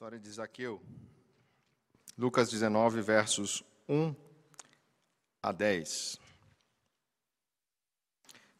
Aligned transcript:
História 0.00 0.18
de 0.18 0.30
Zaqueu. 0.30 0.80
Lucas 2.16 2.48
19, 2.48 3.02
versos 3.02 3.62
1 3.86 4.16
a 5.42 5.52
10. 5.52 6.18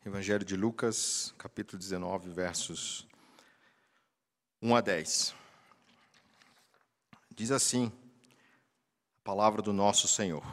Evangelho 0.04 0.44
de 0.44 0.54
Lucas, 0.54 1.34
capítulo 1.38 1.78
19, 1.78 2.28
versos 2.28 3.08
1 4.60 4.76
a 4.76 4.82
10. 4.82 5.34
Diz 7.34 7.50
assim 7.50 7.90
a 9.20 9.24
palavra 9.24 9.62
do 9.62 9.72
nosso 9.72 10.06
Senhor. 10.06 10.44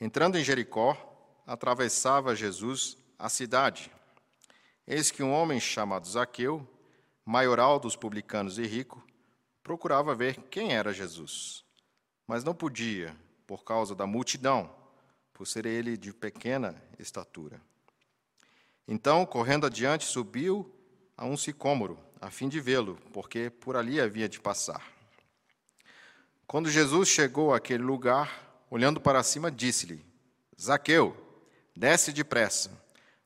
Entrando 0.00 0.38
em 0.38 0.44
Jericó, 0.44 0.96
atravessava 1.44 2.36
Jesus 2.36 2.96
a 3.18 3.28
cidade. 3.28 3.90
Eis 4.86 5.10
que 5.10 5.24
um 5.24 5.32
homem 5.32 5.58
chamado 5.58 6.06
Zaqueu, 6.06 6.64
maioral 7.24 7.80
dos 7.80 7.96
publicanos 7.96 8.56
e 8.56 8.64
rico, 8.64 9.04
procurava 9.62 10.14
ver 10.14 10.36
quem 10.50 10.74
era 10.74 10.92
Jesus, 10.92 11.64
mas 12.26 12.44
não 12.44 12.54
podia, 12.54 13.16
por 13.46 13.64
causa 13.64 13.94
da 13.94 14.06
multidão, 14.06 14.74
por 15.32 15.46
ser 15.46 15.66
ele 15.66 15.96
de 15.96 16.12
pequena 16.12 16.80
estatura. 16.98 17.60
Então, 18.86 19.24
correndo 19.24 19.66
adiante, 19.66 20.04
subiu 20.04 20.70
a 21.16 21.24
um 21.24 21.36
sicômoro, 21.36 21.98
a 22.20 22.30
fim 22.30 22.48
de 22.48 22.60
vê-lo, 22.60 22.98
porque 23.12 23.50
por 23.50 23.76
ali 23.76 24.00
havia 24.00 24.28
de 24.28 24.40
passar. 24.40 24.82
Quando 26.46 26.70
Jesus 26.70 27.08
chegou 27.08 27.54
àquele 27.54 27.82
lugar, 27.82 28.64
olhando 28.70 29.00
para 29.00 29.22
cima, 29.22 29.50
disse-lhe: 29.50 30.04
Zaqueu, 30.60 31.16
desce 31.74 32.12
depressa, 32.12 32.70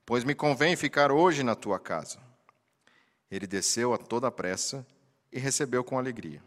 pois 0.05 0.25
me 0.25 0.35
convém 0.35 0.77
ficar 0.77 1.11
hoje 1.11 1.43
na 1.43 1.55
tua 1.55 1.81
casa. 1.81 2.21
Ele 3.31 3.47
desceu 3.47 3.93
a 3.93 3.99
toda 3.99 4.31
pressa 4.31 4.87
e 5.37 5.39
recebeu 5.39 5.85
com 5.85 5.99
alegria. 5.99 6.43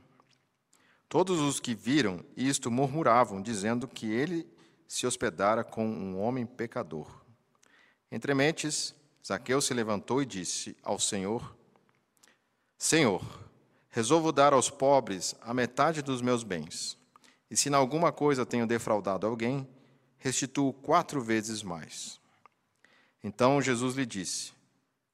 Todos 1.07 1.39
os 1.39 1.59
que 1.59 1.75
viram 1.75 2.25
isto 2.35 2.71
murmuravam, 2.71 3.40
dizendo 3.40 3.87
que 3.87 4.12
ele 4.12 4.48
se 4.87 5.05
hospedara 5.05 5.63
com 5.63 5.85
um 5.87 6.20
homem 6.20 6.43
pecador. 6.43 7.07
Entre 8.12 8.34
mentes, 8.34 8.95
Zaqueu 9.26 9.62
se 9.62 9.76
levantou 9.76 10.23
e 10.23 10.26
disse 10.26 10.76
ao 10.82 10.98
Senhor: 10.98 11.55
Senhor, 12.79 13.23
resolvo 13.90 14.32
dar 14.32 14.54
aos 14.54 14.71
pobres 14.71 15.35
a 15.41 15.54
metade 15.54 16.01
dos 16.01 16.20
meus 16.20 16.43
bens. 16.43 16.98
E 17.51 17.55
se 17.55 17.70
em 17.70 17.76
alguma 17.76 18.12
coisa 18.12 18.43
tenho 18.43 18.65
defraudado 18.65 19.27
alguém, 19.27 19.67
restituo 20.17 20.73
quatro 20.73 21.21
vezes 21.21 21.62
mais. 21.62 22.20
Então 23.23 23.62
Jesus 23.62 23.95
lhe 23.95 24.05
disse: 24.05 24.51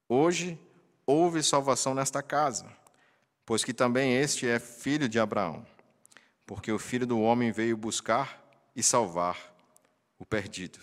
Hoje 0.07 0.57
houve 1.05 1.43
salvação 1.43 1.93
nesta 1.93 2.23
casa 2.23 2.84
pois 3.45 3.63
que 3.63 3.73
também 3.73 4.15
este 4.15 4.47
é 4.47 4.59
filho 4.59 5.07
de 5.07 5.19
Abraão, 5.19 5.65
porque 6.45 6.71
o 6.71 6.79
filho 6.79 7.05
do 7.05 7.19
homem 7.19 7.51
veio 7.51 7.77
buscar 7.77 8.43
e 8.75 8.81
salvar 8.81 9.55
o 10.17 10.25
perdido. 10.25 10.79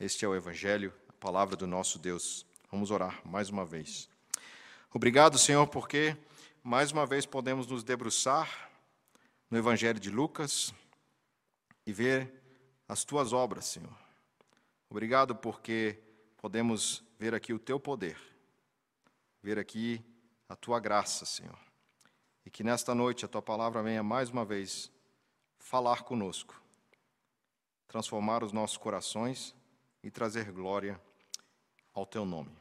Este 0.00 0.24
é 0.24 0.28
o 0.28 0.34
Evangelho, 0.34 0.92
a 1.08 1.12
palavra 1.12 1.56
do 1.56 1.66
nosso 1.66 1.98
Deus. 1.98 2.46
Vamos 2.70 2.90
orar 2.90 3.20
mais 3.24 3.50
uma 3.50 3.64
vez. 3.64 4.08
Obrigado, 4.92 5.38
Senhor, 5.38 5.66
porque 5.66 6.16
mais 6.62 6.92
uma 6.92 7.06
vez 7.06 7.26
podemos 7.26 7.66
nos 7.66 7.84
debruçar 7.84 8.70
no 9.50 9.58
Evangelho 9.58 10.00
de 10.00 10.10
Lucas 10.10 10.72
e 11.86 11.92
ver 11.92 12.32
as 12.88 13.04
tuas 13.04 13.32
obras, 13.32 13.66
Senhor. 13.66 13.96
Obrigado 14.88 15.34
porque 15.34 15.98
podemos 16.38 17.04
ver 17.18 17.34
aqui 17.34 17.52
o 17.52 17.58
teu 17.58 17.78
poder, 17.78 18.16
ver 19.42 19.58
aqui 19.58 20.04
a 20.48 20.56
tua 20.56 20.80
graça, 20.80 21.24
Senhor. 21.24 21.65
E 22.46 22.50
que 22.50 22.62
nesta 22.62 22.94
noite 22.94 23.24
a 23.24 23.28
tua 23.28 23.42
palavra 23.42 23.82
venha 23.82 24.04
mais 24.04 24.30
uma 24.30 24.44
vez 24.44 24.90
falar 25.58 26.04
conosco, 26.04 26.62
transformar 27.88 28.44
os 28.44 28.52
nossos 28.52 28.76
corações 28.76 29.52
e 30.00 30.10
trazer 30.12 30.52
glória 30.52 31.00
ao 31.92 32.06
teu 32.06 32.24
nome. 32.24 32.56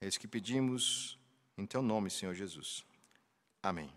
É 0.00 0.08
isso 0.08 0.18
que 0.18 0.26
pedimos 0.26 1.16
em 1.56 1.66
teu 1.66 1.80
nome, 1.82 2.10
Senhor 2.10 2.34
Jesus. 2.34 2.84
Amém. 3.62 3.92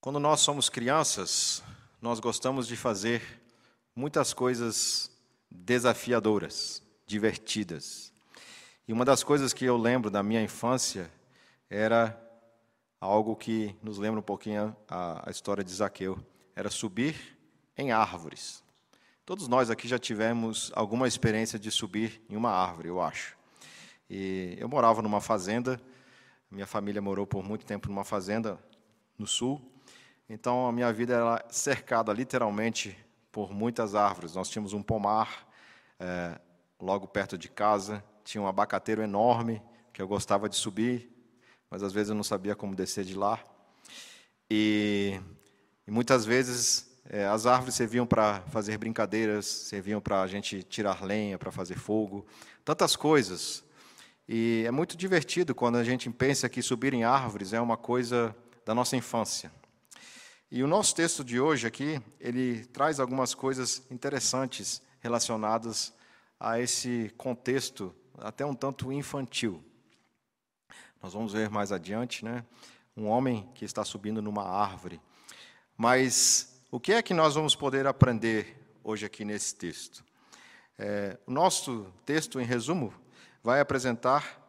Quando 0.00 0.18
nós 0.20 0.40
somos 0.40 0.68
crianças, 0.68 1.62
nós 2.00 2.20
gostamos 2.20 2.66
de 2.66 2.76
fazer 2.76 3.40
muitas 3.94 4.34
coisas 4.34 5.10
desafiadoras, 5.50 6.82
divertidas. 7.06 8.13
E 8.86 8.92
uma 8.92 9.04
das 9.04 9.24
coisas 9.24 9.54
que 9.54 9.64
eu 9.64 9.78
lembro 9.78 10.10
da 10.10 10.22
minha 10.22 10.42
infância 10.42 11.10
era 11.70 12.20
algo 13.00 13.34
que 13.34 13.74
nos 13.82 13.96
lembra 13.96 14.20
um 14.20 14.22
pouquinho 14.22 14.76
a, 14.86 15.26
a 15.26 15.30
história 15.30 15.64
de 15.64 15.72
Zaqueu. 15.72 16.18
Era 16.54 16.68
subir 16.68 17.38
em 17.78 17.92
árvores. 17.92 18.62
Todos 19.24 19.48
nós 19.48 19.70
aqui 19.70 19.88
já 19.88 19.98
tivemos 19.98 20.70
alguma 20.74 21.08
experiência 21.08 21.58
de 21.58 21.70
subir 21.70 22.22
em 22.28 22.36
uma 22.36 22.50
árvore, 22.50 22.88
eu 22.88 23.00
acho. 23.00 23.38
E 24.10 24.54
eu 24.58 24.68
morava 24.68 25.00
numa 25.00 25.20
fazenda, 25.20 25.80
minha 26.50 26.66
família 26.66 27.00
morou 27.00 27.26
por 27.26 27.42
muito 27.42 27.64
tempo 27.64 27.88
numa 27.88 28.04
fazenda 28.04 28.58
no 29.18 29.26
sul, 29.26 29.62
então 30.28 30.66
a 30.66 30.72
minha 30.72 30.92
vida 30.92 31.14
era 31.14 31.44
cercada 31.48 32.12
literalmente 32.12 32.94
por 33.32 33.50
muitas 33.50 33.94
árvores. 33.94 34.34
Nós 34.34 34.50
tínhamos 34.50 34.74
um 34.74 34.82
pomar 34.82 35.48
é, 35.98 36.38
logo 36.78 37.08
perto 37.08 37.38
de 37.38 37.48
casa, 37.48 38.04
tinha 38.24 38.42
um 38.42 38.48
abacateiro 38.48 39.02
enorme 39.02 39.62
que 39.92 40.00
eu 40.00 40.08
gostava 40.08 40.48
de 40.48 40.56
subir, 40.56 41.10
mas 41.70 41.82
às 41.82 41.92
vezes 41.92 42.08
eu 42.08 42.14
não 42.16 42.24
sabia 42.24 42.56
como 42.56 42.74
descer 42.74 43.04
de 43.04 43.14
lá. 43.14 43.38
E, 44.50 45.20
e 45.86 45.90
muitas 45.90 46.24
vezes 46.24 46.90
é, 47.08 47.26
as 47.26 47.46
árvores 47.46 47.74
serviam 47.74 48.06
para 48.06 48.40
fazer 48.50 48.78
brincadeiras, 48.78 49.46
serviam 49.46 50.00
para 50.00 50.22
a 50.22 50.26
gente 50.26 50.62
tirar 50.62 51.04
lenha, 51.04 51.38
para 51.38 51.52
fazer 51.52 51.78
fogo, 51.78 52.26
tantas 52.64 52.96
coisas. 52.96 53.62
E 54.26 54.64
é 54.66 54.70
muito 54.70 54.96
divertido 54.96 55.54
quando 55.54 55.76
a 55.76 55.84
gente 55.84 56.08
pensa 56.10 56.48
que 56.48 56.62
subir 56.62 56.94
em 56.94 57.04
árvores 57.04 57.52
é 57.52 57.60
uma 57.60 57.76
coisa 57.76 58.34
da 58.64 58.74
nossa 58.74 58.96
infância. 58.96 59.52
E 60.50 60.62
o 60.62 60.66
nosso 60.66 60.94
texto 60.94 61.22
de 61.22 61.38
hoje 61.38 61.66
aqui, 61.66 62.00
ele 62.18 62.64
traz 62.66 63.00
algumas 63.00 63.34
coisas 63.34 63.82
interessantes 63.90 64.80
relacionadas 65.00 65.92
a 66.40 66.58
esse 66.60 67.12
contexto 67.16 67.94
até 68.18 68.44
um 68.44 68.54
tanto 68.54 68.92
infantil. 68.92 69.62
Nós 71.02 71.12
vamos 71.12 71.32
ver 71.32 71.50
mais 71.50 71.72
adiante, 71.72 72.24
né? 72.24 72.44
Um 72.96 73.08
homem 73.08 73.48
que 73.54 73.64
está 73.64 73.84
subindo 73.84 74.22
numa 74.22 74.44
árvore. 74.44 75.00
Mas 75.76 76.62
o 76.70 76.78
que 76.78 76.92
é 76.92 77.02
que 77.02 77.12
nós 77.12 77.34
vamos 77.34 77.54
poder 77.54 77.86
aprender 77.86 78.56
hoje 78.82 79.04
aqui 79.04 79.24
nesse 79.24 79.54
texto? 79.54 80.04
É, 80.78 81.18
o 81.26 81.30
nosso 81.30 81.92
texto, 82.06 82.40
em 82.40 82.44
resumo, 82.44 82.92
vai 83.42 83.60
apresentar 83.60 84.40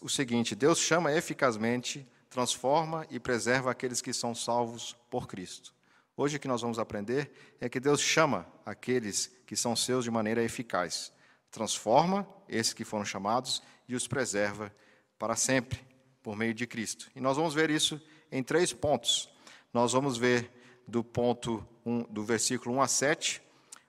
o 0.00 0.08
seguinte: 0.08 0.54
Deus 0.54 0.78
chama 0.78 1.12
eficazmente, 1.12 2.06
transforma 2.28 3.06
e 3.10 3.18
preserva 3.18 3.70
aqueles 3.70 4.00
que 4.00 4.12
são 4.12 4.34
salvos 4.34 4.96
por 5.10 5.26
Cristo. 5.26 5.74
Hoje 6.16 6.36
o 6.36 6.40
que 6.40 6.48
nós 6.48 6.62
vamos 6.62 6.78
aprender 6.78 7.30
é 7.60 7.68
que 7.68 7.78
Deus 7.78 8.00
chama 8.00 8.44
aqueles 8.66 9.32
que 9.46 9.56
são 9.56 9.76
seus 9.76 10.04
de 10.04 10.10
maneira 10.10 10.42
eficaz 10.42 11.12
transforma 11.50 12.28
esses 12.48 12.72
que 12.72 12.84
foram 12.84 13.04
chamados 13.04 13.62
e 13.88 13.94
os 13.94 14.06
preserva 14.06 14.72
para 15.18 15.36
sempre, 15.36 15.80
por 16.22 16.36
meio 16.36 16.54
de 16.54 16.66
Cristo. 16.66 17.10
E 17.14 17.20
nós 17.20 17.36
vamos 17.36 17.54
ver 17.54 17.70
isso 17.70 18.00
em 18.30 18.42
três 18.42 18.72
pontos. 18.72 19.28
Nós 19.72 19.92
vamos 19.92 20.16
ver 20.16 20.50
do 20.86 21.04
ponto 21.04 21.66
1, 21.84 22.04
do 22.04 22.24
versículo 22.24 22.76
1 22.76 22.82
a 22.82 22.88
7, 22.88 23.42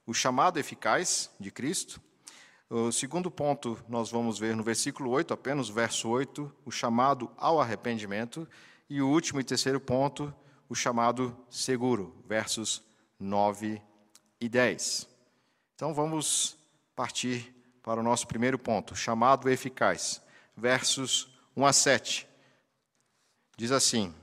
o 0.06 0.14
chamado 0.14 0.60
eficaz 0.60 1.30
de 1.40 1.52
Cristo. 1.52 2.02
O 2.70 2.92
segundo 2.92 3.32
ponto, 3.32 3.82
nós 3.88 4.12
vamos 4.12 4.38
ver 4.38 4.56
no 4.56 4.64
versículo 4.64 5.10
8, 5.12 5.34
apenas 5.34 5.70
verso 5.70 6.10
8, 6.10 6.52
o 6.66 6.72
chamado 6.72 7.32
ao 7.38 7.60
arrependimento. 7.60 8.48
E 8.90 9.02
o 9.02 9.08
último 9.08 9.40
e 9.40 9.44
terceiro 9.44 9.80
ponto, 9.80 10.34
o 10.68 10.76
chamado 10.76 11.36
seguro, 11.50 12.16
versos 12.28 12.84
9 13.20 13.82
e 14.40 14.48
10. 14.50 15.08
Então 15.76 15.94
vamos 15.94 16.59
partir 17.00 17.56
para 17.82 18.02
o 18.02 18.04
nosso 18.04 18.28
primeiro 18.28 18.60
ponto, 18.60 18.94
chamado 18.94 19.50
eficaz. 19.50 20.22
Versos 20.54 21.30
1 21.56 21.66
a 21.66 21.72
7. 21.72 22.28
Diz 23.56 23.72
assim: 23.72 24.14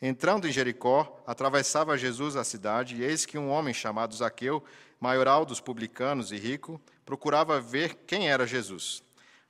Entrando 0.00 0.48
em 0.48 0.50
Jericó, 0.50 1.22
atravessava 1.26 1.98
Jesus 1.98 2.34
a 2.34 2.42
cidade, 2.42 2.96
e 2.96 3.04
eis 3.04 3.26
que 3.26 3.36
um 3.36 3.50
homem 3.50 3.74
chamado 3.74 4.16
Zaqueu, 4.16 4.64
maioral 4.98 5.44
dos 5.44 5.60
publicanos 5.60 6.32
e 6.32 6.38
rico, 6.38 6.80
procurava 7.04 7.60
ver 7.60 7.96
quem 8.06 8.30
era 8.30 8.46
Jesus. 8.46 9.02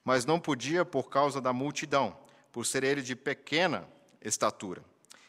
Mas 0.05 0.27
não 0.27 0.41
podia 0.41 0.85
por 0.85 1.09
causa 1.09 1.41
da 1.41 1.53
multidão, 1.53 2.19
por 2.51 2.67
ser 2.67 2.83
ele 2.83 3.01
de 3.01 3.15
pequena 3.15 3.89
estatura. 4.21 4.85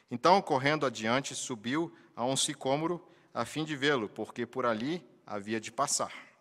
Então, 0.09 0.41
correndo 0.41 0.87
adiante, 0.87 1.35
subiu 1.35 1.93
a 2.15 2.25
um 2.25 2.35
sicômoro, 2.35 3.07
a 3.31 3.45
fim 3.45 3.63
de 3.63 3.75
vê-lo, 3.75 4.09
porque 4.09 4.43
por 4.43 4.65
ali 4.65 5.07
havia 5.23 5.61
de 5.61 5.71
passar. 5.71 6.32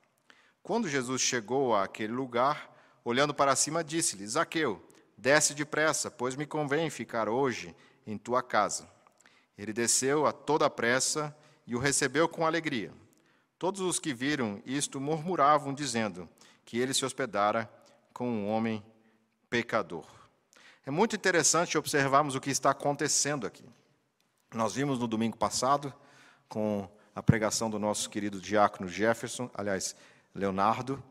Quando 0.62 0.88
Jesus 0.88 1.20
chegou 1.20 1.74
àquele 1.74 2.12
lugar, 2.12 2.72
olhando 3.04 3.34
para 3.34 3.56
cima, 3.56 3.82
disse-lhe: 3.82 4.26
Zaqueu, 4.26 4.82
Desce 5.22 5.54
depressa, 5.54 6.10
pois 6.10 6.34
me 6.34 6.44
convém 6.44 6.90
ficar 6.90 7.28
hoje 7.28 7.76
em 8.04 8.18
tua 8.18 8.42
casa. 8.42 8.88
Ele 9.56 9.72
desceu 9.72 10.26
a 10.26 10.32
toda 10.32 10.68
pressa 10.68 11.32
e 11.64 11.76
o 11.76 11.78
recebeu 11.78 12.28
com 12.28 12.44
alegria. 12.44 12.92
Todos 13.56 13.80
os 13.82 14.00
que 14.00 14.12
viram 14.12 14.60
isto 14.66 15.00
murmuravam, 15.00 15.72
dizendo 15.72 16.28
que 16.64 16.76
ele 16.76 16.92
se 16.92 17.04
hospedara 17.04 17.70
com 18.12 18.28
um 18.28 18.48
homem 18.48 18.84
pecador. 19.48 20.06
É 20.84 20.90
muito 20.90 21.14
interessante 21.14 21.78
observarmos 21.78 22.34
o 22.34 22.40
que 22.40 22.50
está 22.50 22.70
acontecendo 22.70 23.46
aqui. 23.46 23.64
Nós 24.52 24.74
vimos 24.74 24.98
no 24.98 25.06
domingo 25.06 25.36
passado, 25.36 25.94
com 26.48 26.90
a 27.14 27.22
pregação 27.22 27.70
do 27.70 27.78
nosso 27.78 28.10
querido 28.10 28.40
diácono 28.40 28.88
Jefferson, 28.88 29.48
aliás, 29.54 29.94
Leonardo, 30.34 31.02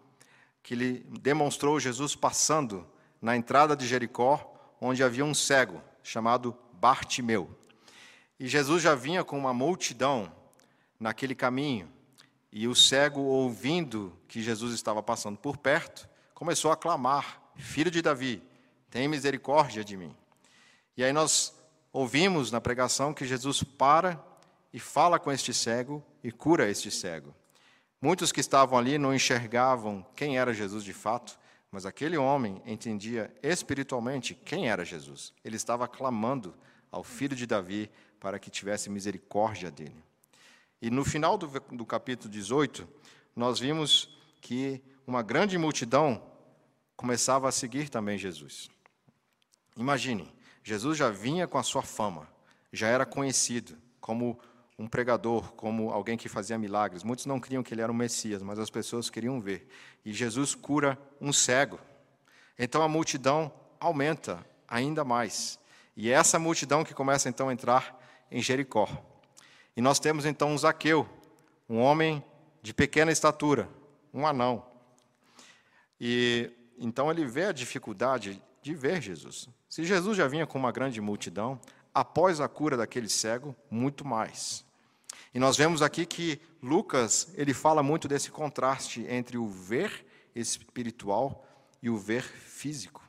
que 0.64 0.74
ele 0.74 1.06
demonstrou 1.20 1.80
Jesus 1.80 2.16
passando 2.16 2.88
na 3.22 3.36
entrada 3.36 3.76
de 3.76 3.88
Jericó, 3.88 4.54
onde 4.80 5.04
havia 5.04 5.26
um 5.26 5.34
cego 5.34 5.82
chamado 6.04 6.56
Bartimeu. 6.74 7.50
E 8.40 8.48
Jesus 8.48 8.82
já 8.82 8.96
vinha 8.96 9.24
com 9.24 9.38
uma 9.38 9.54
multidão 9.54 10.32
naquele 11.00 11.36
caminho, 11.36 11.92
e 12.52 12.68
o 12.68 12.76
cego, 12.76 13.22
ouvindo 13.22 14.18
que 14.28 14.42
Jesus 14.42 14.74
estava 14.74 15.02
passando 15.02 15.38
por 15.38 15.58
perto, 15.58 16.10
começou 16.34 16.72
a 16.72 16.76
clamar: 16.76 17.42
Filho 17.56 17.90
de 17.90 18.02
Davi, 18.02 18.44
tem 18.90 19.08
misericórdia 19.08 19.84
de 19.84 19.96
mim. 19.96 20.14
E 20.98 21.04
aí 21.04 21.14
nós 21.14 21.54
ouvimos 21.94 22.52
na 22.52 22.60
pregação 22.60 23.14
que 23.14 23.26
Jesus 23.26 23.64
para 23.64 24.22
e 24.74 24.80
fala 24.80 25.18
com 25.18 25.32
este 25.32 25.54
cego 25.54 26.04
e 26.24 26.32
cura 26.32 26.70
este 26.70 26.92
cego. 26.92 27.34
Muitos 28.02 28.32
que 28.32 28.40
estavam 28.40 28.80
ali 28.80 28.98
não 28.98 29.14
enxergavam 29.14 30.04
quem 30.16 30.40
era 30.40 30.54
Jesus 30.54 30.84
de 30.84 30.92
fato, 30.92 31.38
mas 31.72 31.86
aquele 31.86 32.18
homem 32.18 32.60
entendia 32.66 33.32
espiritualmente 33.44 34.34
quem 34.34 34.70
era 34.70 34.84
Jesus. 34.84 35.32
Ele 35.46 35.56
estava 35.56 35.88
clamando 35.88 36.56
ao 36.92 37.04
filho 37.04 37.36
de 37.36 37.46
Davi 37.46 37.92
para 38.20 38.40
que 38.40 38.50
tivesse 38.50 38.90
misericórdia 38.90 39.70
dele. 39.70 40.04
E 40.82 40.90
no 40.90 41.06
final 41.06 41.38
do, 41.38 41.48
do 41.48 41.86
capítulo 41.86 42.30
18, 42.30 42.88
nós 43.36 43.60
vimos 43.60 44.10
que 44.42 44.82
uma 45.06 45.22
grande 45.22 45.58
multidão 45.58 46.22
começava 46.96 47.48
a 47.48 47.52
seguir 47.52 47.88
também 47.88 48.18
Jesus. 48.18 48.68
Imagine, 49.78 50.28
Jesus 50.64 50.98
já 50.98 51.10
vinha 51.10 51.48
com 51.48 51.58
a 51.58 51.64
sua 51.64 51.84
fama, 51.84 52.28
já 52.74 52.88
era 52.88 53.06
conhecido 53.06 53.78
como 54.00 54.40
um 54.78 54.88
pregador, 54.88 55.54
como 55.54 55.92
alguém 55.92 56.18
que 56.18 56.28
fazia 56.28 56.58
milagres. 56.58 57.04
Muitos 57.04 57.26
não 57.26 57.40
queriam 57.40 57.62
que 57.62 57.74
ele 57.74 57.82
era 57.82 57.92
o 57.92 57.96
Messias, 57.96 58.42
mas 58.42 58.58
as 58.58 58.70
pessoas 58.70 59.10
queriam 59.10 59.40
ver. 59.40 59.68
E 60.04 60.12
Jesus 60.12 60.56
cura 60.56 60.98
um 61.20 61.32
cego. 61.32 61.80
Então 62.58 62.82
a 62.82 62.88
multidão 62.88 63.52
aumenta 63.80 64.46
ainda 64.68 65.04
mais. 65.04 65.60
E 65.96 66.10
é 66.10 66.14
essa 66.14 66.40
multidão 66.40 66.84
que 66.84 66.94
começa 66.94 67.30
então 67.30 67.50
a 67.50 67.54
entrar 67.54 68.00
em 68.32 68.42
Jericó. 68.42 68.88
E 69.76 69.82
nós 69.82 70.00
temos 70.00 70.26
então 70.26 70.50
um 70.50 70.58
Zaqueu, 70.58 71.08
um 71.70 71.80
homem 71.80 72.24
de 72.62 72.74
pequena 72.74 73.12
estatura, 73.12 73.70
um 74.14 74.26
anão. 74.26 74.66
E 76.00 76.52
então 76.78 77.12
ele 77.12 77.26
vê 77.26 77.46
a 77.46 77.52
dificuldade 77.52 78.42
de 78.62 78.74
ver 78.74 79.02
Jesus. 79.02 79.48
Se 79.70 79.84
Jesus 79.84 80.18
já 80.18 80.28
vinha 80.28 80.48
com 80.48 80.58
uma 80.58 80.72
grande 80.72 81.00
multidão, 81.00 81.60
após 81.94 82.40
a 82.40 82.48
cura 82.48 82.78
daquele 82.78 83.10
cego, 83.10 83.56
muito 83.70 84.06
mais. 84.06 84.66
E 85.34 85.40
nós 85.40 85.56
vemos 85.56 85.82
aqui 85.82 86.06
que 86.06 86.42
Lucas, 86.62 87.32
ele 87.36 87.54
fala 87.54 87.82
muito 87.82 88.08
desse 88.08 88.30
contraste 88.30 89.06
entre 89.08 89.38
o 89.38 89.48
ver 89.48 90.06
espiritual 90.36 91.46
e 91.82 91.90
o 91.90 91.98
ver 91.98 92.24
físico. 92.24 93.02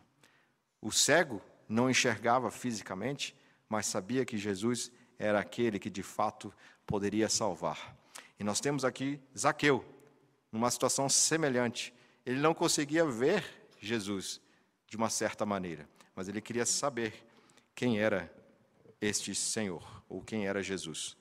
O 0.81 0.91
cego 0.91 1.41
não 1.69 1.91
enxergava 1.91 2.51
fisicamente, 2.51 3.35
mas 3.69 3.87
sabia 3.87 4.25
que 4.25 4.37
Jesus 4.37 4.91
era 5.19 5.41
aquele 5.41 5.79
que 5.79 5.91
de 5.91 6.03
fato 6.03 6.53
poderia 6.87 7.29
salvar. 7.29 7.97
E 8.39 8.45
nós 8.45 8.61
temos 8.61 8.85
aqui 8.85 9.21
Zaqueu, 9.37 9.85
numa 10.51 10.71
situação 10.71 11.09
semelhante. 11.09 11.95
Ele 12.27 12.41
não 12.41 12.55
conseguia 12.55 13.05
ver 13.05 13.45
Jesus 13.81 14.41
de 14.87 14.97
uma 14.97 15.09
certa 15.09 15.47
maneira, 15.47 15.89
mas 16.15 16.29
ele 16.29 16.41
queria 16.41 16.67
saber 16.67 17.27
quem 17.75 17.99
era 17.99 18.31
este 19.03 19.35
Senhor, 19.35 19.83
ou 20.09 20.23
quem 20.23 20.47
era 20.47 20.63
Jesus. 20.63 21.17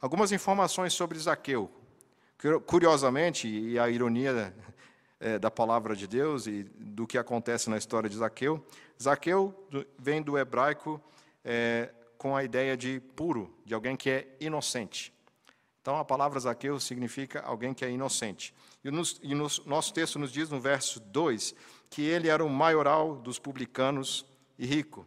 Algumas 0.00 0.32
informações 0.32 0.94
sobre 0.94 1.18
Zaqueu. 1.18 1.70
Curiosamente, 2.64 3.46
e 3.46 3.78
a 3.78 3.90
ironia 3.90 4.54
é, 5.20 5.38
da 5.38 5.50
palavra 5.50 5.94
de 5.94 6.06
Deus 6.06 6.46
e 6.46 6.64
do 6.64 7.06
que 7.06 7.18
acontece 7.18 7.68
na 7.68 7.76
história 7.76 8.08
de 8.08 8.16
Zaqueu, 8.16 8.64
Zaqueu 9.00 9.54
vem 9.98 10.22
do 10.22 10.38
hebraico 10.38 11.00
é, 11.44 11.92
com 12.16 12.34
a 12.34 12.42
ideia 12.42 12.76
de 12.76 13.00
puro, 13.14 13.54
de 13.64 13.74
alguém 13.74 13.96
que 13.96 14.08
é 14.08 14.36
inocente. 14.40 15.12
Então, 15.82 15.98
a 15.98 16.04
palavra 16.04 16.40
Zaqueu 16.40 16.80
significa 16.80 17.40
alguém 17.42 17.72
que 17.72 17.84
é 17.84 17.90
inocente. 17.90 18.54
E, 18.82 18.90
nos, 18.90 19.20
e 19.22 19.34
no 19.34 19.46
nosso 19.66 19.92
texto 19.92 20.18
nos 20.18 20.32
diz, 20.32 20.50
no 20.50 20.60
verso 20.60 21.00
2, 21.00 21.54
que 21.90 22.02
ele 22.02 22.28
era 22.28 22.44
o 22.44 22.48
maioral 22.48 23.14
dos 23.14 23.38
publicanos 23.38 24.26
e 24.58 24.66
rico. 24.66 25.06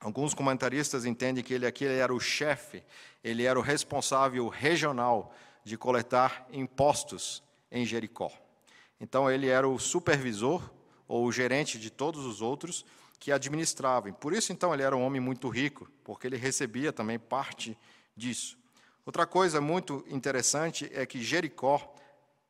Alguns 0.00 0.32
comentaristas 0.32 1.04
entendem 1.04 1.44
que 1.44 1.52
ele 1.52 1.66
aqui 1.66 1.84
era 1.84 2.14
o 2.14 2.18
chefe, 2.18 2.82
ele 3.22 3.44
era 3.44 3.58
o 3.58 3.62
responsável 3.62 4.48
regional 4.48 5.34
de 5.62 5.76
coletar 5.76 6.46
impostos 6.50 7.42
em 7.70 7.84
Jericó. 7.84 8.32
Então, 8.98 9.30
ele 9.30 9.48
era 9.48 9.68
o 9.68 9.78
supervisor 9.78 10.62
ou 11.06 11.26
o 11.26 11.32
gerente 11.32 11.78
de 11.78 11.90
todos 11.90 12.24
os 12.24 12.40
outros 12.40 12.84
que 13.18 13.30
administravam. 13.30 14.10
Por 14.14 14.32
isso, 14.32 14.52
então, 14.52 14.72
ele 14.72 14.82
era 14.82 14.96
um 14.96 15.02
homem 15.02 15.20
muito 15.20 15.50
rico, 15.50 15.86
porque 16.02 16.26
ele 16.26 16.38
recebia 16.38 16.92
também 16.92 17.18
parte 17.18 17.76
disso. 18.16 18.58
Outra 19.04 19.26
coisa 19.26 19.60
muito 19.60 20.02
interessante 20.08 20.90
é 20.94 21.04
que 21.04 21.22
Jericó, 21.22 21.94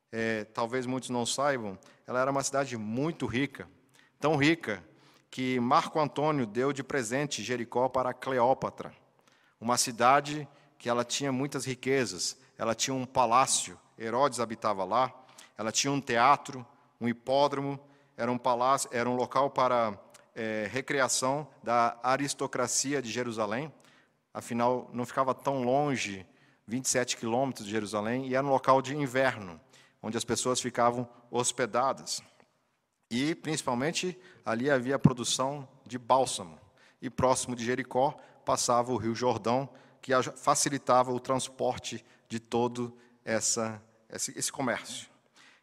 é, 0.09 0.45
talvez 0.45 0.85
muitos 0.85 1.09
não 1.09 1.25
saibam, 1.25 1.77
ela 2.07 2.21
era 2.21 2.31
uma 2.31 2.43
cidade 2.43 2.77
muito 2.77 3.25
rica, 3.25 3.67
tão 4.19 4.37
rica 4.37 4.81
que 5.31 5.57
Marco 5.61 5.97
Antônio 5.97 6.45
deu 6.45 6.73
de 6.73 6.83
presente 6.83 7.41
Jericó 7.41 7.87
para 7.87 8.13
Cleópatra, 8.13 8.93
uma 9.61 9.77
cidade 9.77 10.45
que 10.77 10.89
ela 10.89 11.05
tinha 11.05 11.31
muitas 11.31 11.63
riquezas. 11.63 12.37
Ela 12.57 12.75
tinha 12.75 12.93
um 12.93 13.05
palácio, 13.05 13.79
Herodes 13.97 14.41
habitava 14.41 14.83
lá. 14.83 15.13
Ela 15.57 15.71
tinha 15.71 15.91
um 15.91 16.01
teatro, 16.01 16.65
um 16.99 17.07
hipódromo. 17.07 17.79
Era 18.17 18.31
um 18.31 18.37
palácio, 18.37 18.89
era 18.91 19.09
um 19.09 19.15
local 19.15 19.49
para 19.49 19.97
é, 20.35 20.67
recreação 20.69 21.47
da 21.63 21.97
aristocracia 22.03 23.01
de 23.01 23.09
Jerusalém. 23.09 23.71
Afinal, 24.33 24.89
não 24.91 25.05
ficava 25.05 25.33
tão 25.33 25.63
longe, 25.63 26.25
27 26.67 27.15
quilômetros 27.15 27.65
de 27.65 27.71
Jerusalém, 27.71 28.27
e 28.27 28.35
era 28.35 28.45
um 28.45 28.49
local 28.49 28.81
de 28.81 28.95
inverno, 28.95 29.59
onde 30.01 30.17
as 30.17 30.25
pessoas 30.25 30.59
ficavam 30.59 31.07
hospedadas. 31.29 32.21
E, 33.11 33.35
principalmente, 33.35 34.17
ali 34.45 34.71
havia 34.71 34.95
a 34.95 34.99
produção 34.99 35.67
de 35.85 35.99
bálsamo. 35.99 36.57
E 37.01 37.09
próximo 37.09 37.57
de 37.57 37.65
Jericó 37.65 38.17
passava 38.45 38.93
o 38.93 38.95
rio 38.95 39.13
Jordão, 39.13 39.67
que 40.01 40.13
facilitava 40.37 41.11
o 41.11 41.19
transporte 41.19 42.05
de 42.29 42.39
todo 42.39 42.97
essa, 43.25 43.83
esse, 44.09 44.31
esse 44.39 44.49
comércio. 44.49 45.09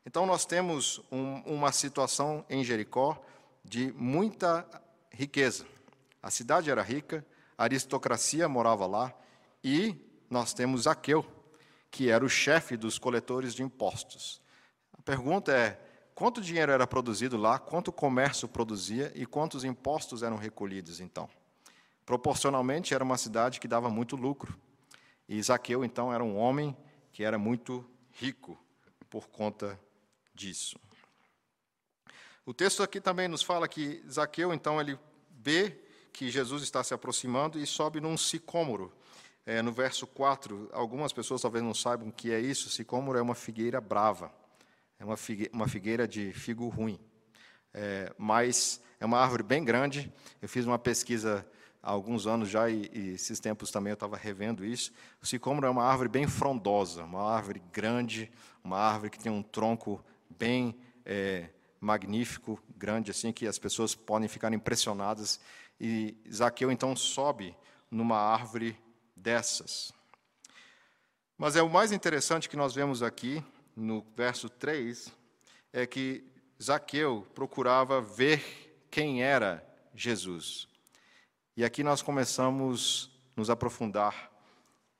Então, 0.04 0.26
nós 0.26 0.44
temos 0.44 1.00
um, 1.10 1.40
uma 1.46 1.72
situação 1.72 2.44
em 2.50 2.62
Jericó 2.62 3.18
de 3.64 3.92
muita 3.96 4.68
riqueza. 5.10 5.66
A 6.22 6.30
cidade 6.30 6.70
era 6.70 6.82
rica, 6.82 7.24
a 7.56 7.64
aristocracia 7.64 8.46
morava 8.46 8.86
lá, 8.86 9.14
e 9.64 9.96
nós 10.28 10.52
temos 10.52 10.82
Zaqueu, 10.82 11.24
que 11.90 12.10
era 12.10 12.22
o 12.22 12.28
chefe 12.28 12.76
dos 12.76 12.98
coletores 12.98 13.54
de 13.54 13.62
impostos. 13.62 14.42
A 14.92 15.00
pergunta 15.00 15.50
é: 15.52 15.80
quanto 16.18 16.40
dinheiro 16.40 16.72
era 16.72 16.84
produzido 16.84 17.36
lá, 17.36 17.60
quanto 17.60 17.92
comércio 17.92 18.48
produzia 18.48 19.12
e 19.14 19.24
quantos 19.24 19.62
impostos 19.62 20.24
eram 20.24 20.34
recolhidos 20.34 20.98
então? 20.98 21.30
Proporcionalmente, 22.04 22.92
era 22.92 23.04
uma 23.04 23.16
cidade 23.16 23.60
que 23.60 23.68
dava 23.68 23.88
muito 23.88 24.16
lucro. 24.16 24.58
E 25.28 25.40
Zaqueu, 25.40 25.84
então, 25.84 26.12
era 26.12 26.24
um 26.24 26.36
homem 26.36 26.76
que 27.12 27.22
era 27.22 27.38
muito 27.38 27.88
rico 28.10 28.58
por 29.08 29.28
conta 29.28 29.78
disso. 30.34 30.76
O 32.44 32.52
texto 32.52 32.82
aqui 32.82 33.00
também 33.00 33.28
nos 33.28 33.44
fala 33.44 33.68
que 33.68 34.02
Zaqueu, 34.10 34.52
então, 34.52 34.80
ele 34.80 34.98
vê 35.30 35.70
que 36.12 36.28
Jesus 36.30 36.64
está 36.64 36.82
se 36.82 36.92
aproximando 36.92 37.60
e 37.60 37.66
sobe 37.66 38.00
num 38.00 38.16
sicômoro. 38.16 38.92
É, 39.46 39.62
no 39.62 39.70
verso 39.70 40.04
4, 40.04 40.68
algumas 40.72 41.12
pessoas 41.12 41.42
talvez 41.42 41.62
não 41.62 41.74
saibam 41.74 42.08
o 42.08 42.12
que 42.12 42.32
é 42.32 42.40
isso. 42.40 42.68
Sicômoro 42.68 43.16
é 43.16 43.22
uma 43.22 43.36
figueira 43.36 43.80
brava, 43.80 44.32
é 44.98 45.04
uma 45.04 45.16
figueira, 45.16 45.50
uma 45.52 45.68
figueira 45.68 46.08
de 46.08 46.32
figo 46.32 46.68
ruim. 46.68 46.98
É, 47.72 48.12
mas 48.18 48.82
é 48.98 49.06
uma 49.06 49.18
árvore 49.18 49.42
bem 49.42 49.64
grande. 49.64 50.12
Eu 50.42 50.48
fiz 50.48 50.66
uma 50.66 50.78
pesquisa 50.78 51.46
há 51.82 51.90
alguns 51.90 52.26
anos 52.26 52.48
já, 52.48 52.68
e, 52.68 52.90
e 52.92 53.08
esses 53.10 53.38
tempos 53.38 53.70
também 53.70 53.90
eu 53.90 53.94
estava 53.94 54.16
revendo 54.16 54.64
isso. 54.64 54.92
O 55.22 55.26
sicômoro 55.26 55.66
é 55.66 55.70
uma 55.70 55.84
árvore 55.84 56.08
bem 56.08 56.26
frondosa, 56.26 57.04
uma 57.04 57.22
árvore 57.22 57.62
grande, 57.72 58.30
uma 58.64 58.78
árvore 58.78 59.10
que 59.10 59.18
tem 59.18 59.30
um 59.30 59.42
tronco 59.42 60.04
bem 60.28 60.76
é, 61.04 61.48
magnífico, 61.80 62.60
grande, 62.76 63.10
assim, 63.10 63.32
que 63.32 63.46
as 63.46 63.58
pessoas 63.58 63.94
podem 63.94 64.28
ficar 64.28 64.52
impressionadas. 64.52 65.40
E 65.80 66.16
Zaqueu 66.32 66.72
então 66.72 66.96
sobe 66.96 67.56
numa 67.90 68.18
árvore 68.18 68.76
dessas. 69.14 69.92
Mas 71.36 71.54
é 71.54 71.62
o 71.62 71.70
mais 71.70 71.92
interessante 71.92 72.48
que 72.48 72.56
nós 72.56 72.74
vemos 72.74 73.00
aqui, 73.00 73.44
no 73.78 74.04
verso 74.16 74.48
3, 74.48 75.12
é 75.72 75.86
que 75.86 76.24
Zaqueu 76.60 77.26
procurava 77.34 78.00
ver 78.00 78.86
quem 78.90 79.22
era 79.22 79.64
Jesus. 79.94 80.66
E 81.56 81.64
aqui 81.64 81.84
nós 81.84 82.02
começamos 82.02 83.10
a 83.36 83.40
nos 83.40 83.50
aprofundar 83.50 84.32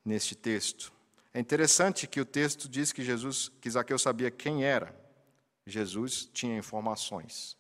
neste 0.05 0.35
texto. 0.35 0.93
É 1.35 1.41
interessante 1.41 2.07
que 2.07 2.21
o 2.21 2.25
texto 2.25 2.69
diz 2.69 2.93
que 2.93 3.03
Jesus, 3.03 3.51
que 3.61 3.69
Zaqueu 3.69 3.99
sabia 3.99 4.31
quem 4.31 4.65
era. 4.65 4.95
Jesus 5.67 6.29
tinha 6.33 6.57
informações, 6.57 7.57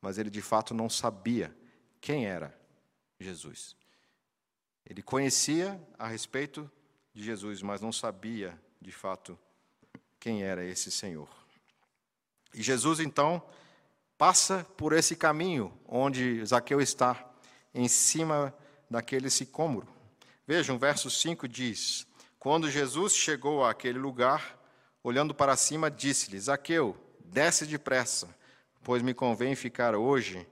mas 0.00 0.18
ele 0.18 0.30
de 0.30 0.42
fato 0.42 0.74
não 0.74 0.88
sabia 0.88 1.54
quem 2.00 2.26
era 2.26 2.58
Jesus. 3.20 3.76
Ele 4.84 5.02
conhecia 5.02 5.80
a 5.98 6.08
respeito 6.08 6.68
de 7.14 7.22
Jesus, 7.22 7.62
mas 7.62 7.80
não 7.80 7.92
sabia 7.92 8.58
de 8.80 8.90
fato 8.90 9.38
quem 10.22 10.44
era 10.44 10.64
esse 10.64 10.88
Senhor. 10.88 11.28
E 12.54 12.62
Jesus 12.62 13.00
então 13.00 13.42
passa 14.16 14.64
por 14.76 14.92
esse 14.92 15.16
caminho 15.16 15.76
onde 15.84 16.46
Zaqueu 16.46 16.80
está, 16.80 17.28
em 17.74 17.88
cima 17.88 18.54
daquele 18.88 19.28
sicômoro. 19.28 19.88
Vejam, 20.46 20.78
verso 20.78 21.10
5 21.10 21.48
diz: 21.48 22.06
Quando 22.38 22.70
Jesus 22.70 23.16
chegou 23.16 23.64
àquele 23.64 23.98
lugar, 23.98 24.56
olhando 25.02 25.34
para 25.34 25.56
cima, 25.56 25.90
disse-lhe: 25.90 26.38
Zaqueu, 26.38 26.96
desce 27.24 27.66
depressa, 27.66 28.32
pois 28.84 29.02
me 29.02 29.12
convém 29.12 29.56
ficar 29.56 29.96
hoje 29.96 30.46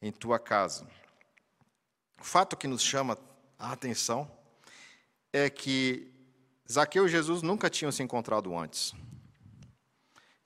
em 0.00 0.12
tua 0.12 0.38
casa. 0.38 0.86
O 2.20 2.24
fato 2.24 2.56
que 2.56 2.68
nos 2.68 2.82
chama 2.82 3.18
a 3.58 3.72
atenção 3.72 4.30
é 5.32 5.50
que 5.50 6.15
Zaqueu 6.70 7.06
e 7.06 7.08
Jesus 7.08 7.42
nunca 7.42 7.70
tinham 7.70 7.92
se 7.92 8.02
encontrado 8.02 8.56
antes. 8.56 8.92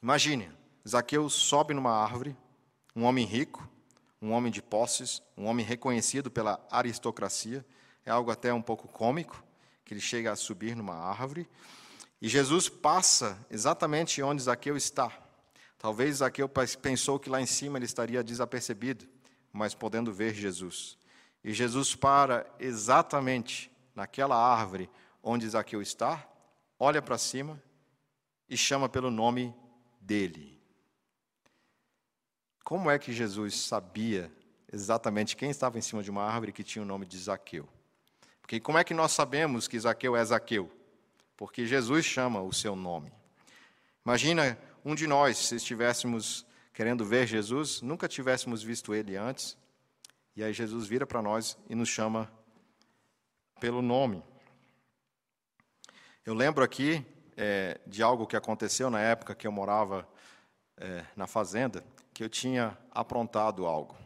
Imagine, 0.02 0.50
Zaqueu 0.86 1.28
sobe 1.30 1.72
numa 1.72 1.92
árvore, 1.92 2.36
um 2.94 3.04
homem 3.04 3.26
rico, 3.26 3.68
um 4.20 4.32
homem 4.32 4.52
de 4.52 4.60
posses, 4.60 5.22
um 5.36 5.46
homem 5.46 5.64
reconhecido 5.64 6.30
pela 6.30 6.64
aristocracia, 6.70 7.64
é 8.04 8.10
algo 8.10 8.30
até 8.30 8.52
um 8.52 8.60
pouco 8.60 8.86
cômico, 8.88 9.42
que 9.84 9.94
ele 9.94 10.00
chega 10.00 10.30
a 10.32 10.36
subir 10.36 10.76
numa 10.76 10.94
árvore, 10.94 11.48
e 12.20 12.28
Jesus 12.28 12.68
passa 12.68 13.38
exatamente 13.50 14.22
onde 14.22 14.42
Zaqueu 14.42 14.76
está. 14.76 15.10
Talvez 15.78 16.16
Zaqueu 16.16 16.48
pensou 16.82 17.18
que 17.18 17.30
lá 17.30 17.40
em 17.40 17.46
cima 17.46 17.78
ele 17.78 17.86
estaria 17.86 18.22
desapercebido, 18.22 19.06
mas 19.50 19.74
podendo 19.74 20.12
ver 20.12 20.34
Jesus. 20.34 20.98
E 21.42 21.54
Jesus 21.54 21.94
para 21.94 22.46
exatamente 22.58 23.72
naquela 23.94 24.36
árvore 24.36 24.90
onde 25.22 25.48
Zaqueu 25.48 25.82
está, 25.82 26.26
olha 26.78 27.02
para 27.02 27.18
cima 27.18 27.62
e 28.48 28.56
chama 28.56 28.88
pelo 28.88 29.10
nome 29.10 29.54
dele. 30.00 30.60
Como 32.64 32.90
é 32.90 32.98
que 32.98 33.12
Jesus 33.12 33.60
sabia 33.60 34.32
exatamente 34.72 35.36
quem 35.36 35.50
estava 35.50 35.78
em 35.78 35.82
cima 35.82 36.02
de 36.02 36.10
uma 36.10 36.22
árvore 36.22 36.52
que 36.52 36.62
tinha 36.62 36.82
o 36.82 36.86
nome 36.86 37.04
de 37.06 37.18
Zaqueu? 37.18 37.68
Porque 38.40 38.60
como 38.60 38.78
é 38.78 38.84
que 38.84 38.94
nós 38.94 39.12
sabemos 39.12 39.68
que 39.68 39.78
Zaqueu 39.78 40.16
é 40.16 40.24
Zaqueu? 40.24 40.70
Porque 41.36 41.66
Jesus 41.66 42.04
chama 42.04 42.40
o 42.42 42.52
seu 42.52 42.74
nome. 42.76 43.12
Imagina 44.04 44.58
um 44.84 44.94
de 44.94 45.06
nós, 45.06 45.36
se 45.36 45.56
estivéssemos 45.56 46.46
querendo 46.72 47.04
ver 47.04 47.26
Jesus, 47.26 47.82
nunca 47.82 48.08
tivéssemos 48.08 48.62
visto 48.62 48.94
ele 48.94 49.16
antes, 49.16 49.56
e 50.34 50.42
aí 50.42 50.52
Jesus 50.52 50.86
vira 50.86 51.06
para 51.06 51.20
nós 51.20 51.58
e 51.68 51.74
nos 51.74 51.88
chama 51.88 52.32
pelo 53.60 53.82
nome. 53.82 54.22
Eu 56.26 56.34
lembro 56.34 56.62
aqui 56.62 57.02
é, 57.34 57.80
de 57.86 58.02
algo 58.02 58.26
que 58.26 58.36
aconteceu 58.36 58.90
na 58.90 59.00
época 59.00 59.34
que 59.34 59.46
eu 59.46 59.52
morava 59.52 60.06
é, 60.76 61.02
na 61.16 61.26
fazenda, 61.26 61.82
que 62.12 62.22
eu 62.22 62.28
tinha 62.28 62.76
aprontado 62.90 63.64
algo. 63.64 63.96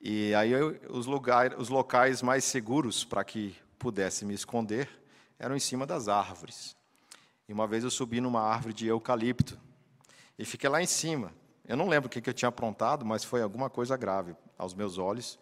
E 0.00 0.34
aí 0.34 0.50
eu, 0.50 0.76
os, 0.90 1.06
lugar, 1.06 1.54
os 1.54 1.68
locais 1.68 2.20
mais 2.20 2.42
seguros 2.42 3.04
para 3.04 3.22
que 3.22 3.56
pudesse 3.78 4.24
me 4.24 4.34
esconder 4.34 4.90
eram 5.38 5.54
em 5.54 5.60
cima 5.60 5.86
das 5.86 6.08
árvores. 6.08 6.76
E 7.48 7.52
uma 7.52 7.68
vez 7.68 7.84
eu 7.84 7.90
subi 7.90 8.20
numa 8.20 8.42
árvore 8.42 8.74
de 8.74 8.88
eucalipto 8.88 9.56
e 10.36 10.44
fiquei 10.44 10.68
lá 10.68 10.82
em 10.82 10.86
cima. 10.86 11.32
Eu 11.64 11.76
não 11.76 11.88
lembro 11.88 12.08
o 12.08 12.10
que, 12.10 12.20
que 12.20 12.28
eu 12.28 12.34
tinha 12.34 12.48
aprontado, 12.48 13.06
mas 13.06 13.22
foi 13.22 13.40
alguma 13.40 13.70
coisa 13.70 13.96
grave 13.96 14.34
aos 14.58 14.74
meus 14.74 14.98
olhos. 14.98 15.38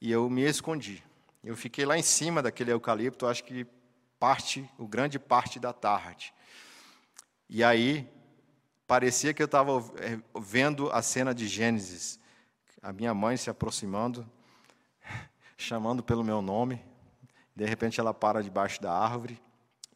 E 0.00 0.10
eu 0.10 0.30
me 0.30 0.48
escondi. 0.48 1.04
Eu 1.44 1.54
fiquei 1.54 1.84
lá 1.84 1.98
em 1.98 2.02
cima 2.02 2.42
daquele 2.42 2.72
eucalipto, 2.72 3.26
acho 3.26 3.44
que 3.44 3.66
parte, 4.20 4.70
o 4.76 4.86
grande 4.86 5.18
parte 5.18 5.58
da 5.58 5.72
tarde. 5.72 6.34
E 7.48 7.64
aí 7.64 8.06
parecia 8.86 9.32
que 9.32 9.42
eu 9.42 9.46
estava 9.46 9.82
eh, 9.96 10.18
vendo 10.38 10.92
a 10.92 11.00
cena 11.00 11.34
de 11.34 11.48
Gênesis, 11.48 12.20
a 12.82 12.92
minha 12.92 13.14
mãe 13.14 13.38
se 13.38 13.48
aproximando, 13.48 14.30
chamando 15.56 16.02
pelo 16.02 16.22
meu 16.22 16.42
nome. 16.42 16.84
De 17.56 17.64
repente 17.64 17.98
ela 17.98 18.12
para 18.12 18.42
debaixo 18.42 18.80
da 18.82 18.92
árvore 18.92 19.40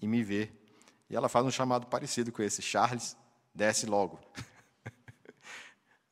e 0.01 0.09
me 0.09 0.23
vê. 0.23 0.51
E 1.11 1.15
ela 1.15 1.29
faz 1.29 1.45
um 1.45 1.51
chamado 1.51 1.87
parecido 1.87 2.33
com 2.33 2.43
esse, 2.43 2.63
Charles, 2.63 3.17
desce 3.55 3.87
logo. 3.87 4.19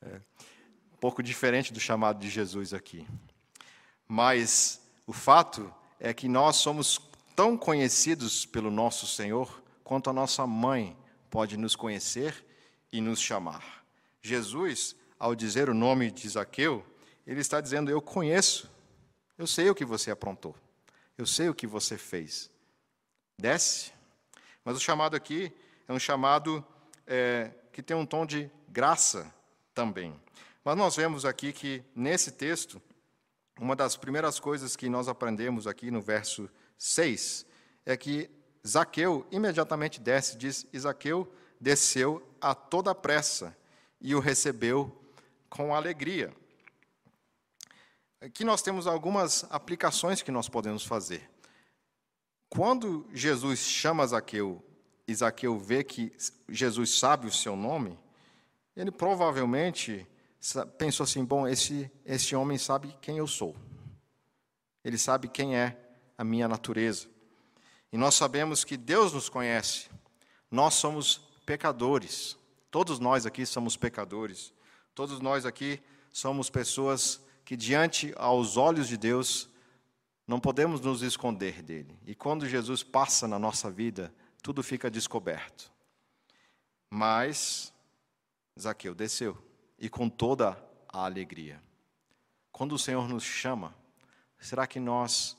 É, 0.05 0.19
um 0.91 0.97
pouco 0.97 1.23
diferente 1.23 1.71
do 1.71 1.79
chamado 1.79 2.19
de 2.19 2.29
Jesus 2.29 2.73
aqui. 2.73 3.07
Mas 4.05 4.81
o 5.07 5.13
fato 5.13 5.73
é 5.97 6.13
que 6.13 6.27
nós 6.27 6.57
somos 6.57 6.99
tão 7.35 7.57
conhecidos 7.57 8.45
pelo 8.45 8.71
nosso 8.71 9.07
Senhor 9.07 9.61
quanto 9.83 10.09
a 10.09 10.13
nossa 10.13 10.45
mãe 10.47 10.97
pode 11.29 11.57
nos 11.57 11.75
conhecer 11.75 12.45
e 12.91 13.01
nos 13.01 13.19
chamar. 13.19 13.83
Jesus, 14.21 14.95
ao 15.19 15.35
dizer 15.35 15.69
o 15.69 15.73
nome 15.73 16.11
de 16.11 16.29
Zaqueu, 16.29 16.85
ele 17.25 17.41
está 17.41 17.59
dizendo: 17.59 17.89
Eu 17.89 18.01
conheço, 18.01 18.69
eu 19.37 19.47
sei 19.47 19.69
o 19.69 19.75
que 19.75 19.85
você 19.85 20.11
aprontou, 20.11 20.55
eu 21.17 21.25
sei 21.25 21.49
o 21.49 21.55
que 21.55 21.67
você 21.67 21.97
fez. 21.97 22.49
Desce. 23.37 23.91
Mas 24.63 24.77
o 24.77 24.79
chamado 24.79 25.15
aqui 25.15 25.51
é 25.87 25.93
um 25.93 25.99
chamado 25.99 26.65
é, 27.05 27.51
que 27.71 27.81
tem 27.81 27.97
um 27.97 28.05
tom 28.05 28.25
de 28.25 28.49
graça 28.69 29.33
também. 29.73 30.13
Mas 30.63 30.77
nós 30.77 30.95
vemos 30.95 31.25
aqui 31.25 31.51
que, 31.51 31.83
nesse 31.93 32.31
texto, 32.31 32.81
uma 33.59 33.75
das 33.75 33.97
primeiras 33.97 34.39
coisas 34.39 34.75
que 34.75 34.87
nós 34.87 35.07
aprendemos 35.07 35.67
aqui 35.67 35.91
no 35.91 36.01
verso 36.01 36.49
6 36.83 37.45
é 37.85 37.95
que 37.95 38.29
Zaqueu 38.67 39.25
imediatamente 39.31 40.01
desce, 40.01 40.35
diz: 40.37 40.67
e 40.73 40.77
Zaqueu 40.77 41.33
desceu 41.57 42.21
a 42.41 42.53
toda 42.53 42.93
pressa 42.93 43.55
e 44.01 44.13
o 44.13 44.19
recebeu 44.19 44.93
com 45.49 45.73
alegria. 45.73 46.35
Aqui 48.19 48.43
nós 48.43 48.61
temos 48.61 48.85
algumas 48.85 49.45
aplicações 49.49 50.21
que 50.21 50.29
nós 50.29 50.49
podemos 50.49 50.83
fazer. 50.83 51.29
Quando 52.49 53.07
Jesus 53.13 53.59
chama 53.59 54.05
Zaqueu 54.05 54.61
e 55.07 55.15
Zaqueu 55.15 55.57
vê 55.57 55.85
que 55.85 56.13
Jesus 56.49 56.99
sabe 56.99 57.27
o 57.27 57.31
seu 57.31 57.55
nome, 57.55 57.97
ele 58.75 58.91
provavelmente 58.91 60.05
pensou 60.77 61.05
assim: 61.05 61.23
bom, 61.23 61.47
esse, 61.47 61.89
esse 62.05 62.35
homem 62.35 62.57
sabe 62.57 62.93
quem 63.01 63.19
eu 63.19 63.27
sou. 63.27 63.55
Ele 64.83 64.97
sabe 64.97 65.29
quem 65.29 65.55
é 65.55 65.82
a 66.17 66.23
minha 66.23 66.47
natureza. 66.47 67.07
E 67.91 67.97
nós 67.97 68.15
sabemos 68.15 68.63
que 68.63 68.75
Deus 68.75 69.13
nos 69.13 69.29
conhece. 69.29 69.89
Nós 70.49 70.73
somos 70.75 71.21
pecadores. 71.45 72.37
Todos 72.71 72.99
nós 72.99 73.25
aqui 73.25 73.45
somos 73.45 73.77
pecadores. 73.77 74.53
Todos 74.95 75.19
nós 75.19 75.45
aqui 75.45 75.81
somos 76.11 76.49
pessoas 76.49 77.21
que, 77.45 77.55
diante 77.55 78.13
aos 78.15 78.57
olhos 78.57 78.87
de 78.87 78.97
Deus, 78.97 79.49
não 80.27 80.39
podemos 80.39 80.81
nos 80.81 81.01
esconder 81.01 81.61
dele. 81.61 81.97
E 82.05 82.15
quando 82.15 82.47
Jesus 82.47 82.81
passa 82.83 83.27
na 83.27 83.37
nossa 83.37 83.69
vida, 83.69 84.13
tudo 84.41 84.63
fica 84.63 84.89
descoberto. 84.89 85.71
Mas 86.89 87.73
Zaqueu 88.59 88.93
desceu 88.93 89.37
e 89.77 89.89
com 89.89 90.07
toda 90.07 90.57
a 90.87 91.05
alegria. 91.05 91.61
Quando 92.51 92.73
o 92.73 92.79
Senhor 92.79 93.07
nos 93.09 93.23
chama, 93.23 93.75
será 94.39 94.67
que 94.67 94.79
nós 94.79 95.37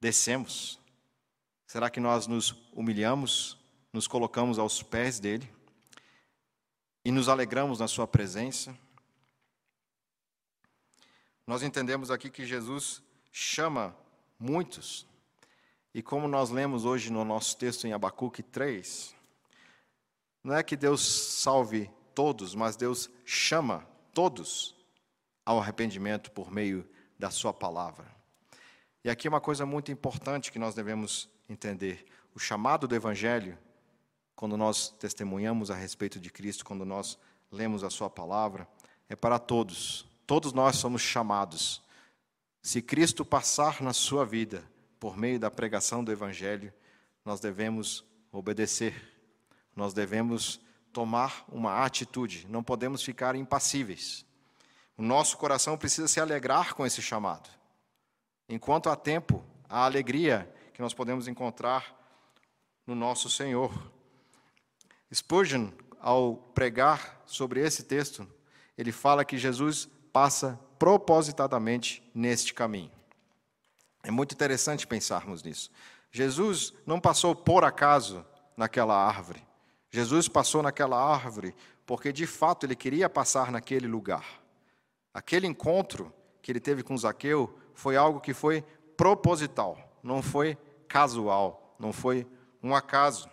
descemos? 0.00 0.80
Será 1.66 1.90
que 1.90 2.00
nós 2.00 2.26
nos 2.26 2.56
humilhamos, 2.72 3.56
nos 3.92 4.08
colocamos 4.08 4.58
aos 4.58 4.82
pés 4.82 5.20
dele 5.20 5.48
e 7.04 7.12
nos 7.12 7.28
alegramos 7.28 7.78
na 7.78 7.86
sua 7.86 8.06
presença? 8.06 8.76
Nós 11.46 11.62
entendemos 11.62 12.10
aqui 12.10 12.30
que 12.30 12.46
Jesus 12.46 13.02
chama 13.30 13.96
muitos. 14.38 15.06
E 15.92 16.02
como 16.02 16.28
nós 16.28 16.50
lemos 16.50 16.84
hoje 16.84 17.12
no 17.12 17.24
nosso 17.24 17.56
texto 17.56 17.86
em 17.86 17.92
Abacuque 17.92 18.42
3, 18.42 19.14
não 20.42 20.54
é 20.54 20.62
que 20.62 20.76
Deus 20.76 21.02
salve 21.02 21.90
todos, 22.14 22.54
mas 22.54 22.76
Deus 22.76 23.10
chama 23.24 23.86
todos 24.14 24.74
ao 25.44 25.58
arrependimento 25.58 26.30
por 26.30 26.50
meio 26.50 26.88
da 27.18 27.30
Sua 27.30 27.52
palavra. 27.52 28.19
E 29.02 29.08
aqui 29.10 29.26
é 29.26 29.30
uma 29.30 29.40
coisa 29.40 29.64
muito 29.64 29.90
importante 29.90 30.52
que 30.52 30.58
nós 30.58 30.74
devemos 30.74 31.28
entender: 31.48 32.04
o 32.34 32.38
chamado 32.38 32.86
do 32.86 32.94
Evangelho, 32.94 33.58
quando 34.36 34.56
nós 34.56 34.90
testemunhamos 34.90 35.70
a 35.70 35.74
respeito 35.74 36.20
de 36.20 36.30
Cristo, 36.30 36.64
quando 36.64 36.84
nós 36.84 37.18
lemos 37.50 37.82
a 37.82 37.90
Sua 37.90 38.10
palavra, 38.10 38.68
é 39.08 39.16
para 39.16 39.38
todos. 39.38 40.06
Todos 40.26 40.52
nós 40.52 40.76
somos 40.76 41.02
chamados. 41.02 41.82
Se 42.62 42.80
Cristo 42.82 43.24
passar 43.24 43.80
na 43.80 43.92
sua 43.92 44.24
vida 44.24 44.62
por 45.00 45.16
meio 45.16 45.40
da 45.40 45.50
pregação 45.50 46.04
do 46.04 46.12
Evangelho, 46.12 46.72
nós 47.24 47.40
devemos 47.40 48.04
obedecer, 48.30 48.94
nós 49.74 49.92
devemos 49.92 50.60
tomar 50.92 51.44
uma 51.48 51.84
atitude, 51.84 52.46
não 52.48 52.62
podemos 52.62 53.02
ficar 53.02 53.34
impassíveis. 53.34 54.24
O 54.96 55.02
nosso 55.02 55.38
coração 55.38 55.78
precisa 55.78 56.06
se 56.06 56.20
alegrar 56.20 56.74
com 56.74 56.84
esse 56.84 57.00
chamado. 57.00 57.48
Enquanto 58.52 58.90
há 58.90 58.96
tempo, 58.96 59.44
a 59.68 59.84
alegria 59.84 60.52
que 60.74 60.82
nós 60.82 60.92
podemos 60.92 61.28
encontrar 61.28 61.96
no 62.84 62.96
nosso 62.96 63.30
Senhor. 63.30 63.72
Spurgeon, 65.14 65.70
ao 66.00 66.34
pregar 66.34 67.22
sobre 67.24 67.60
esse 67.60 67.84
texto, 67.84 68.26
ele 68.76 68.90
fala 68.90 69.24
que 69.24 69.38
Jesus 69.38 69.88
passa 70.12 70.58
propositadamente 70.80 72.02
neste 72.12 72.52
caminho. 72.52 72.90
É 74.02 74.10
muito 74.10 74.34
interessante 74.34 74.84
pensarmos 74.84 75.44
nisso. 75.44 75.70
Jesus 76.10 76.72
não 76.84 76.98
passou 76.98 77.36
por 77.36 77.62
acaso 77.62 78.26
naquela 78.56 78.96
árvore. 78.96 79.46
Jesus 79.90 80.26
passou 80.26 80.60
naquela 80.60 81.00
árvore 81.00 81.54
porque 81.86 82.12
de 82.12 82.26
fato 82.26 82.66
ele 82.66 82.74
queria 82.74 83.08
passar 83.08 83.52
naquele 83.52 83.86
lugar. 83.86 84.42
Aquele 85.14 85.46
encontro 85.46 86.12
que 86.42 86.50
ele 86.50 86.60
teve 86.60 86.82
com 86.82 86.96
Zaqueu 86.96 87.58
foi 87.74 87.96
algo 87.96 88.20
que 88.20 88.34
foi 88.34 88.62
proposital, 88.96 89.78
não 90.02 90.22
foi 90.22 90.56
casual, 90.88 91.74
não 91.78 91.92
foi 91.92 92.26
um 92.62 92.74
acaso. 92.74 93.28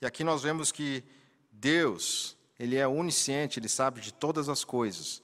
E 0.00 0.06
aqui 0.06 0.24
nós 0.24 0.42
vemos 0.42 0.72
que 0.72 1.04
Deus, 1.50 2.36
ele 2.58 2.76
é 2.76 2.86
onisciente, 2.86 3.58
ele 3.58 3.68
sabe 3.68 4.00
de 4.00 4.12
todas 4.12 4.48
as 4.48 4.64
coisas. 4.64 5.22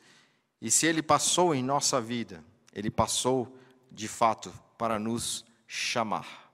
E 0.61 0.71
se 0.71 0.87
ele 0.87 1.03
passou 1.03 1.55
em 1.55 1.63
nossa 1.63 2.01
vida, 2.01 2.45
ele 2.73 2.91
passou 2.91 3.57
de 3.91 4.09
fato 4.09 4.53
para 4.77 4.99
nos 4.99 5.45
chamar. 5.67 6.53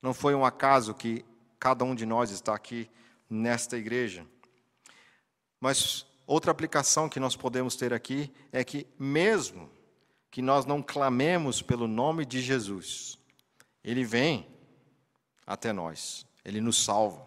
Não 0.00 0.14
foi 0.14 0.34
um 0.34 0.44
acaso 0.44 0.94
que 0.94 1.24
cada 1.58 1.84
um 1.84 1.94
de 1.94 2.06
nós 2.06 2.30
está 2.30 2.54
aqui 2.54 2.88
nesta 3.28 3.76
igreja. 3.76 4.24
Mas 5.60 6.06
outra 6.28 6.52
aplicação 6.52 7.08
que 7.08 7.18
nós 7.18 7.34
podemos 7.34 7.74
ter 7.74 7.94
aqui 7.94 8.30
é 8.52 8.62
que, 8.62 8.86
mesmo 8.98 9.70
que 10.30 10.42
nós 10.42 10.66
não 10.66 10.82
clamemos 10.82 11.62
pelo 11.62 11.88
nome 11.88 12.26
de 12.26 12.42
Jesus, 12.42 13.18
Ele 13.82 14.04
vem 14.04 14.46
até 15.46 15.72
nós, 15.72 16.26
Ele 16.44 16.60
nos 16.60 16.84
salva. 16.84 17.26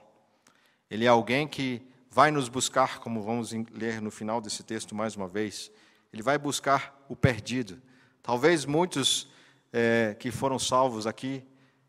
Ele 0.89 1.05
é 1.05 1.07
alguém 1.07 1.47
que 1.47 1.81
vai 2.11 2.29
nos 2.29 2.47
buscar, 2.47 2.99
como 2.99 3.23
vamos 3.23 3.51
ler 3.71 3.99
no 3.99 4.11
final 4.11 4.39
desse 4.39 4.61
texto 4.61 4.93
mais 4.93 5.15
uma 5.15 5.27
vez. 5.27 5.71
Ele 6.13 6.21
vai 6.21 6.37
buscar 6.37 7.03
o 7.09 7.15
perdido. 7.15 7.81
Talvez 8.21 8.65
muitos 8.65 9.27
é, 9.73 10.15
que 10.19 10.29
foram 10.29 10.59
salvos 10.59 11.07
aqui 11.07 11.43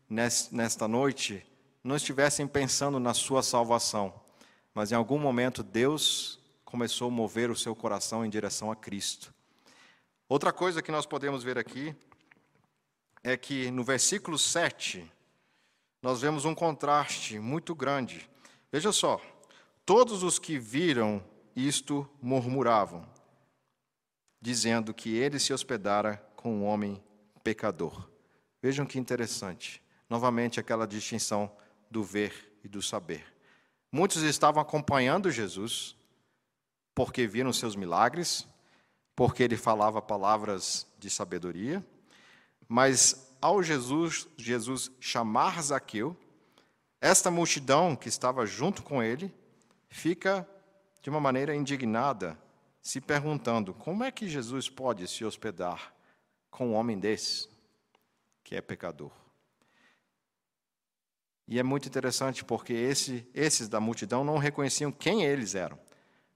nesta 0.09 0.87
noite 0.87 1.45
não 1.83 1.95
estivessem 1.95 2.47
pensando 2.47 2.99
na 2.99 3.13
sua 3.13 3.43
salvação, 3.43 4.13
mas 4.73 4.91
em 4.91 4.95
algum 4.95 5.19
momento 5.19 5.61
Deus 5.61 6.39
começou 6.73 7.07
a 7.07 7.11
mover 7.11 7.51
o 7.51 7.55
seu 7.55 7.75
coração 7.75 8.25
em 8.25 8.29
direção 8.31 8.71
a 8.71 8.75
Cristo. 8.75 9.31
Outra 10.27 10.51
coisa 10.51 10.81
que 10.81 10.91
nós 10.91 11.05
podemos 11.05 11.43
ver 11.43 11.55
aqui 11.55 11.95
é 13.23 13.37
que 13.37 13.69
no 13.69 13.83
versículo 13.83 14.39
7, 14.39 15.07
nós 16.01 16.19
vemos 16.19 16.45
um 16.45 16.55
contraste 16.55 17.37
muito 17.37 17.75
grande. 17.75 18.27
Veja 18.71 18.91
só: 18.91 19.21
todos 19.85 20.23
os 20.23 20.39
que 20.39 20.57
viram 20.57 21.23
isto 21.55 22.09
murmuravam, 22.19 23.07
dizendo 24.41 24.95
que 24.95 25.15
ele 25.15 25.37
se 25.37 25.53
hospedara 25.53 26.17
com 26.35 26.55
um 26.55 26.65
homem 26.65 26.99
pecador. 27.43 28.09
Vejam 28.63 28.83
que 28.83 28.97
interessante. 28.97 29.79
Novamente, 30.09 30.59
aquela 30.59 30.87
distinção 30.87 31.55
do 31.87 32.03
ver 32.03 32.57
e 32.63 32.67
do 32.67 32.81
saber. 32.81 33.23
Muitos 33.91 34.23
estavam 34.23 34.59
acompanhando 34.59 35.29
Jesus 35.29 35.95
porque 36.95 37.27
viram 37.27 37.51
seus 37.51 37.75
milagres, 37.75 38.47
porque 39.15 39.43
ele 39.43 39.57
falava 39.57 40.01
palavras 40.01 40.87
de 40.97 41.09
sabedoria, 41.09 41.85
mas 42.67 43.35
ao 43.41 43.61
Jesus, 43.61 44.27
Jesus 44.37 44.91
chamar 44.99 45.61
Zaqueu, 45.61 46.17
esta 47.01 47.29
multidão 47.29 47.95
que 47.95 48.07
estava 48.07 48.45
junto 48.45 48.81
com 48.81 49.03
ele 49.03 49.33
fica 49.89 50.47
de 51.01 51.09
uma 51.09 51.19
maneira 51.19 51.53
indignada, 51.53 52.39
se 52.81 53.01
perguntando: 53.01 53.73
como 53.73 54.03
é 54.03 54.11
que 54.11 54.29
Jesus 54.29 54.69
pode 54.69 55.07
se 55.07 55.25
hospedar 55.25 55.93
com 56.49 56.69
um 56.69 56.73
homem 56.73 56.97
desse, 56.97 57.49
que 58.43 58.55
é 58.55 58.61
pecador? 58.61 59.11
E 61.45 61.59
é 61.59 61.63
muito 61.63 61.87
interessante 61.87 62.45
porque 62.45 62.71
esse, 62.71 63.27
esses 63.33 63.67
da 63.67 63.79
multidão 63.79 64.23
não 64.23 64.37
reconheciam 64.37 64.91
quem 64.91 65.23
eles 65.25 65.55
eram. 65.55 65.77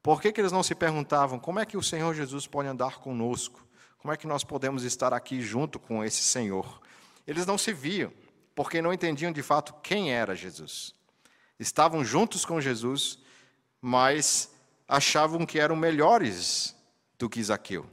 Por 0.01 0.21
que, 0.21 0.31
que 0.31 0.39
eles 0.39 0.51
não 0.51 0.63
se 0.63 0.73
perguntavam 0.73 1.39
como 1.39 1.59
é 1.59 1.65
que 1.65 1.77
o 1.77 1.83
Senhor 1.83 2.13
Jesus 2.13 2.47
pode 2.47 2.67
andar 2.67 2.99
conosco? 2.99 3.65
Como 3.97 4.13
é 4.13 4.17
que 4.17 4.27
nós 4.27 4.43
podemos 4.43 4.83
estar 4.83 5.13
aqui 5.13 5.41
junto 5.41 5.79
com 5.79 6.03
esse 6.03 6.23
Senhor? 6.23 6.81
Eles 7.25 7.45
não 7.45 7.57
se 7.57 7.73
viam, 7.73 8.11
porque 8.55 8.81
não 8.81 8.93
entendiam 8.93 9.31
de 9.31 9.43
fato 9.43 9.73
quem 9.83 10.13
era 10.13 10.35
Jesus. 10.35 10.95
Estavam 11.59 12.03
juntos 12.05 12.45
com 12.45 12.61
Jesus, 12.61 13.19
mas 13.81 14.51
achavam 14.87 15.45
que 15.45 15.59
eram 15.59 15.75
melhores 15.75 16.75
do 17.17 17.29
que 17.29 17.43
Zaqueu. 17.43 17.85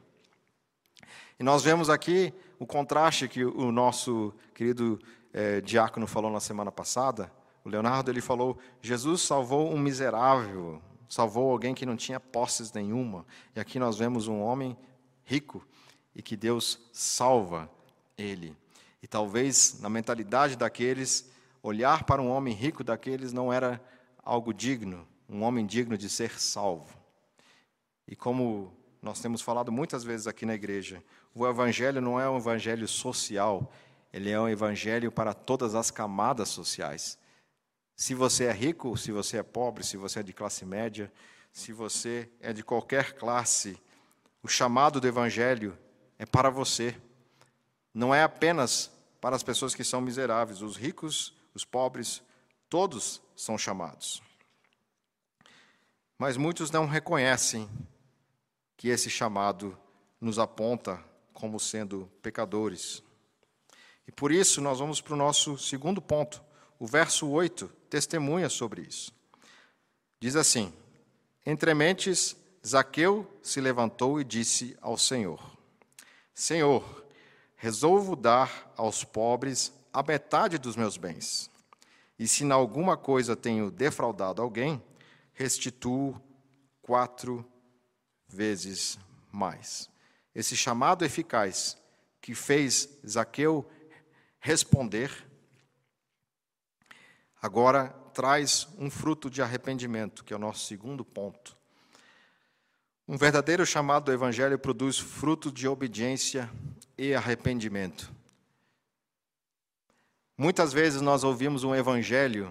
E 1.38 1.42
nós 1.42 1.64
vemos 1.64 1.90
aqui 1.90 2.32
o 2.58 2.66
contraste 2.66 3.26
que 3.26 3.44
o 3.44 3.72
nosso 3.72 4.32
querido 4.54 5.00
é, 5.32 5.60
diácono 5.60 6.06
falou 6.06 6.30
na 6.30 6.38
semana 6.38 6.70
passada, 6.70 7.32
o 7.64 7.68
Leonardo 7.68 8.10
ele 8.10 8.20
falou: 8.20 8.58
Jesus 8.80 9.22
salvou 9.22 9.72
um 9.72 9.78
miserável, 9.78 10.80
salvou 11.08 11.50
alguém 11.50 11.74
que 11.74 11.86
não 11.86 11.96
tinha 11.96 12.18
posses 12.18 12.72
nenhuma. 12.72 13.26
E 13.54 13.60
aqui 13.60 13.78
nós 13.78 13.96
vemos 13.96 14.28
um 14.28 14.40
homem 14.40 14.76
rico 15.24 15.66
e 16.14 16.22
que 16.22 16.36
Deus 16.36 16.80
salva 16.92 17.70
ele. 18.16 18.56
E 19.02 19.06
talvez 19.06 19.80
na 19.80 19.90
mentalidade 19.90 20.56
daqueles, 20.56 21.30
olhar 21.62 22.04
para 22.04 22.22
um 22.22 22.30
homem 22.30 22.54
rico 22.54 22.84
daqueles 22.84 23.32
não 23.32 23.52
era 23.52 23.82
algo 24.22 24.52
digno, 24.52 25.06
um 25.28 25.42
homem 25.42 25.66
digno 25.66 25.98
de 25.98 26.08
ser 26.08 26.38
salvo. 26.40 26.96
E 28.06 28.14
como 28.14 28.72
nós 29.02 29.20
temos 29.20 29.42
falado 29.42 29.70
muitas 29.70 30.04
vezes 30.04 30.26
aqui 30.26 30.46
na 30.46 30.54
igreja, 30.54 31.02
o 31.34 31.46
evangelho 31.46 32.00
não 32.00 32.18
é 32.18 32.28
um 32.28 32.36
evangelho 32.36 32.86
social, 32.86 33.70
ele 34.12 34.30
é 34.30 34.40
um 34.40 34.48
evangelho 34.48 35.10
para 35.10 35.34
todas 35.34 35.74
as 35.74 35.90
camadas 35.90 36.48
sociais. 36.48 37.18
Se 37.96 38.14
você 38.14 38.44
é 38.44 38.52
rico, 38.52 38.96
se 38.96 39.12
você 39.12 39.38
é 39.38 39.42
pobre, 39.42 39.84
se 39.84 39.96
você 39.96 40.20
é 40.20 40.22
de 40.22 40.32
classe 40.32 40.64
média, 40.64 41.12
se 41.52 41.72
você 41.72 42.28
é 42.40 42.52
de 42.52 42.64
qualquer 42.64 43.12
classe, 43.12 43.80
o 44.42 44.48
chamado 44.48 45.00
do 45.00 45.06
evangelho 45.06 45.78
é 46.18 46.26
para 46.26 46.50
você. 46.50 47.00
Não 47.92 48.14
é 48.14 48.22
apenas 48.22 48.90
para 49.20 49.36
as 49.36 49.42
pessoas 49.42 49.74
que 49.74 49.84
são 49.84 50.00
miseráveis, 50.00 50.60
os 50.60 50.76
ricos, 50.76 51.32
os 51.54 51.64
pobres, 51.64 52.22
todos 52.68 53.22
são 53.36 53.56
chamados. 53.56 54.20
Mas 56.18 56.36
muitos 56.36 56.70
não 56.70 56.86
reconhecem 56.86 57.70
que 58.76 58.88
esse 58.88 59.08
chamado 59.08 59.78
nos 60.20 60.38
aponta 60.38 61.02
como 61.32 61.58
sendo 61.60 62.10
pecadores. 62.20 63.02
E 64.06 64.12
por 64.12 64.32
isso 64.32 64.60
nós 64.60 64.78
vamos 64.78 65.00
para 65.00 65.14
o 65.14 65.16
nosso 65.16 65.56
segundo 65.56 66.02
ponto. 66.02 66.42
O 66.78 66.86
verso 66.86 67.28
8 67.28 67.70
testemunha 67.94 68.48
sobre 68.48 68.82
isso. 68.82 69.12
Diz 70.18 70.34
assim: 70.34 70.72
Entre 71.46 71.72
mentes, 71.74 72.36
Zaqueu 72.66 73.24
se 73.40 73.60
levantou 73.60 74.20
e 74.20 74.24
disse 74.24 74.76
ao 74.80 74.98
Senhor: 74.98 75.56
Senhor, 76.34 77.06
resolvo 77.54 78.16
dar 78.16 78.72
aos 78.76 79.04
pobres 79.04 79.72
a 79.92 80.02
metade 80.02 80.58
dos 80.58 80.74
meus 80.74 80.96
bens. 80.96 81.48
E 82.18 82.26
se 82.26 82.42
em 82.42 82.50
alguma 82.50 82.96
coisa 82.96 83.36
tenho 83.36 83.70
defraudado 83.70 84.42
alguém, 84.42 84.82
restituo 85.32 86.20
quatro 86.82 87.46
vezes 88.26 88.98
mais. 89.30 89.88
Esse 90.34 90.56
chamado 90.56 91.04
eficaz 91.04 91.78
que 92.20 92.34
fez 92.34 92.88
Zaqueu 93.06 93.64
responder, 94.40 95.12
agora 97.44 97.90
traz 98.14 98.66
um 98.78 98.90
fruto 98.90 99.28
de 99.28 99.42
arrependimento, 99.42 100.24
que 100.24 100.32
é 100.32 100.36
o 100.36 100.40
nosso 100.40 100.64
segundo 100.64 101.04
ponto. 101.04 101.54
Um 103.06 103.18
verdadeiro 103.18 103.66
chamado 103.66 104.06
do 104.06 104.12
Evangelho 104.12 104.58
produz 104.58 104.98
fruto 104.98 105.52
de 105.52 105.68
obediência 105.68 106.50
e 106.96 107.12
arrependimento. 107.12 108.10
Muitas 110.38 110.72
vezes 110.72 111.02
nós 111.02 111.22
ouvimos 111.22 111.64
um 111.64 111.74
Evangelho 111.74 112.50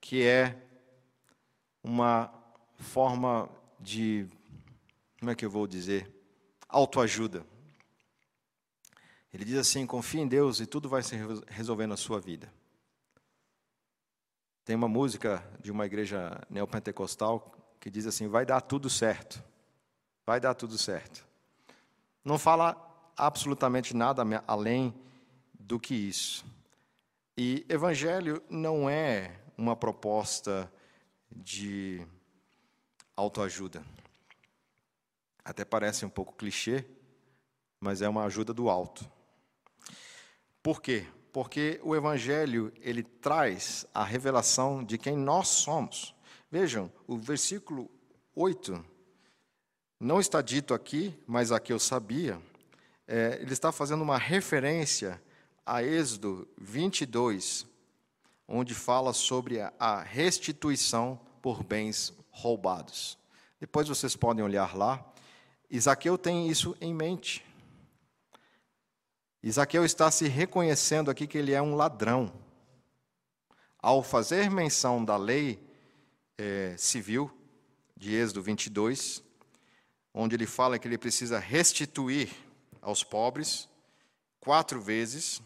que 0.00 0.22
é 0.22 0.56
uma 1.82 2.32
forma 2.78 3.48
de, 3.80 4.28
como 5.18 5.32
é 5.32 5.34
que 5.34 5.44
eu 5.44 5.50
vou 5.50 5.66
dizer, 5.66 6.08
autoajuda. 6.68 7.44
Ele 9.34 9.44
diz 9.44 9.56
assim: 9.56 9.84
confie 9.84 10.20
em 10.20 10.28
Deus 10.28 10.60
e 10.60 10.66
tudo 10.66 10.88
vai 10.88 11.02
se 11.02 11.16
resolver 11.48 11.88
na 11.88 11.96
sua 11.96 12.20
vida. 12.20 12.59
Tem 14.64 14.76
uma 14.76 14.88
música 14.88 15.44
de 15.60 15.70
uma 15.72 15.86
igreja 15.86 16.40
neopentecostal 16.48 17.52
que 17.80 17.90
diz 17.90 18.06
assim: 18.06 18.28
vai 18.28 18.44
dar 18.44 18.60
tudo 18.60 18.88
certo. 18.90 19.42
Vai 20.26 20.38
dar 20.38 20.54
tudo 20.54 20.76
certo. 20.78 21.26
Não 22.24 22.38
fala 22.38 22.76
absolutamente 23.16 23.96
nada 23.96 24.22
além 24.46 24.94
do 25.58 25.80
que 25.80 25.94
isso. 25.94 26.44
E 27.36 27.64
evangelho 27.68 28.42
não 28.48 28.88
é 28.88 29.40
uma 29.56 29.74
proposta 29.74 30.70
de 31.30 32.06
autoajuda. 33.16 33.82
Até 35.44 35.64
parece 35.64 36.04
um 36.04 36.10
pouco 36.10 36.34
clichê, 36.34 36.84
mas 37.80 38.02
é 38.02 38.08
uma 38.08 38.24
ajuda 38.24 38.52
do 38.52 38.68
alto. 38.68 39.10
Por 40.62 40.82
quê? 40.82 41.06
Porque 41.32 41.80
o 41.82 41.94
evangelho, 41.94 42.72
ele 42.80 43.02
traz 43.02 43.86
a 43.94 44.04
revelação 44.04 44.82
de 44.82 44.98
quem 44.98 45.16
nós 45.16 45.48
somos. 45.48 46.14
Vejam, 46.50 46.90
o 47.06 47.16
versículo 47.16 47.88
8 48.34 48.84
não 49.98 50.18
está 50.18 50.40
dito 50.40 50.74
aqui, 50.74 51.14
mas 51.26 51.52
aqui 51.52 51.72
eu 51.72 51.78
sabia. 51.78 52.40
É, 53.06 53.38
ele 53.40 53.52
está 53.52 53.70
fazendo 53.70 54.02
uma 54.02 54.18
referência 54.18 55.22
a 55.64 55.82
Êxodo 55.82 56.48
22, 56.58 57.66
onde 58.48 58.74
fala 58.74 59.12
sobre 59.12 59.60
a 59.78 60.00
restituição 60.00 61.20
por 61.42 61.62
bens 61.62 62.12
roubados. 62.30 63.18
Depois 63.60 63.86
vocês 63.86 64.16
podem 64.16 64.42
olhar 64.42 64.74
lá. 64.76 65.04
Isaqueu 65.70 66.16
tem 66.16 66.48
isso 66.48 66.76
em 66.80 66.94
mente. 66.94 67.44
Isaqueu 69.42 69.84
está 69.84 70.10
se 70.10 70.28
reconhecendo 70.28 71.10
aqui 71.10 71.26
que 71.26 71.38
ele 71.38 71.52
é 71.52 71.62
um 71.62 71.74
ladrão. 71.74 72.30
Ao 73.78 74.02
fazer 74.02 74.50
menção 74.50 75.02
da 75.02 75.16
lei 75.16 75.58
é, 76.36 76.74
civil, 76.76 77.30
de 77.96 78.14
Êxodo 78.14 78.42
22, 78.42 79.22
onde 80.12 80.34
ele 80.34 80.46
fala 80.46 80.78
que 80.78 80.86
ele 80.86 80.98
precisa 80.98 81.38
restituir 81.38 82.30
aos 82.82 83.02
pobres 83.02 83.68
quatro 84.40 84.80
vezes, 84.80 85.40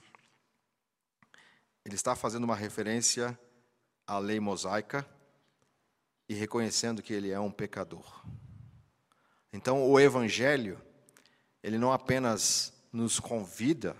ele 1.84 1.94
está 1.94 2.16
fazendo 2.16 2.44
uma 2.44 2.56
referência 2.56 3.38
à 4.06 4.18
lei 4.18 4.40
mosaica 4.40 5.06
e 6.28 6.34
reconhecendo 6.34 7.02
que 7.02 7.12
ele 7.12 7.30
é 7.30 7.38
um 7.38 7.50
pecador. 7.50 8.24
Então, 9.52 9.88
o 9.88 10.00
evangelho, 10.00 10.80
ele 11.62 11.78
não 11.78 11.92
apenas 11.92 12.72
nos 12.94 13.18
convida 13.18 13.96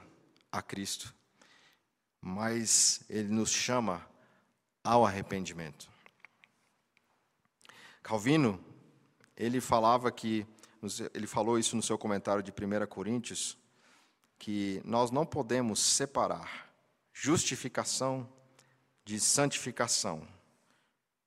a 0.53 0.63
Cristo, 0.63 1.13
mas 2.21 3.03
ele 3.11 3.29
nos 3.29 3.51
chama 3.51 4.09
ao 4.85 5.05
arrependimento. 5.05 5.91
Calvino, 8.05 8.65
ele 9.37 9.61
falava 9.61 10.13
que 10.13 10.47
ele 11.13 11.27
falou 11.27 11.59
isso 11.59 11.75
no 11.75 11.83
seu 11.83 11.99
comentário 11.99 12.41
de 12.41 12.53
1 12.53 12.87
Coríntios, 12.87 13.59
que 14.39 14.81
nós 14.85 15.11
não 15.11 15.27
podemos 15.27 15.81
separar 15.81 16.73
justificação 17.13 18.29
de 19.05 19.19
santificação. 19.19 20.25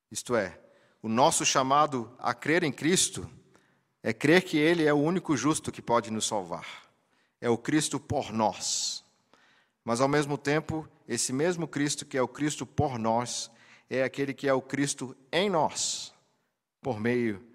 Isto 0.10 0.38
é, 0.38 0.58
o 1.01 1.10
nosso 1.10 1.45
chamado 1.45 2.15
a 2.17 2.34
crer 2.34 2.63
em 2.63 2.71
Cristo 2.71 3.30
é 4.01 4.13
crer 4.13 4.43
que 4.43 4.58
Ele 4.58 4.86
é 4.86 4.93
o 4.93 4.97
único 4.97 5.36
justo 5.36 5.69
que 5.69 5.82
pode 5.82 6.10
nos 6.12 6.25
salvar. 6.25 6.87
É 7.39 7.50
o 7.50 7.58
Cristo 7.58 8.00
por 8.00 8.32
nós. 8.32 9.04
Mas, 9.84 10.02
ao 10.02 10.08
mesmo 10.08 10.38
tempo, 10.38 10.88
esse 11.08 11.32
mesmo 11.32 11.67
Cristo 11.67 12.06
que 12.06 12.17
é 12.17 12.21
o 12.21 12.28
Cristo 12.28 12.65
por 12.65 13.00
nós, 13.00 13.50
é 13.89 14.04
aquele 14.04 14.34
que 14.34 14.47
é 14.47 14.54
o 14.54 14.62
Cristo 14.62 15.15
em 15.32 15.50
nós, 15.50 16.13
por 16.82 17.00
meio 17.00 17.45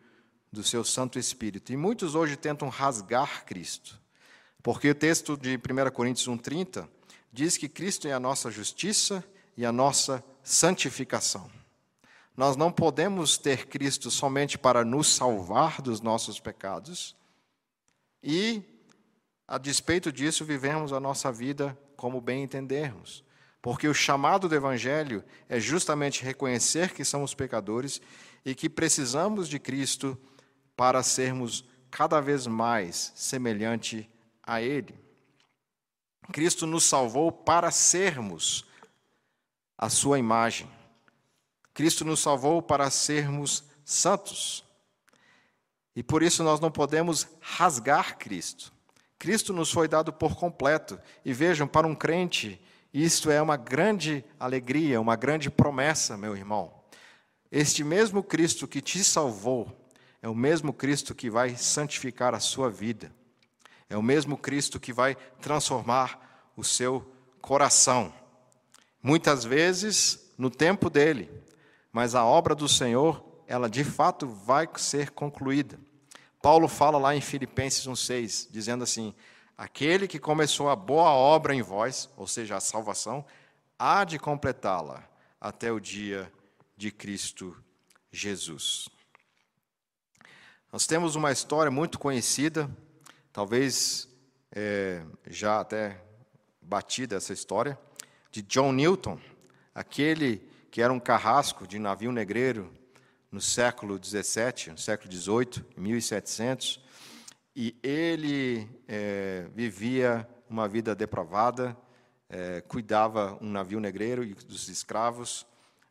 do 0.51 0.63
seu 0.63 0.85
Santo 0.85 1.19
Espírito. 1.19 1.73
E 1.73 1.77
muitos 1.77 2.15
hoje 2.15 2.37
tentam 2.37 2.69
rasgar 2.69 3.45
Cristo, 3.45 4.01
porque 4.63 4.91
o 4.91 4.95
texto 4.95 5.37
de 5.37 5.57
1 5.57 5.91
Coríntios 5.93 6.29
1,30 6.29 6.89
diz 7.33 7.57
que 7.57 7.69
Cristo 7.69 8.07
é 8.07 8.13
a 8.13 8.21
nossa 8.21 8.51
justiça 8.51 9.25
e 9.57 9.65
a 9.65 9.73
nossa 9.73 10.23
santificação. 10.43 11.51
Nós 12.37 12.57
não 12.57 12.73
podemos 12.73 13.37
ter 13.37 13.67
Cristo 13.67 14.11
somente 14.11 14.57
para 14.57 14.85
nos 14.85 15.09
salvar 15.09 15.83
dos 15.83 16.01
nossos 16.01 16.41
pecados 16.41 17.15
e, 18.23 18.63
a 19.47 19.59
despeito 19.59 20.13
disso, 20.13 20.45
vivemos 20.45 20.93
a 20.93 21.01
nossa 21.01 21.31
vida 21.31 21.79
como 21.97 22.21
bem 22.21 22.43
entendermos. 22.43 23.25
Porque 23.61 23.87
o 23.87 23.95
chamado 23.95 24.49
do 24.49 24.55
Evangelho 24.55 25.25
é 25.49 25.61
justamente 25.61 26.25
reconhecer 26.25 26.93
que 26.93 27.05
somos 27.05 27.33
pecadores 27.33 28.01
e 28.45 28.55
que 28.55 28.69
precisamos 28.69 29.49
de 29.49 29.59
Cristo 29.59 30.19
para 30.77 31.03
sermos 31.03 31.65
cada 31.91 32.21
vez 32.21 32.47
mais 32.47 33.13
semelhante 33.15 34.11
a 34.43 34.61
Ele. 34.61 34.99
Cristo 36.33 36.67
nos 36.67 36.85
salvou 36.85 37.31
para 37.31 37.71
sermos 37.71 38.65
a 39.79 39.89
Sua 39.89 40.19
imagem. 40.19 40.69
Cristo 41.75 42.05
nos 42.05 42.21
salvou 42.21 42.61
para 42.61 42.91
sermos 42.91 43.65
santos. 43.85 44.65
E 45.95 46.03
por 46.03 46.23
isso 46.23 46.43
nós 46.43 46.59
não 46.59 46.71
podemos 46.71 47.29
rasgar 47.41 48.19
Cristo. 48.19 48.73
Cristo 49.23 49.53
nos 49.53 49.71
foi 49.71 49.87
dado 49.87 50.13
por 50.13 50.35
completo. 50.35 50.99
E 51.25 51.33
vejam, 51.33 51.65
para 51.65 51.87
um 51.87 51.95
crente, 51.95 52.61
isto 52.93 53.31
é 53.31 53.41
uma 53.41 53.57
grande 53.57 54.25
alegria, 54.37 55.01
uma 55.01 55.15
grande 55.15 55.49
promessa, 55.49 56.17
meu 56.17 56.37
irmão. 56.37 56.73
Este 57.49 57.85
mesmo 57.85 58.25
Cristo 58.25 58.67
que 58.67 58.81
te 58.81 59.05
salvou, 59.05 59.89
é 60.21 60.29
o 60.29 60.35
mesmo 60.35 60.73
Cristo 60.73 61.15
que 61.15 61.31
vai 61.31 61.55
santificar 61.57 62.35
a 62.35 62.41
sua 62.41 62.69
vida. 62.69 63.13
É 63.89 63.97
o 63.97 64.03
mesmo 64.03 64.37
Cristo 64.37 64.81
que 64.81 64.93
vai 64.93 65.15
transformar 65.41 66.51
o 66.57 66.65
seu 66.65 67.09
coração. 67.41 68.13
Muitas 69.01 69.45
vezes 69.45 70.33
no 70.37 70.51
tempo 70.51 70.91
dele, 70.91 71.31
mas 71.93 72.17
a 72.17 72.25
obra 72.25 72.57
do 72.57 72.69
Senhor, 72.69 73.25
ela 73.47 73.71
de 73.71 73.85
fato 73.85 74.27
vai 74.27 74.69
ser 74.75 75.13
concluída. 75.13 75.79
Paulo 76.43 76.67
fala 76.67 76.99
lá 76.99 77.15
em 77.15 77.21
Filipenses 77.21 77.87
1,6, 77.87 78.49
dizendo 78.51 78.83
assim: 78.83 79.15
Aquele 79.57 80.09
que 80.09 80.19
começou 80.19 80.69
a 80.69 80.75
boa 80.75 81.11
obra 81.11 81.55
em 81.55 81.63
vós, 81.63 82.11
ou 82.17 82.27
seja, 82.27 82.57
a 82.57 82.61
salvação, 82.61 83.25
há 83.79 84.03
de 84.03 84.19
completá-la 84.19 85.09
até 85.41 85.71
o 85.71 85.79
dia 85.79 86.31
de 86.77 86.91
Cristo 86.91 87.57
Jesus. 88.11 88.89
Nós 90.73 90.85
temos 90.85 91.15
uma 91.15 91.31
história 91.31 91.71
muito 91.71 91.97
conhecida, 91.97 92.69
talvez 93.33 94.09
é, 94.51 95.05
já 95.29 95.61
até 95.61 96.03
batida 96.61 97.17
essa 97.17 97.33
história, 97.33 97.79
de 98.33 98.43
John 98.43 98.73
Newton, 98.73 99.21
aquele 99.73 100.39
que 100.73 100.83
era 100.83 100.93
um 100.93 100.99
carrasco 100.99 101.69
de 101.69 101.79
navio 101.79 102.11
negreiro 102.11 102.73
no 103.33 103.41
século 103.41 103.99
XVII, 103.99 104.73
no 104.73 104.79
século 104.79 105.11
XVIII, 105.11 105.65
1700, 105.75 106.79
e 107.57 107.75
ele 107.83 108.69
é, 108.87 109.49
vivia 109.55 110.29
uma 110.49 110.69
vida 110.69 110.95
depravada, 110.95 111.75
é, 112.29 112.61
cuidava 112.61 113.39
um 113.41 113.51
navio 113.51 113.81
negreiro 113.81 114.23
e 114.23 114.35
dos 114.35 114.69
escravos, 114.69 115.47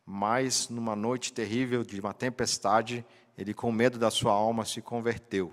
mas 0.06 0.68
numa 0.68 0.94
noite 0.94 1.32
terrível 1.32 1.82
de 1.82 1.98
uma 1.98 2.14
tempestade, 2.14 3.04
ele, 3.36 3.52
com 3.52 3.72
medo 3.72 3.98
da 3.98 4.10
sua 4.10 4.32
alma, 4.32 4.64
se 4.64 4.80
converteu. 4.80 5.52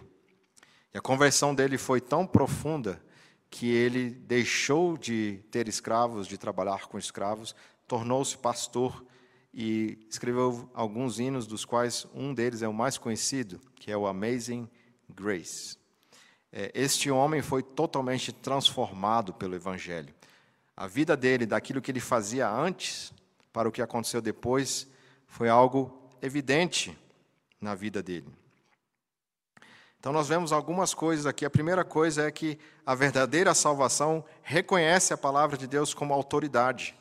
E 0.94 0.98
a 0.98 1.02
conversão 1.02 1.56
dele 1.56 1.78
foi 1.78 2.00
tão 2.00 2.26
profunda 2.26 3.02
que 3.50 3.68
ele 3.68 4.12
deixou 4.12 4.96
de 4.96 5.44
ter 5.50 5.68
escravos, 5.68 6.28
de 6.28 6.38
trabalhar 6.38 6.88
com 6.88 7.00
escravos, 7.00 7.56
tornou-se 7.88 8.38
pastor 8.38 9.04
e 9.54 9.98
escreveu 10.10 10.70
alguns 10.74 11.20
hinos, 11.20 11.48
dos 11.48 11.66
quais 11.66 12.06
um 12.14 12.34
deles 12.34 12.62
é 12.62 12.68
o 12.68 12.74
mais 12.74 12.98
conhecido, 12.98 13.60
que 13.76 13.92
é 13.92 13.98
o 13.98 14.08
Amazing 14.08 14.70
Grace. 15.10 15.78
É, 16.52 16.72
este 16.74 17.10
homem 17.12 17.42
foi 17.42 17.62
totalmente 17.62 18.32
transformado 18.32 19.34
pelo 19.34 19.56
Evangelho. 19.56 20.14
A 20.76 20.88
vida 20.88 21.16
dele, 21.18 21.46
daquilo 21.46 21.82
que 21.82 21.92
ele 21.92 22.00
fazia 22.00 22.50
antes, 22.50 23.14
para 23.52 23.68
o 23.68 23.72
que 23.72 23.82
aconteceu 23.82 24.22
depois, 24.22 24.88
foi 25.28 25.50
algo 25.50 26.10
evidente 26.22 26.98
na 27.60 27.76
vida 27.76 28.02
dele. 28.02 28.28
Então, 30.00 30.14
nós 30.14 30.30
vemos 30.30 30.54
algumas 30.54 30.94
coisas 30.94 31.26
aqui. 31.26 31.44
A 31.44 31.50
primeira 31.50 31.84
coisa 31.84 32.26
é 32.26 32.32
que 32.32 32.58
a 32.86 32.96
verdadeira 32.96 33.54
salvação 33.54 34.24
reconhece 34.42 35.14
a 35.14 35.18
palavra 35.18 35.58
de 35.58 35.68
Deus 35.68 35.94
como 35.94 36.14
autoridade. 36.14 36.96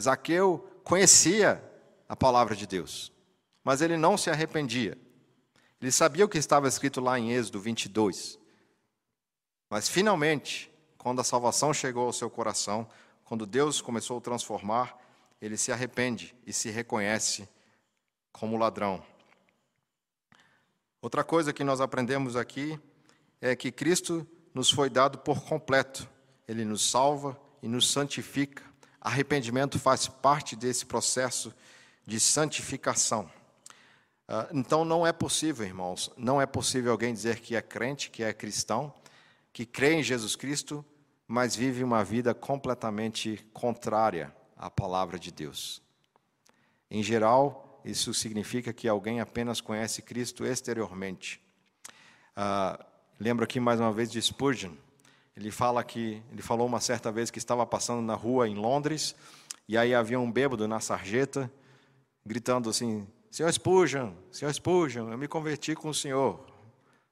Zaqueu 0.00 0.66
conhecia 0.82 1.62
a 2.10 2.16
palavra 2.16 2.56
de 2.56 2.66
Deus, 2.66 3.12
mas 3.62 3.80
ele 3.80 3.96
não 3.96 4.18
se 4.18 4.30
arrependia. 4.30 4.98
Ele 5.80 5.92
sabia 5.92 6.24
o 6.24 6.28
que 6.28 6.38
estava 6.38 6.66
escrito 6.66 7.00
lá 7.00 7.16
em 7.16 7.30
Êxodo 7.30 7.60
22. 7.60 8.36
Mas, 9.70 9.88
finalmente, 9.88 10.68
quando 10.98 11.20
a 11.20 11.24
salvação 11.24 11.72
chegou 11.72 12.06
ao 12.06 12.12
seu 12.12 12.28
coração, 12.28 12.84
quando 13.24 13.46
Deus 13.46 13.80
começou 13.80 14.18
a 14.18 14.20
transformar, 14.20 14.98
ele 15.40 15.56
se 15.56 15.70
arrepende 15.70 16.34
e 16.44 16.52
se 16.52 16.68
reconhece 16.68 17.48
como 18.32 18.56
ladrão. 18.56 19.00
Outra 21.00 21.22
coisa 21.22 21.52
que 21.52 21.62
nós 21.62 21.80
aprendemos 21.80 22.34
aqui 22.34 22.76
é 23.40 23.54
que 23.54 23.70
Cristo 23.70 24.26
nos 24.52 24.68
foi 24.68 24.90
dado 24.90 25.18
por 25.18 25.44
completo. 25.44 26.08
Ele 26.48 26.64
nos 26.64 26.90
salva 26.90 27.40
e 27.62 27.68
nos 27.68 27.88
santifica. 27.88 28.64
Arrependimento 29.00 29.78
faz 29.78 30.08
parte 30.08 30.56
desse 30.56 30.84
processo 30.84 31.54
de 32.10 32.18
santificação. 32.18 33.30
Ah, 34.26 34.48
então 34.52 34.84
não 34.84 35.06
é 35.06 35.12
possível, 35.12 35.64
irmãos, 35.64 36.10
não 36.16 36.42
é 36.42 36.44
possível 36.44 36.90
alguém 36.90 37.14
dizer 37.14 37.38
que 37.38 37.54
é 37.54 37.62
crente, 37.62 38.10
que 38.10 38.24
é 38.24 38.32
cristão, 38.32 38.92
que 39.52 39.64
crê 39.64 39.92
em 39.92 40.02
Jesus 40.02 40.34
Cristo, 40.34 40.84
mas 41.28 41.54
vive 41.54 41.84
uma 41.84 42.02
vida 42.02 42.34
completamente 42.34 43.48
contrária 43.52 44.34
à 44.56 44.68
palavra 44.68 45.20
de 45.20 45.30
Deus. 45.30 45.80
Em 46.90 47.00
geral, 47.00 47.80
isso 47.84 48.12
significa 48.12 48.72
que 48.72 48.88
alguém 48.88 49.20
apenas 49.20 49.60
conhece 49.60 50.02
Cristo 50.02 50.44
exteriormente. 50.44 51.40
Ah, 52.34 52.84
lembro 53.20 53.44
aqui 53.44 53.60
mais 53.60 53.78
uma 53.78 53.92
vez 53.92 54.10
de 54.10 54.20
Spurgeon. 54.20 54.72
Ele 55.36 55.52
fala 55.52 55.84
que 55.84 56.20
ele 56.32 56.42
falou 56.42 56.66
uma 56.66 56.80
certa 56.80 57.12
vez 57.12 57.30
que 57.30 57.38
estava 57.38 57.64
passando 57.64 58.02
na 58.02 58.16
rua 58.16 58.48
em 58.48 58.56
Londres 58.56 59.14
e 59.68 59.78
aí 59.78 59.94
havia 59.94 60.18
um 60.18 60.30
bêbado 60.30 60.66
na 60.66 60.80
sarjeta 60.80 61.48
gritando 62.24 62.70
assim: 62.70 63.06
Senhor 63.30 63.52
Spurgeon, 63.52 64.12
Senhor 64.30 64.52
Spurgeon, 64.52 65.10
eu 65.10 65.18
me 65.18 65.28
converti 65.28 65.74
com 65.74 65.88
o 65.88 65.94
Senhor. 65.94 66.44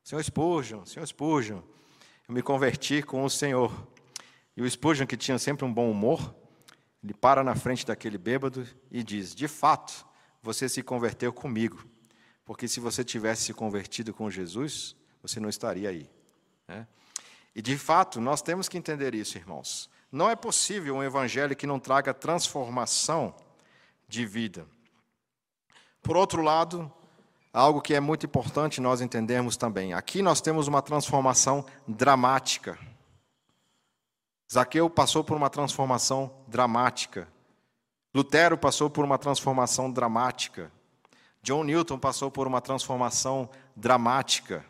Senhor 0.03 0.23
Spurgeon, 0.23 0.85
Senhor 0.85 1.07
Spurgeon, 1.07 1.61
eu 2.29 2.35
me 2.35 2.43
converti 2.43 3.03
com 3.03 3.25
o 3.25 3.31
Senhor. 3.31 3.73
E 4.57 4.63
o 4.63 4.71
Spurgeon, 4.71 5.07
que 5.07 5.17
tinha 5.17 5.39
sempre 5.39 5.65
um 5.65 5.73
bom 5.73 5.91
humor, 5.91 6.35
ele 7.03 7.15
para 7.15 7.45
na 7.45 7.55
frente 7.55 7.87
daquele 7.87 8.19
bêbado 8.19 8.67
e 8.91 9.03
diz: 9.03 9.35
De 9.35 9.47
fato, 9.47 10.07
você 10.43 10.69
se 10.69 10.83
converteu 10.83 11.33
comigo. 11.33 11.85
Porque 12.45 12.67
se 12.67 12.81
você 12.81 13.05
tivesse 13.05 13.43
se 13.43 13.55
convertido 13.55 14.15
com 14.15 14.31
Jesus, 14.31 14.97
você 15.23 15.39
não 15.39 15.49
estaria 15.49 15.91
aí. 15.91 16.11
Né? 16.67 16.87
E 17.55 17.61
de 17.61 17.77
fato, 17.77 18.21
nós 18.21 18.41
temos 18.41 18.69
que 18.69 18.79
entender 18.79 19.15
isso, 19.15 19.37
irmãos. 19.37 19.91
Não 20.11 20.31
é 20.31 20.35
possível 20.35 20.97
um 20.97 21.03
evangelho 21.03 21.55
que 21.55 21.67
não 21.67 21.79
traga 21.79 22.15
transformação 22.15 23.37
de 24.09 24.25
vida. 24.25 24.67
Por 26.03 26.17
outro 26.17 26.43
lado, 26.43 26.91
algo 27.53 27.81
que 27.81 27.95
é 27.95 28.01
muito 28.01 28.27
importante 28.27 28.81
nós 28.81 29.01
entendermos 29.01 29.57
também. 29.57 29.93
Aqui 29.93 30.23
nós 30.23 30.41
temos 30.41 30.69
uma 30.69 30.83
transformação 30.83 31.65
dramática. 31.87 32.79
Zaqueu 34.51 34.89
passou 34.89 35.23
por 35.23 35.37
uma 35.37 35.51
transformação 35.51 36.33
dramática. 36.47 37.29
Lutero 38.15 38.57
passou 38.57 38.89
por 38.89 39.05
uma 39.05 39.19
transformação 39.19 39.91
dramática. 39.91 40.73
John 41.43 41.65
Newton 41.65 41.99
passou 41.99 42.31
por 42.31 42.47
uma 42.47 42.61
transformação 42.61 43.49
dramática. 43.77 44.65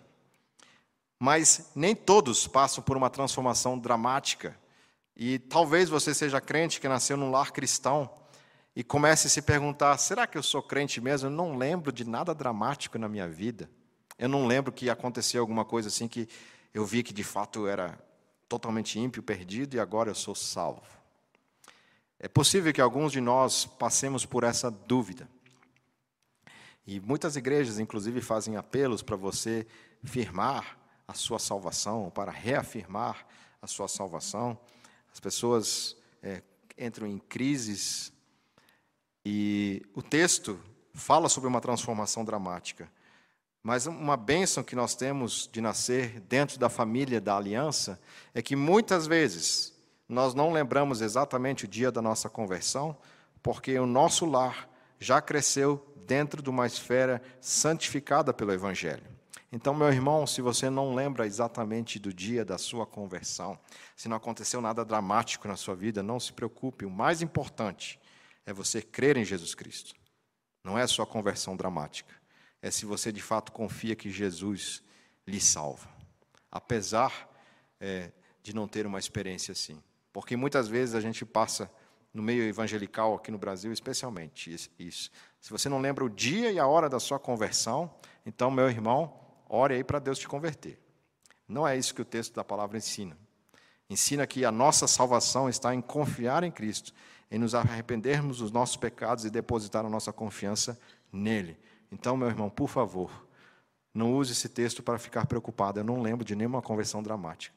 Mas 1.18 1.70
nem 1.74 1.94
todos 1.94 2.46
passam 2.46 2.82
por 2.82 2.96
uma 2.96 3.10
transformação 3.10 3.78
dramática. 3.78 4.58
E 5.16 5.38
talvez 5.38 5.88
você 5.88 6.14
seja 6.14 6.40
crente 6.40 6.80
que 6.80 6.88
nasceu 6.88 7.16
num 7.16 7.30
lar 7.30 7.52
cristão 7.52 8.10
e 8.78 8.84
comece 8.84 9.26
a 9.26 9.30
se 9.30 9.42
perguntar: 9.42 9.98
será 9.98 10.24
que 10.24 10.38
eu 10.38 10.42
sou 10.42 10.62
crente 10.62 11.00
mesmo? 11.00 11.26
Eu 11.26 11.32
não 11.32 11.58
lembro 11.58 11.90
de 11.90 12.08
nada 12.08 12.32
dramático 12.32 12.96
na 12.96 13.08
minha 13.08 13.26
vida. 13.26 13.68
Eu 14.16 14.28
não 14.28 14.46
lembro 14.46 14.70
que 14.70 14.88
aconteceu 14.88 15.40
alguma 15.40 15.64
coisa 15.64 15.88
assim 15.88 16.06
que 16.06 16.28
eu 16.72 16.86
vi 16.86 17.02
que 17.02 17.12
de 17.12 17.24
fato 17.24 17.66
era 17.66 17.98
totalmente 18.48 18.96
ímpio, 18.96 19.20
perdido 19.20 19.74
e 19.74 19.80
agora 19.80 20.10
eu 20.10 20.14
sou 20.14 20.32
salvo. 20.32 20.86
É 22.20 22.28
possível 22.28 22.72
que 22.72 22.80
alguns 22.80 23.10
de 23.10 23.20
nós 23.20 23.66
passemos 23.66 24.24
por 24.24 24.44
essa 24.44 24.70
dúvida. 24.70 25.28
E 26.86 27.00
muitas 27.00 27.34
igrejas, 27.34 27.80
inclusive, 27.80 28.20
fazem 28.20 28.56
apelos 28.56 29.02
para 29.02 29.16
você 29.16 29.66
firmar 30.04 30.78
a 31.08 31.14
sua 31.14 31.40
salvação, 31.40 32.10
para 32.10 32.30
reafirmar 32.30 33.26
a 33.60 33.66
sua 33.66 33.88
salvação. 33.88 34.56
As 35.12 35.18
pessoas 35.18 35.96
é, 36.22 36.42
entram 36.78 37.08
em 37.08 37.18
crises 37.18 38.16
e 39.30 39.82
o 39.94 40.00
texto 40.00 40.58
fala 40.94 41.28
sobre 41.28 41.50
uma 41.50 41.60
transformação 41.60 42.24
dramática. 42.24 42.90
Mas 43.62 43.86
uma 43.86 44.16
bênção 44.16 44.64
que 44.64 44.74
nós 44.74 44.94
temos 44.94 45.46
de 45.52 45.60
nascer 45.60 46.18
dentro 46.20 46.58
da 46.58 46.70
família 46.70 47.20
da 47.20 47.36
aliança 47.36 48.00
é 48.32 48.40
que 48.40 48.56
muitas 48.56 49.06
vezes 49.06 49.74
nós 50.08 50.32
não 50.32 50.50
lembramos 50.50 51.02
exatamente 51.02 51.66
o 51.66 51.68
dia 51.68 51.92
da 51.92 52.00
nossa 52.00 52.30
conversão, 52.30 52.96
porque 53.42 53.78
o 53.78 53.84
nosso 53.84 54.24
lar 54.24 54.66
já 54.98 55.20
cresceu 55.20 55.86
dentro 56.06 56.40
de 56.40 56.48
uma 56.48 56.66
esfera 56.66 57.20
santificada 57.38 58.32
pelo 58.32 58.54
Evangelho. 58.54 59.04
Então, 59.52 59.74
meu 59.74 59.88
irmão, 59.88 60.26
se 60.26 60.40
você 60.40 60.70
não 60.70 60.94
lembra 60.94 61.26
exatamente 61.26 61.98
do 61.98 62.14
dia 62.14 62.46
da 62.46 62.56
sua 62.56 62.86
conversão, 62.86 63.58
se 63.94 64.08
não 64.08 64.16
aconteceu 64.16 64.62
nada 64.62 64.86
dramático 64.86 65.46
na 65.46 65.56
sua 65.56 65.74
vida, 65.74 66.02
não 66.02 66.18
se 66.18 66.32
preocupe. 66.32 66.86
O 66.86 66.90
mais 66.90 67.20
importante 67.20 68.00
é 68.48 68.52
você 68.54 68.80
crer 68.80 69.18
em 69.18 69.26
Jesus 69.26 69.54
Cristo. 69.54 69.94
Não 70.64 70.78
é 70.78 70.86
sua 70.86 71.04
conversão 71.04 71.54
dramática. 71.54 72.14
É 72.62 72.70
se 72.70 72.86
você 72.86 73.12
de 73.12 73.20
fato 73.20 73.52
confia 73.52 73.94
que 73.94 74.10
Jesus 74.10 74.82
lhe 75.26 75.38
salva. 75.38 75.86
Apesar 76.50 77.28
é, 77.78 78.10
de 78.42 78.54
não 78.54 78.66
ter 78.66 78.86
uma 78.86 78.98
experiência 78.98 79.52
assim. 79.52 79.82
Porque 80.14 80.34
muitas 80.34 80.66
vezes 80.66 80.94
a 80.94 81.00
gente 81.00 81.26
passa 81.26 81.70
no 82.12 82.22
meio 82.22 82.42
evangelical 82.42 83.14
aqui 83.14 83.30
no 83.30 83.36
Brasil, 83.36 83.70
especialmente 83.70 84.50
isso. 84.78 85.10
Se 85.42 85.50
você 85.50 85.68
não 85.68 85.78
lembra 85.78 86.02
o 86.02 86.08
dia 86.08 86.50
e 86.50 86.58
a 86.58 86.66
hora 86.66 86.88
da 86.88 86.98
sua 86.98 87.18
conversão, 87.18 87.94
então, 88.24 88.50
meu 88.50 88.70
irmão, 88.70 89.14
ore 89.46 89.74
aí 89.74 89.84
para 89.84 89.98
Deus 89.98 90.18
te 90.18 90.26
converter. 90.26 90.80
Não 91.46 91.68
é 91.68 91.76
isso 91.76 91.94
que 91.94 92.00
o 92.00 92.04
texto 92.04 92.34
da 92.34 92.42
palavra 92.42 92.78
ensina. 92.78 93.14
Ensina 93.90 94.26
que 94.26 94.42
a 94.46 94.50
nossa 94.50 94.88
salvação 94.88 95.50
está 95.50 95.74
em 95.74 95.82
confiar 95.82 96.44
em 96.44 96.50
Cristo, 96.50 96.94
em 97.30 97.38
nos 97.38 97.54
arrependermos 97.54 98.38
dos 98.38 98.50
nossos 98.50 98.76
pecados 98.76 99.24
e 99.24 99.30
depositar 99.30 99.84
a 99.84 99.88
nossa 99.88 100.12
confiança 100.12 100.78
nele. 101.12 101.58
Então, 101.90 102.16
meu 102.16 102.28
irmão, 102.28 102.48
por 102.48 102.68
favor, 102.68 103.10
não 103.92 104.14
use 104.14 104.32
esse 104.32 104.48
texto 104.48 104.82
para 104.82 104.98
ficar 104.98 105.26
preocupado. 105.26 105.80
Eu 105.80 105.84
não 105.84 106.00
lembro 106.00 106.24
de 106.24 106.34
nenhuma 106.34 106.62
conversão 106.62 107.02
dramática. 107.02 107.54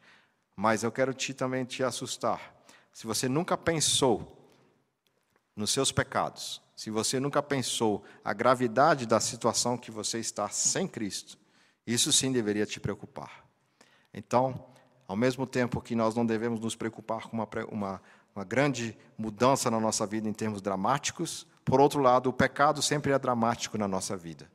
Mas 0.56 0.84
eu 0.84 0.92
quero 0.92 1.14
te, 1.14 1.34
também 1.34 1.64
te 1.66 1.84
assustar. 1.84 2.54
Se 2.92 3.08
você 3.08 3.30
nunca 3.30 3.58
pensou 3.58 4.38
nos 5.56 5.72
seus 5.72 5.92
pecados, 5.92 6.62
se 6.76 6.90
você 6.90 7.20
nunca 7.20 7.44
pensou 7.44 8.04
a 8.24 8.34
gravidade 8.34 9.06
da 9.06 9.20
situação 9.20 9.78
que 9.78 9.92
você 9.92 10.20
está 10.20 10.50
sem 10.50 10.88
Cristo, 10.88 11.38
isso 11.86 12.12
sim 12.12 12.32
deveria 12.32 12.66
te 12.66 12.80
preocupar. 12.80 13.46
Então, 14.14 14.66
ao 15.08 15.16
mesmo 15.16 15.46
tempo 15.46 15.82
que 15.82 15.96
nós 15.96 16.16
não 16.16 16.26
devemos 16.26 16.60
nos 16.60 16.76
preocupar 16.76 17.28
com 17.28 17.38
uma, 17.38 17.48
uma, 17.70 18.02
uma 18.36 18.46
grande 18.46 18.98
mudança 19.18 19.70
na 19.70 19.80
nossa 19.80 20.06
vida 20.06 20.28
em 20.28 20.34
termos 20.34 20.62
dramáticos, 20.62 21.46
por 21.64 21.80
outro 21.80 22.02
lado, 22.02 22.30
o 22.30 22.34
pecado 22.34 22.82
sempre 22.82 23.12
é 23.12 23.20
dramático 23.20 23.78
na 23.78 23.88
nossa 23.88 24.18
vida. 24.18 24.52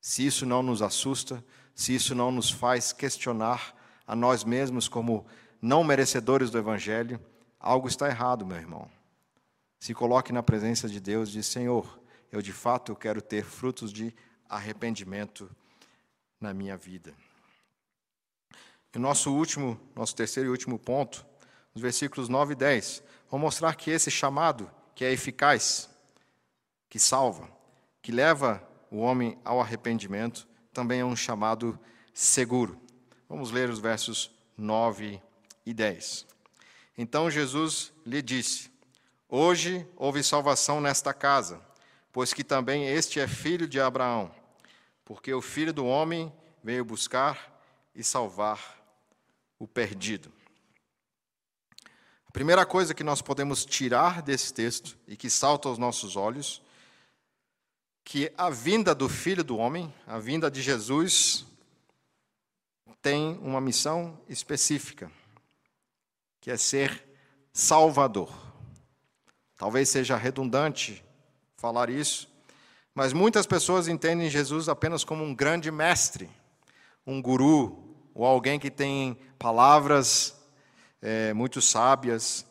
Se 0.00 0.24
isso 0.24 0.46
não 0.46 0.62
nos 0.62 0.82
assusta, 0.82 1.44
se 1.74 1.94
isso 1.94 2.14
não 2.14 2.30
nos 2.30 2.50
faz 2.50 2.92
questionar 2.92 3.74
a 4.06 4.14
nós 4.14 4.44
mesmos 4.44 4.86
como 4.86 5.26
não 5.60 5.82
merecedores 5.82 6.50
do 6.50 6.58
Evangelho, 6.58 7.20
algo 7.58 7.88
está 7.88 8.08
errado, 8.08 8.46
meu 8.46 8.56
irmão. 8.56 8.88
Se 9.80 9.94
coloque 9.94 10.32
na 10.32 10.42
presença 10.42 10.88
de 10.88 11.00
Deus 11.00 11.30
e 11.30 11.32
diz: 11.32 11.46
Senhor, 11.46 11.98
eu 12.30 12.40
de 12.40 12.52
fato 12.52 12.94
quero 12.94 13.20
ter 13.20 13.44
frutos 13.44 13.92
de 13.92 14.14
arrependimento 14.48 15.50
na 16.40 16.54
minha 16.54 16.76
vida. 16.76 17.14
E 18.94 18.98
nosso 18.98 19.34
último, 19.34 19.80
nosso 19.94 20.14
terceiro 20.14 20.48
e 20.48 20.52
último 20.52 20.78
ponto, 20.78 21.26
nos 21.74 21.82
versículos 21.82 22.28
9 22.28 22.52
e 22.52 22.56
10, 22.56 23.02
vou 23.28 23.40
mostrar 23.40 23.74
que 23.74 23.90
esse 23.90 24.10
chamado, 24.10 24.70
que 24.94 25.04
é 25.04 25.12
eficaz, 25.12 25.90
que 26.88 26.98
salva, 26.98 27.50
que 28.00 28.12
leva 28.12 28.62
o 28.90 28.98
homem 28.98 29.36
ao 29.44 29.60
arrependimento, 29.60 30.46
também 30.72 31.00
é 31.00 31.04
um 31.04 31.16
chamado 31.16 31.78
seguro. 32.12 32.80
Vamos 33.28 33.50
ler 33.50 33.68
os 33.68 33.80
versos 33.80 34.30
9 34.56 35.20
e 35.66 35.74
10. 35.74 36.26
Então 36.96 37.30
Jesus 37.30 37.92
lhe 38.06 38.22
disse: 38.22 38.70
Hoje 39.28 39.86
houve 39.96 40.22
salvação 40.22 40.80
nesta 40.80 41.12
casa, 41.12 41.60
pois 42.12 42.32
que 42.32 42.44
também 42.44 42.86
este 42.86 43.18
é 43.18 43.26
filho 43.26 43.66
de 43.66 43.80
Abraão, 43.80 44.30
porque 45.04 45.34
o 45.34 45.42
filho 45.42 45.72
do 45.72 45.86
homem 45.86 46.32
veio 46.62 46.84
buscar 46.84 47.60
e 47.94 48.04
salvar 48.04 48.80
o 49.58 49.66
perdido. 49.66 50.33
Primeira 52.34 52.66
coisa 52.66 52.92
que 52.92 53.04
nós 53.04 53.22
podemos 53.22 53.64
tirar 53.64 54.20
desse 54.20 54.52
texto 54.52 54.98
e 55.06 55.16
que 55.16 55.30
salta 55.30 55.68
aos 55.68 55.78
nossos 55.78 56.16
olhos, 56.16 56.60
que 58.02 58.32
a 58.36 58.50
vinda 58.50 58.92
do 58.92 59.08
filho 59.08 59.44
do 59.44 59.56
homem, 59.56 59.94
a 60.04 60.18
vinda 60.18 60.50
de 60.50 60.60
Jesus, 60.60 61.46
tem 63.00 63.38
uma 63.40 63.60
missão 63.60 64.18
específica, 64.28 65.12
que 66.40 66.50
é 66.50 66.56
ser 66.56 67.06
salvador. 67.52 68.34
Talvez 69.56 69.88
seja 69.88 70.16
redundante 70.16 71.04
falar 71.56 71.88
isso, 71.88 72.28
mas 72.92 73.12
muitas 73.12 73.46
pessoas 73.46 73.86
entendem 73.86 74.28
Jesus 74.28 74.68
apenas 74.68 75.04
como 75.04 75.22
um 75.22 75.32
grande 75.32 75.70
mestre, 75.70 76.28
um 77.06 77.22
guru, 77.22 77.94
ou 78.12 78.26
alguém 78.26 78.58
que 78.58 78.72
tem 78.72 79.16
palavras 79.38 80.34
é, 81.04 81.34
muito 81.34 81.60
sábias. 81.60 82.46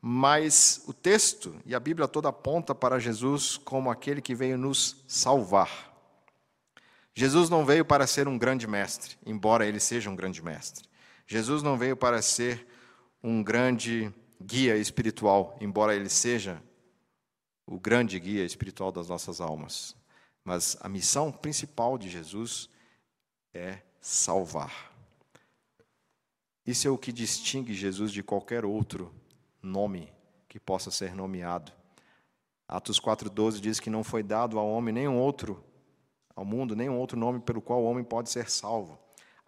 Mas 0.00 0.84
o 0.86 0.92
texto 0.92 1.56
e 1.66 1.74
a 1.74 1.80
Bíblia 1.80 2.06
toda 2.06 2.28
aponta 2.28 2.74
para 2.74 3.00
Jesus 3.00 3.56
como 3.56 3.90
aquele 3.90 4.22
que 4.22 4.34
veio 4.34 4.56
nos 4.56 5.02
salvar. 5.08 5.88
Jesus 7.14 7.50
não 7.50 7.64
veio 7.64 7.84
para 7.84 8.06
ser 8.06 8.28
um 8.28 8.38
grande 8.38 8.68
mestre, 8.68 9.16
embora 9.26 9.66
ele 9.66 9.80
seja 9.80 10.08
um 10.08 10.14
grande 10.14 10.40
mestre. 10.40 10.88
Jesus 11.26 11.64
não 11.64 11.76
veio 11.76 11.96
para 11.96 12.22
ser 12.22 12.64
um 13.20 13.42
grande 13.42 14.14
guia 14.40 14.76
espiritual, 14.76 15.56
embora 15.60 15.96
ele 15.96 16.08
seja 16.08 16.62
o 17.66 17.78
grande 17.80 18.20
guia 18.20 18.44
espiritual 18.44 18.92
das 18.92 19.08
nossas 19.08 19.40
almas. 19.40 19.96
Mas 20.44 20.76
a 20.80 20.88
missão 20.88 21.32
principal 21.32 21.98
de 21.98 22.08
Jesus 22.08 22.70
é 23.52 23.80
salvar. 24.00 24.87
Isso 26.68 26.86
é 26.86 26.90
o 26.90 26.98
que 26.98 27.10
distingue 27.10 27.72
Jesus 27.72 28.12
de 28.12 28.22
qualquer 28.22 28.62
outro 28.62 29.10
nome 29.62 30.12
que 30.46 30.60
possa 30.60 30.90
ser 30.90 31.14
nomeado. 31.14 31.72
Atos 32.68 33.00
4,12 33.00 33.58
diz 33.58 33.80
que 33.80 33.88
não 33.88 34.04
foi 34.04 34.22
dado 34.22 34.58
ao 34.58 34.68
homem 34.68 34.92
nenhum 34.92 35.16
outro, 35.16 35.64
ao 36.36 36.44
mundo, 36.44 36.76
nenhum 36.76 36.98
outro 36.98 37.18
nome 37.18 37.40
pelo 37.40 37.62
qual 37.62 37.82
o 37.82 37.86
homem 37.86 38.04
pode 38.04 38.28
ser 38.28 38.50
salvo, 38.50 38.98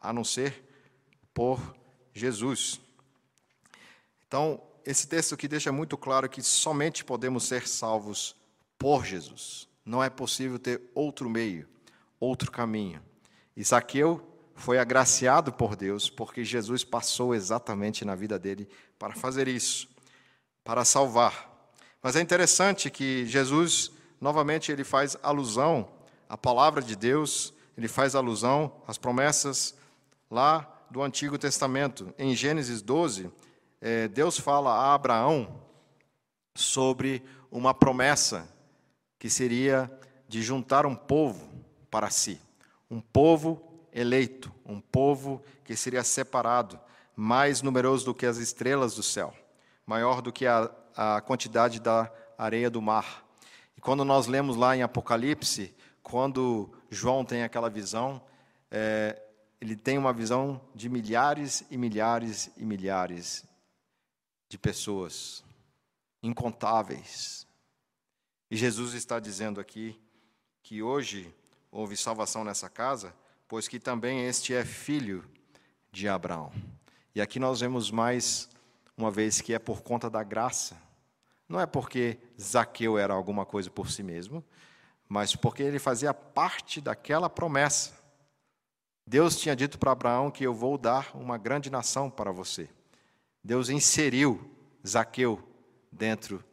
a 0.00 0.14
não 0.14 0.24
ser 0.24 0.66
por 1.34 1.60
Jesus. 2.14 2.80
Então, 4.26 4.58
esse 4.82 5.06
texto 5.06 5.34
aqui 5.34 5.46
deixa 5.46 5.70
muito 5.70 5.98
claro 5.98 6.26
que 6.26 6.42
somente 6.42 7.04
podemos 7.04 7.44
ser 7.44 7.68
salvos 7.68 8.34
por 8.78 9.04
Jesus. 9.04 9.68
Não 9.84 10.02
é 10.02 10.08
possível 10.08 10.58
ter 10.58 10.80
outro 10.94 11.28
meio, 11.28 11.68
outro 12.18 12.50
caminho. 12.50 13.02
Isaqueu 13.54 14.26
foi 14.60 14.78
agraciado 14.78 15.50
por 15.50 15.74
Deus 15.74 16.10
porque 16.10 16.44
Jesus 16.44 16.84
passou 16.84 17.34
exatamente 17.34 18.04
na 18.04 18.14
vida 18.14 18.38
dele 18.38 18.68
para 18.98 19.14
fazer 19.14 19.48
isso, 19.48 19.88
para 20.62 20.84
salvar. 20.84 21.48
Mas 22.02 22.14
é 22.14 22.20
interessante 22.20 22.90
que 22.90 23.24
Jesus, 23.24 23.90
novamente, 24.20 24.70
ele 24.70 24.84
faz 24.84 25.16
alusão 25.22 25.88
à 26.28 26.36
palavra 26.36 26.82
de 26.82 26.94
Deus, 26.94 27.54
ele 27.76 27.88
faz 27.88 28.14
alusão 28.14 28.70
às 28.86 28.98
promessas 28.98 29.74
lá 30.30 30.70
do 30.90 31.02
Antigo 31.02 31.38
Testamento. 31.38 32.12
Em 32.18 32.36
Gênesis 32.36 32.82
12, 32.82 33.30
é, 33.80 34.08
Deus 34.08 34.38
fala 34.38 34.74
a 34.74 34.94
Abraão 34.94 35.58
sobre 36.54 37.22
uma 37.50 37.72
promessa 37.72 38.46
que 39.18 39.30
seria 39.30 39.90
de 40.28 40.42
juntar 40.42 40.84
um 40.84 40.94
povo 40.94 41.50
para 41.90 42.10
si, 42.10 42.38
um 42.90 43.00
povo 43.00 43.69
eleito, 43.92 44.52
um 44.64 44.80
povo 44.80 45.42
que 45.64 45.76
seria 45.76 46.02
separado, 46.02 46.78
mais 47.16 47.62
numeroso 47.62 48.04
do 48.04 48.14
que 48.14 48.26
as 48.26 48.38
estrelas 48.38 48.94
do 48.94 49.02
céu, 49.02 49.34
maior 49.86 50.22
do 50.22 50.32
que 50.32 50.46
a, 50.46 50.70
a 50.96 51.20
quantidade 51.20 51.80
da 51.80 52.10
areia 52.38 52.70
do 52.70 52.80
mar. 52.80 53.24
E 53.76 53.80
quando 53.80 54.04
nós 54.04 54.26
lemos 54.26 54.56
lá 54.56 54.76
em 54.76 54.82
Apocalipse, 54.82 55.74
quando 56.02 56.70
João 56.88 57.24
tem 57.24 57.42
aquela 57.42 57.68
visão, 57.68 58.22
é, 58.70 59.20
ele 59.60 59.76
tem 59.76 59.98
uma 59.98 60.12
visão 60.12 60.60
de 60.74 60.88
milhares 60.88 61.64
e 61.70 61.76
milhares 61.76 62.50
e 62.56 62.64
milhares 62.64 63.44
de 64.48 64.56
pessoas 64.56 65.44
incontáveis. 66.22 67.46
E 68.50 68.56
Jesus 68.56 68.94
está 68.94 69.20
dizendo 69.20 69.60
aqui 69.60 70.00
que 70.62 70.82
hoje 70.82 71.32
houve 71.70 71.96
salvação 71.96 72.42
nessa 72.42 72.68
casa, 72.68 73.14
pois 73.50 73.66
que 73.66 73.80
também 73.80 74.26
este 74.26 74.54
é 74.54 74.64
filho 74.64 75.28
de 75.90 76.08
Abraão. 76.08 76.52
E 77.12 77.20
aqui 77.20 77.40
nós 77.40 77.58
vemos 77.58 77.90
mais 77.90 78.48
uma 78.96 79.10
vez 79.10 79.40
que 79.40 79.52
é 79.52 79.58
por 79.58 79.82
conta 79.82 80.08
da 80.08 80.22
graça. 80.22 80.80
Não 81.48 81.60
é 81.60 81.66
porque 81.66 82.16
Zaqueu 82.40 82.96
era 82.96 83.12
alguma 83.12 83.44
coisa 83.44 83.68
por 83.68 83.90
si 83.90 84.04
mesmo, 84.04 84.44
mas 85.08 85.34
porque 85.34 85.64
ele 85.64 85.80
fazia 85.80 86.14
parte 86.14 86.80
daquela 86.80 87.28
promessa. 87.28 87.98
Deus 89.04 89.36
tinha 89.36 89.56
dito 89.56 89.80
para 89.80 89.90
Abraão 89.90 90.30
que 90.30 90.44
eu 90.44 90.54
vou 90.54 90.78
dar 90.78 91.10
uma 91.16 91.36
grande 91.36 91.70
nação 91.70 92.08
para 92.08 92.30
você. 92.30 92.70
Deus 93.42 93.68
inseriu 93.68 94.48
Zaqueu 94.86 95.42
dentro 95.90 96.44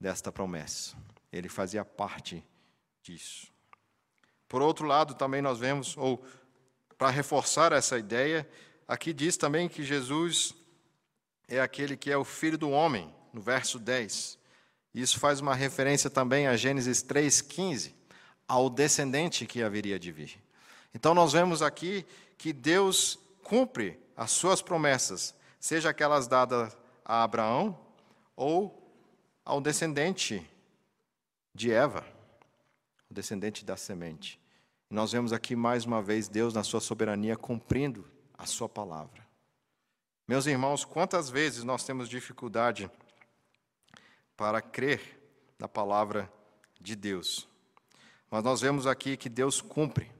desta 0.00 0.30
promessa. 0.30 0.96
Ele 1.32 1.48
fazia 1.48 1.84
parte 1.84 2.46
disso. 3.02 3.57
Por 4.48 4.62
outro 4.62 4.86
lado, 4.86 5.14
também 5.14 5.42
nós 5.42 5.58
vemos, 5.58 5.96
ou 5.96 6.24
para 6.96 7.10
reforçar 7.10 7.72
essa 7.72 7.98
ideia, 7.98 8.48
aqui 8.86 9.12
diz 9.12 9.36
também 9.36 9.68
que 9.68 9.84
Jesus 9.84 10.54
é 11.46 11.60
aquele 11.60 11.96
que 11.96 12.10
é 12.10 12.16
o 12.16 12.24
filho 12.24 12.58
do 12.58 12.70
homem, 12.70 13.12
no 13.32 13.40
verso 13.40 13.78
10. 13.78 14.38
Isso 14.94 15.18
faz 15.18 15.40
uma 15.40 15.54
referência 15.54 16.08
também 16.08 16.46
a 16.46 16.56
Gênesis 16.56 17.02
3,15, 17.02 17.92
ao 18.46 18.70
descendente 18.70 19.46
que 19.46 19.62
haveria 19.62 19.98
de 19.98 20.10
vir. 20.10 20.42
Então 20.94 21.14
nós 21.14 21.32
vemos 21.32 21.62
aqui 21.62 22.06
que 22.36 22.52
Deus 22.52 23.18
cumpre 23.42 23.98
as 24.16 24.30
suas 24.30 24.62
promessas 24.62 25.34
seja 25.58 25.90
aquelas 25.90 26.28
dadas 26.28 26.76
a 27.04 27.22
Abraão 27.22 27.78
ou 28.36 28.74
ao 29.44 29.60
descendente 29.60 30.48
de 31.54 31.72
Eva, 31.72 32.04
o 33.10 33.14
descendente 33.14 33.64
da 33.64 33.76
semente. 33.76 34.40
Nós 34.90 35.12
vemos 35.12 35.32
aqui 35.32 35.54
mais 35.54 35.84
uma 35.84 36.02
vez 36.02 36.28
Deus, 36.28 36.54
na 36.54 36.62
sua 36.62 36.80
soberania, 36.80 37.36
cumprindo 37.36 38.06
a 38.36 38.46
sua 38.46 38.68
palavra. 38.68 39.26
Meus 40.26 40.46
irmãos, 40.46 40.84
quantas 40.84 41.28
vezes 41.30 41.64
nós 41.64 41.84
temos 41.84 42.08
dificuldade 42.08 42.90
para 44.36 44.60
crer 44.60 45.18
na 45.58 45.68
palavra 45.68 46.30
de 46.80 46.94
Deus? 46.94 47.48
Mas 48.30 48.44
nós 48.44 48.60
vemos 48.60 48.86
aqui 48.86 49.16
que 49.16 49.28
Deus 49.28 49.60
cumpre. 49.60 50.10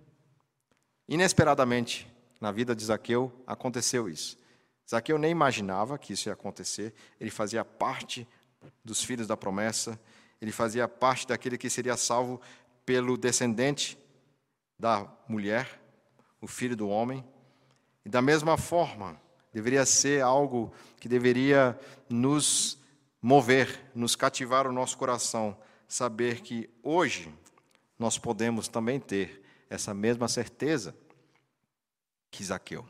Inesperadamente, 1.07 2.11
na 2.40 2.51
vida 2.51 2.74
de 2.74 2.85
Zaqueu, 2.85 3.33
aconteceu 3.46 4.09
isso. 4.09 4.38
Zaqueu 4.88 5.18
nem 5.18 5.31
imaginava 5.31 5.98
que 5.98 6.14
isso 6.14 6.29
ia 6.29 6.33
acontecer, 6.33 6.94
ele 7.20 7.31
fazia 7.31 7.64
parte 7.64 8.27
dos 8.83 9.03
filhos 9.03 9.27
da 9.27 9.37
promessa, 9.37 10.01
ele 10.40 10.53
fazia 10.53 10.88
parte 10.88 11.27
daquele 11.27 11.59
que 11.59 11.68
seria 11.68 11.96
salvo 11.96 12.40
pelo 12.88 13.18
descendente 13.18 13.98
da 14.79 15.07
mulher, 15.29 15.79
o 16.40 16.46
filho 16.46 16.74
do 16.74 16.88
homem. 16.88 17.22
E 18.03 18.09
da 18.09 18.22
mesma 18.22 18.57
forma, 18.57 19.20
deveria 19.53 19.85
ser 19.85 20.22
algo 20.22 20.72
que 20.98 21.07
deveria 21.07 21.79
nos 22.09 22.79
mover, 23.20 23.90
nos 23.94 24.16
cativar 24.16 24.66
o 24.66 24.72
nosso 24.72 24.96
coração, 24.96 25.55
saber 25.87 26.40
que 26.40 26.70
hoje 26.83 27.31
nós 27.98 28.16
podemos 28.16 28.68
também 28.68 28.98
ter 28.98 29.44
essa 29.69 29.92
mesma 29.92 30.27
certeza 30.27 30.96
que 32.31 32.42
Zaqueu. 32.42 32.88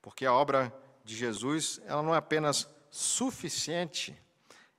Porque 0.00 0.24
a 0.24 0.32
obra 0.32 0.74
de 1.04 1.14
Jesus, 1.14 1.82
ela 1.84 2.02
não 2.02 2.14
é 2.14 2.16
apenas 2.16 2.66
suficiente. 2.90 4.16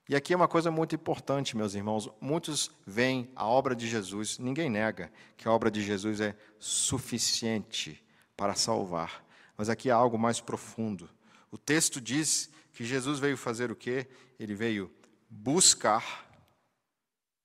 E 0.08 0.16
aqui 0.16 0.34
é 0.34 0.36
uma 0.36 0.48
coisa 0.48 0.70
muito 0.70 0.94
importante, 0.94 1.58
meus 1.58 1.74
irmãos. 1.74 2.08
Muitos 2.22 2.70
veem 2.86 3.32
a 3.36 3.48
obra 3.48 3.76
de 3.76 3.88
Jesus, 3.88 4.38
ninguém 4.38 4.70
nega 4.70 5.12
que 5.36 5.48
a 5.48 5.52
obra 5.52 5.72
de 5.72 5.82
Jesus 5.82 6.22
é 6.22 6.36
suficiente 6.60 8.04
para 8.38 8.54
salvar. 8.54 9.26
Mas 9.58 9.68
aqui 9.68 9.90
há 9.90 9.96
algo 9.96 10.18
mais 10.18 10.40
profundo. 10.40 11.10
O 11.50 11.58
texto 11.58 12.00
diz 12.00 12.52
que 12.72 12.86
Jesus 12.86 13.18
veio 13.18 13.36
fazer 13.36 13.72
o 13.72 13.76
quê? 13.76 14.08
Ele 14.38 14.54
veio 14.54 14.94
buscar 15.28 16.30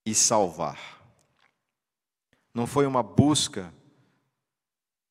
e 0.05 0.15
salvar. 0.15 1.01
Não 2.53 2.67
foi 2.67 2.85
uma 2.85 3.03
busca 3.03 3.73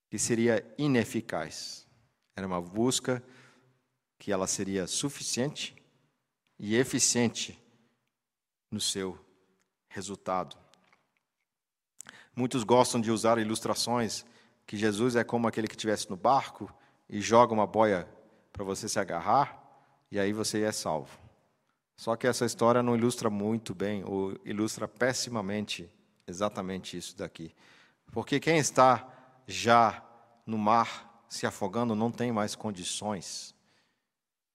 que 0.09 0.19
seria 0.19 0.63
ineficaz. 0.77 1.87
Era 2.35 2.45
uma 2.45 2.61
busca 2.61 3.23
que 4.19 4.31
ela 4.31 4.45
seria 4.45 4.85
suficiente 4.85 5.78
e 6.59 6.75
eficiente 6.75 7.57
no 8.69 8.81
seu 8.81 9.17
resultado. 9.87 10.57
Muitos 12.35 12.63
gostam 12.63 12.99
de 12.99 13.11
usar 13.11 13.37
ilustrações 13.37 14.25
que 14.65 14.77
Jesus 14.77 15.15
é 15.15 15.23
como 15.23 15.47
aquele 15.47 15.67
que 15.67 15.75
estivesse 15.75 16.09
no 16.09 16.15
barco 16.15 16.71
e 17.09 17.21
joga 17.21 17.53
uma 17.53 17.65
boia 17.65 18.07
para 18.51 18.63
você 18.63 18.87
se 18.87 18.99
agarrar 18.99 19.59
e 20.11 20.19
aí 20.19 20.33
você 20.33 20.61
é 20.61 20.71
salvo. 20.71 21.17
Só 21.95 22.15
que 22.15 22.27
essa 22.27 22.45
história 22.45 22.81
não 22.81 22.95
ilustra 22.95 23.29
muito 23.29 23.75
bem, 23.75 24.03
ou 24.05 24.39
ilustra 24.45 24.87
pessimamente 24.87 25.89
exatamente 26.25 26.95
isso 26.95 27.17
daqui. 27.17 27.53
Porque 28.11 28.39
quem 28.39 28.57
está 28.57 29.07
já 29.45 30.03
no 30.45 30.57
mar 30.57 31.25
se 31.27 31.45
afogando 31.45 31.95
não 31.95 32.11
tem 32.11 32.31
mais 32.31 32.55
condições 32.55 33.53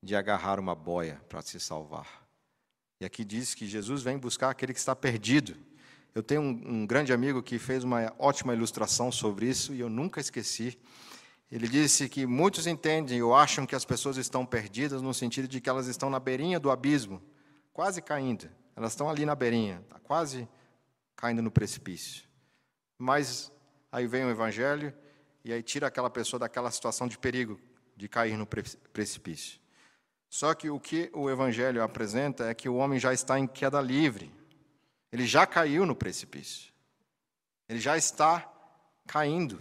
de 0.05 0.15
agarrar 0.15 0.61
uma 0.61 0.75
boia 0.75 1.21
para 1.29 1.41
se 1.41 1.59
salvar. 1.59 2.25
E 3.01 3.05
aqui 3.05 3.25
diz 3.25 3.55
que 3.55 3.67
Jesus 3.67 4.03
vem 4.03 4.19
buscar 4.19 4.51
aquele 4.51 4.73
que 4.73 4.79
está 4.79 4.95
perdido. 4.95 5.57
Eu 6.15 6.23
tenho 6.23 6.43
um, 6.43 6.83
um 6.83 6.87
grande 6.87 7.13
amigo 7.13 7.43
que 7.43 7.59
fez 7.59 7.83
uma 7.83 8.15
ótima 8.19 8.55
ilustração 8.55 9.11
sobre 9.11 9.49
isso 9.49 9.73
e 9.73 9.81
eu 9.81 9.89
nunca 9.89 10.21
esqueci. 10.21 10.79
Ele 11.51 11.67
disse 11.67 12.09
que 12.09 12.27
muitos 12.27 12.67
entendem 12.67 13.23
ou 13.23 13.35
acham 13.35 13.67
que 13.67 13.75
as 13.75 13.85
pessoas 13.85 14.17
estão 14.17 14.45
perdidas 14.45 15.03
no 15.03 15.13
sentido 15.15 15.49
de 15.49 15.61
que 15.61 15.69
elas 15.69 15.87
estão 15.87 16.11
na 16.11 16.21
beirinha 16.21 16.61
do 16.61 16.71
abismo, 16.71 17.23
quase 17.73 18.01
caindo. 18.03 18.49
Elas 18.77 18.93
estão 18.93 19.09
ali 19.09 19.25
na 19.25 19.35
beirinha, 19.35 19.83
tá 19.89 19.99
quase 19.99 20.49
caindo 21.17 21.41
no 21.41 21.51
precipício. 21.51 22.25
Mas 22.99 23.51
aí 23.91 24.07
vem 24.07 24.25
o 24.25 24.31
evangelho 24.31 24.95
e 25.45 25.53
aí 25.53 25.63
tira 25.63 25.87
aquela 25.87 26.11
pessoa 26.11 26.39
daquela 26.39 26.71
situação 26.71 27.09
de 27.09 27.19
perigo 27.19 27.59
de 27.97 28.09
cair 28.09 28.37
no 28.37 28.47
precipício. 28.47 29.64
Só 30.35 30.53
que 30.53 30.69
o 30.69 30.81
que 30.81 31.09
o 31.15 31.31
evangelho 31.31 31.81
apresenta 31.81 32.47
é 32.47 32.55
que 32.55 32.69
o 32.69 32.75
homem 32.75 32.99
já 32.99 33.13
está 33.13 33.39
em 33.39 33.47
queda 33.47 33.81
livre. 33.81 34.35
Ele 35.13 35.29
já 35.29 35.47
caiu 35.47 35.87
no 35.87 35.95
precipício. 35.95 36.73
Ele 37.69 37.79
já 37.79 37.97
está 37.97 38.53
caindo. 39.07 39.61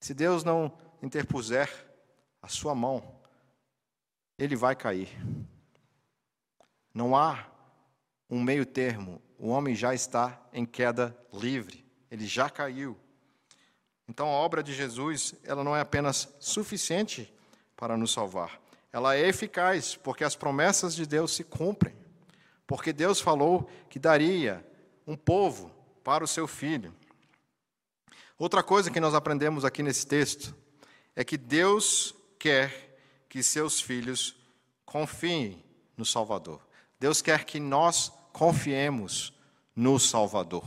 Se 0.00 0.12
Deus 0.12 0.44
não 0.44 0.70
interpuser 1.02 1.70
a 2.42 2.48
sua 2.48 2.74
mão, 2.74 3.02
ele 4.38 4.54
vai 4.54 4.76
cair. 4.76 5.08
Não 6.92 7.16
há 7.16 7.46
um 8.28 8.42
meio 8.42 8.66
termo. 8.66 9.18
O 9.38 9.48
homem 9.48 9.74
já 9.74 9.94
está 9.94 10.38
em 10.52 10.66
queda 10.66 11.16
livre. 11.32 11.82
Ele 12.10 12.26
já 12.26 12.50
caiu. 12.50 12.98
Então 14.06 14.28
a 14.28 14.32
obra 14.32 14.62
de 14.62 14.74
Jesus, 14.74 15.34
ela 15.42 15.64
não 15.64 15.74
é 15.74 15.80
apenas 15.80 16.28
suficiente 16.38 17.32
para 17.74 17.96
nos 17.96 18.12
salvar. 18.12 18.67
Ela 18.98 19.14
é 19.14 19.28
eficaz, 19.28 19.94
porque 19.94 20.24
as 20.24 20.34
promessas 20.34 20.92
de 20.92 21.06
Deus 21.06 21.32
se 21.32 21.44
cumprem. 21.44 21.94
Porque 22.66 22.92
Deus 22.92 23.20
falou 23.20 23.70
que 23.88 23.96
daria 23.96 24.66
um 25.06 25.14
povo 25.14 25.70
para 26.02 26.24
o 26.24 26.26
seu 26.26 26.48
filho. 26.48 26.92
Outra 28.36 28.60
coisa 28.60 28.90
que 28.90 28.98
nós 28.98 29.14
aprendemos 29.14 29.64
aqui 29.64 29.84
nesse 29.84 30.04
texto 30.04 30.52
é 31.14 31.22
que 31.22 31.36
Deus 31.36 32.12
quer 32.40 32.98
que 33.28 33.40
seus 33.40 33.80
filhos 33.80 34.34
confiem 34.84 35.64
no 35.96 36.04
Salvador. 36.04 36.60
Deus 36.98 37.22
quer 37.22 37.44
que 37.44 37.60
nós 37.60 38.12
confiemos 38.32 39.32
no 39.76 40.00
Salvador. 40.00 40.64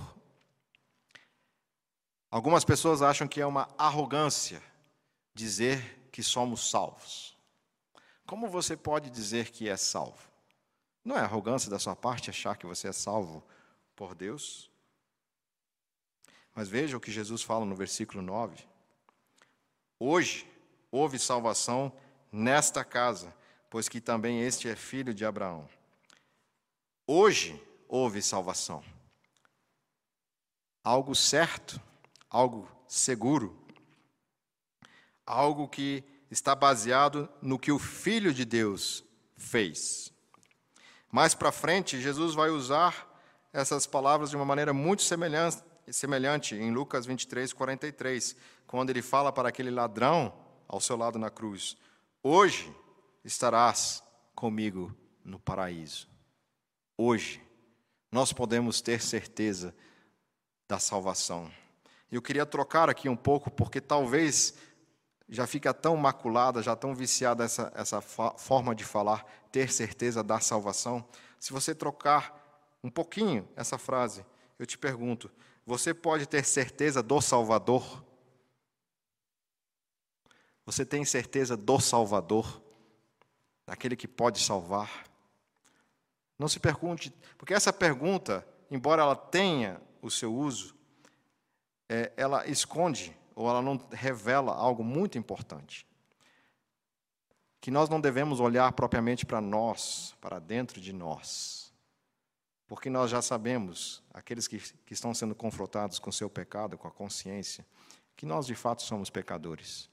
Algumas 2.29 2.63
pessoas 2.63 3.01
acham 3.01 3.27
que 3.27 3.41
é 3.41 3.45
uma 3.45 3.67
arrogância 3.77 4.63
dizer 5.35 6.07
que 6.13 6.23
somos 6.23 6.69
salvos. 6.69 7.30
Como 8.31 8.47
você 8.47 8.77
pode 8.77 9.09
dizer 9.09 9.51
que 9.51 9.67
é 9.67 9.75
salvo? 9.75 10.31
Não 11.03 11.17
é 11.17 11.19
arrogância 11.19 11.69
da 11.69 11.77
sua 11.77 11.97
parte 11.97 12.29
achar 12.29 12.55
que 12.55 12.65
você 12.65 12.87
é 12.87 12.93
salvo 12.93 13.43
por 13.93 14.15
Deus? 14.15 14.71
Mas 16.55 16.69
veja 16.69 16.95
o 16.95 16.99
que 17.01 17.11
Jesus 17.11 17.41
fala 17.41 17.65
no 17.65 17.75
versículo 17.75 18.21
9. 18.21 18.63
Hoje 19.99 20.49
houve 20.89 21.19
salvação 21.19 21.91
nesta 22.31 22.85
casa, 22.85 23.35
pois 23.69 23.89
que 23.89 23.99
também 23.99 24.41
este 24.41 24.69
é 24.69 24.77
filho 24.77 25.13
de 25.13 25.25
Abraão. 25.25 25.67
Hoje 27.05 27.61
houve 27.85 28.21
salvação. 28.21 28.81
Algo 30.81 31.13
certo, 31.13 31.81
algo 32.29 32.65
seguro, 32.87 33.61
algo 35.25 35.67
que 35.67 36.01
está 36.31 36.55
baseado 36.55 37.29
no 37.41 37.59
que 37.59 37.71
o 37.71 37.77
Filho 37.77 38.33
de 38.33 38.45
Deus 38.45 39.03
fez. 39.35 40.11
Mais 41.11 41.35
para 41.35 41.51
frente, 41.51 41.99
Jesus 41.99 42.33
vai 42.33 42.49
usar 42.49 43.09
essas 43.51 43.85
palavras 43.85 44.29
de 44.29 44.37
uma 44.37 44.45
maneira 44.45 44.73
muito 44.73 45.03
semelhante 45.03 46.55
em 46.55 46.71
Lucas 46.71 47.05
23, 47.05 47.51
43, 47.51 48.35
quando 48.65 48.89
ele 48.89 49.01
fala 49.01 49.33
para 49.33 49.49
aquele 49.49 49.69
ladrão 49.69 50.33
ao 50.69 50.79
seu 50.79 50.95
lado 50.95 51.19
na 51.19 51.29
cruz: 51.29 51.75
Hoje 52.23 52.73
estarás 53.25 54.01
comigo 54.33 54.95
no 55.25 55.37
paraíso. 55.37 56.07
Hoje 56.97 57.41
nós 58.09 58.31
podemos 58.31 58.79
ter 58.79 59.01
certeza 59.01 59.75
da 60.65 60.79
salvação. 60.79 61.51
Eu 62.09 62.21
queria 62.21 62.45
trocar 62.45 62.89
aqui 62.89 63.09
um 63.09 63.15
pouco, 63.15 63.51
porque 63.51 63.81
talvez 63.81 64.53
já 65.31 65.47
fica 65.47 65.73
tão 65.73 65.95
maculada, 65.95 66.61
já 66.61 66.75
tão 66.75 66.93
viciada 66.93 67.45
essa, 67.45 67.71
essa 67.73 68.01
forma 68.01 68.75
de 68.75 68.83
falar, 68.83 69.25
ter 69.49 69.71
certeza 69.71 70.21
da 70.21 70.41
salvação. 70.41 71.07
Se 71.39 71.53
você 71.53 71.73
trocar 71.73 72.37
um 72.83 72.89
pouquinho 72.89 73.47
essa 73.55 73.77
frase, 73.77 74.25
eu 74.59 74.65
te 74.65 74.77
pergunto: 74.77 75.31
você 75.65 75.93
pode 75.93 76.27
ter 76.27 76.43
certeza 76.43 77.01
do 77.01 77.21
Salvador? 77.21 78.03
Você 80.65 80.85
tem 80.85 81.05
certeza 81.05 81.55
do 81.55 81.79
Salvador? 81.79 82.61
Daquele 83.65 83.95
que 83.95 84.09
pode 84.09 84.37
salvar? 84.37 85.05
Não 86.37 86.49
se 86.49 86.59
pergunte, 86.59 87.13
porque 87.37 87.53
essa 87.53 87.71
pergunta, 87.71 88.45
embora 88.69 89.01
ela 89.01 89.15
tenha 89.15 89.79
o 90.01 90.11
seu 90.11 90.33
uso, 90.33 90.75
é, 91.87 92.11
ela 92.17 92.45
esconde 92.47 93.15
ou 93.41 93.49
ela 93.49 93.61
não 93.61 93.79
revela 93.91 94.53
algo 94.53 94.83
muito 94.83 95.17
importante. 95.17 95.85
Que 97.59 97.71
nós 97.71 97.89
não 97.89 98.01
devemos 98.01 98.39
olhar 98.39 98.71
propriamente 98.73 99.25
para 99.25 99.41
nós, 99.41 100.15
para 100.19 100.39
dentro 100.39 100.81
de 100.81 100.93
nós 100.93 101.61
porque 102.71 102.89
nós 102.89 103.11
já 103.11 103.21
sabemos, 103.21 104.01
aqueles 104.13 104.47
que, 104.47 104.57
que 104.57 104.93
estão 104.93 105.13
sendo 105.13 105.35
confrontados 105.35 105.99
com 105.99 106.09
seu 106.09 106.29
pecado, 106.29 106.77
com 106.77 106.87
a 106.87 106.91
consciência, 106.91 107.65
que 108.15 108.25
nós 108.25 108.47
de 108.47 108.55
fato 108.55 108.81
somos 108.81 109.09
pecadores. 109.09 109.89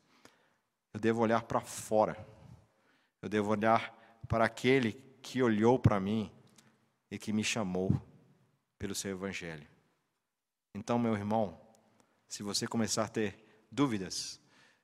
Eu 0.94 1.00
devo 1.00 1.20
olhar 1.20 1.42
para 1.42 1.60
fora, 1.60 2.16
eu 3.20 3.28
devo 3.28 3.50
olhar 3.50 3.92
para 4.28 4.44
aquele 4.44 4.92
que 5.20 5.42
olhou 5.42 5.76
para 5.76 5.98
mim 5.98 6.30
e 7.10 7.18
que 7.18 7.32
me 7.32 7.42
chamou 7.42 8.00
pelo 8.78 8.94
seu 8.94 9.10
evangelho. 9.10 9.66
Então, 10.72 11.00
meu 11.00 11.14
irmão, 11.14 11.60
se 12.28 12.42
você 12.42 12.66
começar 12.66 13.04
a 13.04 13.08
ter 13.08 13.66
dúvidas, 13.70 14.40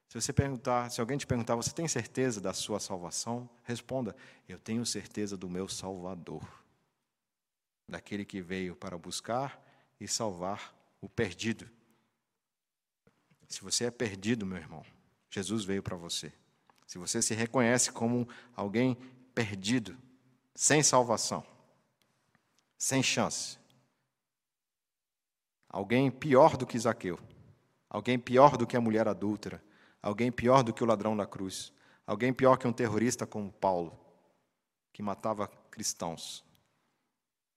se 0.09 0.21
você 0.21 0.33
perguntar, 0.33 0.91
se 0.91 1.01
alguém 1.01 1.19
te 1.19 1.27
perguntar, 1.27 1.57
você 1.57 1.73
tem 1.73 1.89
certeza 1.89 2.41
da 2.41 2.53
sua 2.53 2.79
salvação? 2.79 3.49
Responda: 3.65 4.15
eu 4.49 4.59
tenho 4.59 4.87
certeza 4.87 5.37
do 5.37 5.49
meu 5.49 5.69
Salvador 5.69 6.43
daquele 7.89 8.25
que 8.25 8.41
veio 8.41 8.75
para 8.75 8.97
buscar 8.97 9.61
e 10.01 10.09
salvar 10.09 10.75
o 11.01 11.09
perdido. 11.09 11.69
Se 13.49 13.61
você 13.61 13.85
é 13.85 13.91
perdido, 13.91 14.47
meu 14.47 14.57
irmão, 14.57 14.85
Jesus 15.31 15.65
veio 15.65 15.83
para 15.83 15.97
você. 15.97 16.33
Se 16.87 16.99
você 16.99 17.21
se 17.21 17.35
reconhece 17.35 17.93
como 17.93 18.29
alguém 18.55 18.95
perdido, 19.35 19.97
sem 20.55 20.83
salvação, 20.83 21.45
sem 22.79 23.03
chance, 23.03 23.59
alguém 25.69 26.11
pior 26.11 26.57
do 26.57 26.67
que 26.67 26.79
Zaqueu, 26.79 27.19
alguém 27.95 28.19
pior 28.19 28.57
do 28.57 28.67
que 28.67 28.77
a 28.77 28.81
mulher 28.81 29.07
adúltera, 29.07 29.63
alguém 30.03 30.33
pior 30.33 30.65
do 30.65 30.75
que 30.75 30.83
o 30.83 30.87
ladrão 30.87 31.17
da 31.17 31.25
cruz, 31.25 31.73
alguém 32.05 32.33
pior 32.33 32.57
que 32.57 32.67
um 32.67 32.73
terrorista 32.73 33.25
como 33.25 33.53
Paulo, 33.53 33.97
que 34.93 35.01
matava 35.01 35.47
cristãos, 35.71 36.45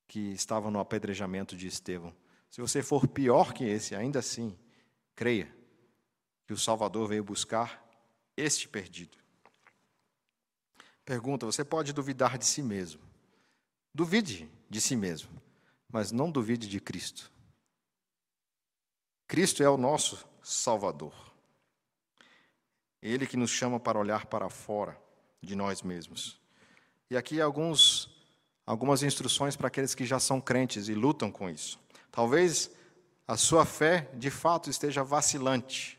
que 0.08 0.20
estavam 0.34 0.70
no 0.70 0.80
apedrejamento 0.80 1.56
de 1.56 1.66
Estevão. 1.66 2.16
Se 2.52 2.62
você 2.62 2.84
for 2.84 3.08
pior 3.08 3.52
que 3.52 3.64
esse, 3.64 3.96
ainda 3.96 4.20
assim, 4.20 4.56
creia 5.16 5.52
que 6.46 6.54
o 6.54 6.58
Salvador 6.58 7.08
veio 7.08 7.24
buscar 7.24 7.84
este 8.38 8.68
perdido. 8.68 9.18
Pergunta: 11.04 11.48
você 11.48 11.66
pode 11.66 11.94
duvidar 11.94 12.38
de 12.38 12.46
si 12.46 12.62
mesmo. 12.62 13.02
Duvide 13.92 14.48
de 14.70 14.80
si 14.80 14.96
mesmo, 14.96 15.32
mas 15.90 16.12
não 16.12 16.30
duvide 16.30 16.68
de 16.68 16.80
Cristo. 16.80 17.32
Cristo 19.28 19.62
é 19.62 19.70
o 19.70 19.78
nosso 19.78 20.26
Salvador. 20.42 21.14
Ele 23.02 23.28
que 23.28 23.36
nos 23.36 23.52
chama 23.52 23.80
para 23.80 24.00
olhar 24.00 24.26
para 24.26 24.50
fora 24.50 24.98
de 25.42 25.56
nós 25.56 25.82
mesmos. 25.82 26.40
E 27.10 27.18
aqui 27.18 27.42
alguns 27.42 28.16
algumas 28.66 29.02
instruções 29.02 29.56
para 29.56 29.68
aqueles 29.68 29.96
que 29.96 30.06
já 30.06 30.20
são 30.20 30.42
crentes 30.42 30.90
e 30.90 30.94
lutam 30.94 31.32
com 31.32 31.50
isso. 31.50 31.80
Talvez 32.12 32.70
a 33.26 33.38
sua 33.38 33.66
fé, 33.66 34.10
de 34.14 34.30
fato, 34.30 34.70
esteja 34.70 35.04
vacilante. 35.04 35.98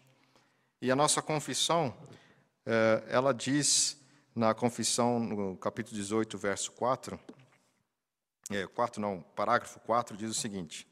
E 0.80 0.90
a 0.90 0.96
nossa 0.96 1.22
confissão, 1.22 1.94
eh, 2.66 3.04
ela 3.08 3.32
diz 3.32 3.98
na 4.34 4.54
confissão, 4.54 5.18
no 5.18 5.56
capítulo 5.56 5.96
18, 5.96 6.36
verso 6.36 6.72
4, 6.72 7.18
é, 8.50 8.66
4 8.66 9.00
não, 9.00 9.22
parágrafo 9.34 9.80
4, 9.80 10.16
diz 10.16 10.30
o 10.30 10.34
seguinte: 10.34 10.86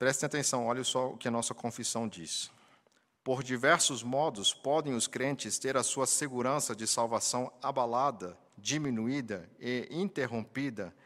Prestem 0.00 0.28
atenção, 0.28 0.66
olha 0.66 0.82
só 0.82 1.10
o 1.10 1.16
que 1.18 1.28
a 1.28 1.30
nossa 1.30 1.52
confissão 1.52 2.08
diz. 2.08 2.50
Por 3.22 3.42
diversos 3.42 4.02
modos 4.02 4.54
podem 4.54 4.94
os 4.94 5.06
crentes 5.06 5.58
ter 5.58 5.76
a 5.76 5.82
sua 5.82 6.06
segurança 6.06 6.74
de 6.74 6.86
salvação 6.86 7.52
abalada, 7.62 8.34
diminuída 8.56 9.46
e 9.60 9.86
interrompida, 9.90 10.96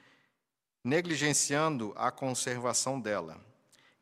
negligenciando 0.84 1.92
a 1.96 2.12
conservação 2.12 3.00
dela, 3.00 3.44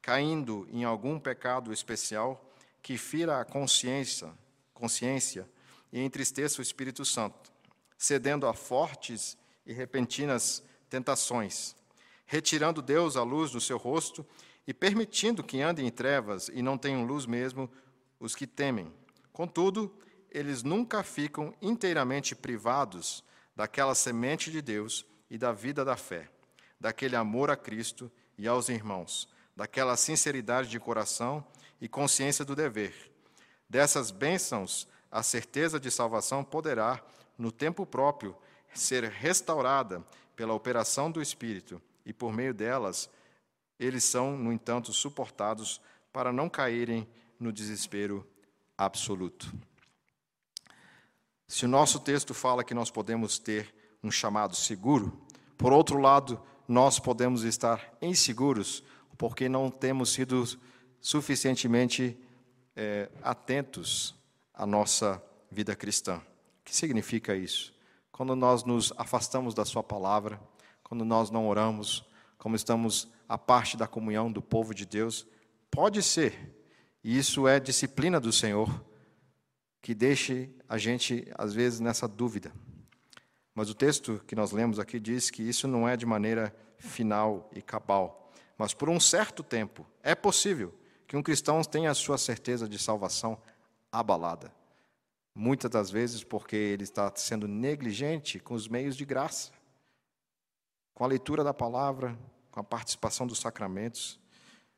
caindo 0.02 0.68
em 0.70 0.84
algum 0.84 1.18
pecado 1.18 1.72
especial 1.72 2.52
que 2.82 2.98
fira 2.98 3.40
a 3.40 3.46
consciência, 3.46 4.30
consciência 4.74 5.48
e 5.90 6.00
entristeça 6.04 6.58
o 6.58 6.62
Espírito 6.62 7.02
Santo, 7.02 7.50
cedendo 7.96 8.46
a 8.46 8.52
fortes 8.52 9.38
e 9.64 9.72
repentinas 9.72 10.62
tentações, 10.90 11.74
retirando 12.26 12.82
Deus 12.82 13.16
a 13.16 13.22
luz 13.22 13.50
do 13.50 13.60
seu 13.60 13.78
rosto 13.78 14.26
e 14.66 14.72
permitindo 14.72 15.42
que 15.42 15.60
andem 15.60 15.86
em 15.86 15.90
trevas 15.90 16.48
e 16.52 16.62
não 16.62 16.78
tenham 16.78 17.04
luz 17.04 17.26
mesmo 17.26 17.70
os 18.18 18.34
que 18.34 18.46
temem. 18.46 18.92
Contudo, 19.32 19.92
eles 20.30 20.62
nunca 20.62 21.02
ficam 21.02 21.54
inteiramente 21.60 22.34
privados 22.34 23.24
daquela 23.54 23.94
semente 23.94 24.50
de 24.50 24.62
Deus 24.62 25.04
e 25.28 25.36
da 25.36 25.52
vida 25.52 25.84
da 25.84 25.96
fé, 25.96 26.28
daquele 26.78 27.16
amor 27.16 27.50
a 27.50 27.56
Cristo 27.56 28.10
e 28.38 28.46
aos 28.48 28.68
irmãos, 28.68 29.28
daquela 29.54 29.96
sinceridade 29.96 30.68
de 30.68 30.80
coração 30.80 31.44
e 31.80 31.88
consciência 31.88 32.44
do 32.44 32.56
dever. 32.56 33.12
Dessas 33.68 34.10
bênçãos, 34.10 34.88
a 35.10 35.22
certeza 35.22 35.78
de 35.78 35.90
salvação 35.90 36.42
poderá, 36.42 37.02
no 37.36 37.50
tempo 37.50 37.84
próprio, 37.84 38.36
ser 38.72 39.04
restaurada 39.04 40.02
pela 40.34 40.54
operação 40.54 41.10
do 41.10 41.20
Espírito, 41.20 41.80
e 42.04 42.12
por 42.12 42.32
meio 42.32 42.54
delas, 42.54 43.08
eles 43.82 44.04
são, 44.04 44.36
no 44.36 44.52
entanto, 44.52 44.92
suportados 44.92 45.80
para 46.12 46.32
não 46.32 46.48
caírem 46.48 47.08
no 47.38 47.52
desespero 47.52 48.26
absoluto. 48.78 49.52
Se 51.48 51.64
o 51.64 51.68
nosso 51.68 52.00
texto 52.00 52.32
fala 52.32 52.64
que 52.64 52.74
nós 52.74 52.90
podemos 52.90 53.38
ter 53.38 53.74
um 54.02 54.10
chamado 54.10 54.54
seguro, 54.54 55.20
por 55.58 55.72
outro 55.72 55.98
lado, 55.98 56.40
nós 56.66 56.98
podemos 56.98 57.42
estar 57.42 57.92
inseguros 58.00 58.82
porque 59.18 59.48
não 59.48 59.70
temos 59.70 60.10
sido 60.10 60.44
suficientemente 61.00 62.16
é, 62.74 63.10
atentos 63.22 64.14
à 64.54 64.64
nossa 64.64 65.22
vida 65.50 65.74
cristã. 65.76 66.16
O 66.16 66.64
que 66.64 66.74
significa 66.74 67.34
isso? 67.34 67.74
Quando 68.10 68.34
nós 68.34 68.64
nos 68.64 68.92
afastamos 68.96 69.54
da 69.54 69.64
Sua 69.64 69.82
palavra, 69.82 70.40
quando 70.82 71.04
nós 71.04 71.30
não 71.30 71.48
oramos, 71.48 72.04
como 72.42 72.56
estamos 72.56 73.06
à 73.28 73.38
parte 73.38 73.76
da 73.76 73.86
comunhão 73.86 74.32
do 74.32 74.42
povo 74.42 74.74
de 74.74 74.84
Deus, 74.84 75.24
pode 75.70 76.02
ser 76.02 76.52
e 77.04 77.16
isso 77.16 77.46
é 77.46 77.60
disciplina 77.60 78.18
do 78.18 78.32
Senhor, 78.32 78.84
que 79.80 79.94
deixe 79.94 80.50
a 80.68 80.76
gente, 80.76 81.30
às 81.38 81.54
vezes, 81.54 81.78
nessa 81.78 82.08
dúvida. 82.08 82.52
Mas 83.54 83.70
o 83.70 83.76
texto 83.76 84.20
que 84.26 84.34
nós 84.34 84.50
lemos 84.50 84.80
aqui 84.80 84.98
diz 84.98 85.30
que 85.30 85.40
isso 85.40 85.68
não 85.68 85.88
é 85.88 85.96
de 85.96 86.04
maneira 86.04 86.52
final 86.78 87.48
e 87.54 87.62
cabal. 87.62 88.32
Mas 88.58 88.74
por 88.74 88.88
um 88.88 88.98
certo 88.98 89.44
tempo, 89.44 89.86
é 90.02 90.16
possível 90.16 90.74
que 91.06 91.16
um 91.16 91.22
cristão 91.22 91.62
tenha 91.62 91.92
a 91.92 91.94
sua 91.94 92.18
certeza 92.18 92.68
de 92.68 92.76
salvação 92.76 93.40
abalada. 93.92 94.52
Muitas 95.32 95.70
das 95.70 95.92
vezes 95.92 96.24
porque 96.24 96.56
ele 96.56 96.82
está 96.82 97.12
sendo 97.14 97.46
negligente 97.46 98.40
com 98.40 98.54
os 98.54 98.66
meios 98.66 98.96
de 98.96 99.04
graça, 99.04 99.52
com 101.02 101.06
a 101.06 101.08
leitura 101.08 101.42
da 101.42 101.52
palavra, 101.52 102.16
com 102.52 102.60
a 102.60 102.62
participação 102.62 103.26
dos 103.26 103.40
sacramentos 103.40 104.20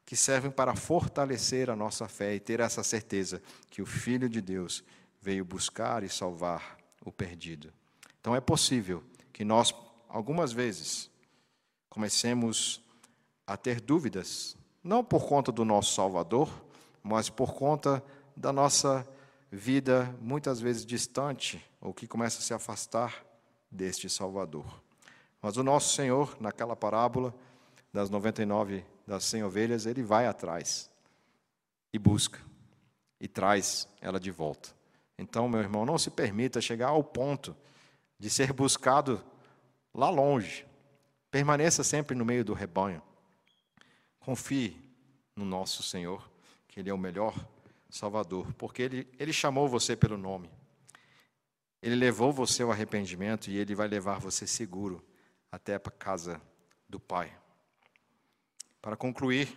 que 0.06 0.16
servem 0.16 0.50
para 0.50 0.74
fortalecer 0.74 1.68
a 1.68 1.76
nossa 1.76 2.08
fé 2.08 2.34
e 2.34 2.40
ter 2.40 2.60
essa 2.60 2.82
certeza 2.82 3.42
que 3.68 3.82
o 3.82 3.86
Filho 3.86 4.26
de 4.26 4.40
Deus 4.40 4.82
veio 5.20 5.44
buscar 5.44 6.02
e 6.02 6.08
salvar 6.08 6.78
o 7.04 7.12
perdido. 7.12 7.70
Então 8.22 8.34
é 8.34 8.40
possível 8.40 9.04
que 9.34 9.44
nós, 9.44 9.74
algumas 10.08 10.50
vezes, 10.50 11.10
comecemos 11.90 12.82
a 13.46 13.54
ter 13.54 13.78
dúvidas, 13.78 14.56
não 14.82 15.04
por 15.04 15.28
conta 15.28 15.52
do 15.52 15.62
nosso 15.62 15.92
Salvador, 15.92 16.48
mas 17.02 17.28
por 17.28 17.52
conta 17.52 18.02
da 18.34 18.50
nossa 18.50 19.06
vida 19.52 20.16
muitas 20.22 20.58
vezes 20.58 20.86
distante, 20.86 21.62
ou 21.82 21.92
que 21.92 22.06
começa 22.06 22.38
a 22.38 22.42
se 22.42 22.54
afastar 22.54 23.22
deste 23.70 24.08
Salvador. 24.08 24.82
Mas 25.44 25.58
o 25.58 25.62
nosso 25.62 25.94
Senhor, 25.94 26.34
naquela 26.40 26.74
parábola 26.74 27.34
das 27.92 28.08
99 28.08 28.82
das 29.06 29.24
100 29.24 29.44
ovelhas, 29.44 29.84
ele 29.84 30.02
vai 30.02 30.26
atrás 30.26 30.90
e 31.92 31.98
busca 31.98 32.40
e 33.20 33.28
traz 33.28 33.86
ela 34.00 34.18
de 34.18 34.30
volta. 34.30 34.70
Então, 35.18 35.46
meu 35.46 35.60
irmão, 35.60 35.84
não 35.84 35.98
se 35.98 36.10
permita 36.10 36.62
chegar 36.62 36.88
ao 36.88 37.04
ponto 37.04 37.54
de 38.18 38.30
ser 38.30 38.54
buscado 38.54 39.22
lá 39.92 40.08
longe. 40.08 40.66
Permaneça 41.30 41.84
sempre 41.84 42.16
no 42.16 42.24
meio 42.24 42.42
do 42.42 42.54
rebanho. 42.54 43.02
Confie 44.20 44.74
no 45.36 45.44
nosso 45.44 45.82
Senhor, 45.82 46.26
que 46.66 46.80
Ele 46.80 46.88
é 46.88 46.94
o 46.94 46.96
melhor 46.96 47.34
Salvador, 47.90 48.50
porque 48.54 48.80
Ele, 48.80 49.08
Ele 49.18 49.30
chamou 49.30 49.68
você 49.68 49.94
pelo 49.94 50.16
nome. 50.16 50.50
Ele 51.82 51.96
levou 51.96 52.32
você 52.32 52.62
ao 52.62 52.72
arrependimento 52.72 53.50
e 53.50 53.58
Ele 53.58 53.74
vai 53.74 53.88
levar 53.88 54.18
você 54.18 54.46
seguro 54.46 55.04
até 55.54 55.76
a 55.76 55.78
casa 55.78 56.42
do 56.88 56.98
Pai. 56.98 57.32
Para 58.82 58.96
concluir, 58.96 59.56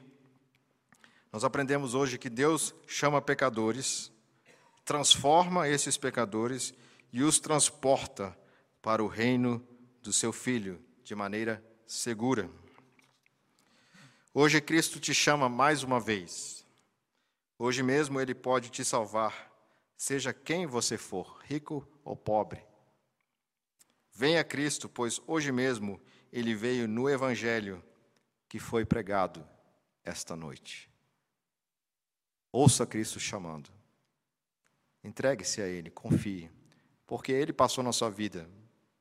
nós 1.31 1.43
aprendemos 1.43 1.95
hoje 1.95 2.19
que 2.19 2.29
Deus 2.29 2.73
chama 2.85 3.19
pecadores, 3.19 4.11
transforma 4.85 5.67
esses 5.67 5.97
pecadores 5.97 6.71
e 7.11 7.23
os 7.23 7.39
transporta 7.39 8.37
para 8.79 9.03
o 9.03 9.07
reino 9.07 9.67
do 10.03 10.13
seu 10.13 10.31
Filho 10.31 10.79
de 11.03 11.15
maneira 11.15 11.63
segura. 11.87 12.47
Hoje 14.31 14.61
Cristo 14.61 14.99
te 14.99 15.15
chama 15.15 15.49
mais 15.49 15.81
uma 15.81 15.99
vez. 15.99 16.63
Hoje 17.57 17.81
mesmo 17.81 18.21
Ele 18.21 18.35
pode 18.35 18.69
te 18.69 18.85
salvar, 18.85 19.51
seja 19.97 20.31
quem 20.31 20.67
você 20.67 20.95
for, 20.95 21.39
rico 21.43 21.87
ou 22.05 22.15
pobre. 22.15 22.66
Venha 24.19 24.43
Cristo, 24.43 24.89
pois 24.89 25.21
hoje 25.27 25.51
mesmo 25.51 26.01
Ele 26.33 26.55
veio 26.55 26.87
no 26.87 27.07
Evangelho 27.07 27.83
que 28.49 28.57
foi 28.57 28.83
pregado 28.83 29.47
esta 30.03 30.35
noite. 30.35 30.89
Ouça 32.51 32.83
Cristo 32.83 33.19
chamando. 33.19 33.69
Entregue-se 35.03 35.61
a 35.61 35.67
Ele, 35.67 35.91
confie, 35.91 36.49
porque 37.05 37.31
Ele 37.31 37.53
passou 37.53 37.83
na 37.83 37.93
sua 37.93 38.09
vida, 38.09 38.49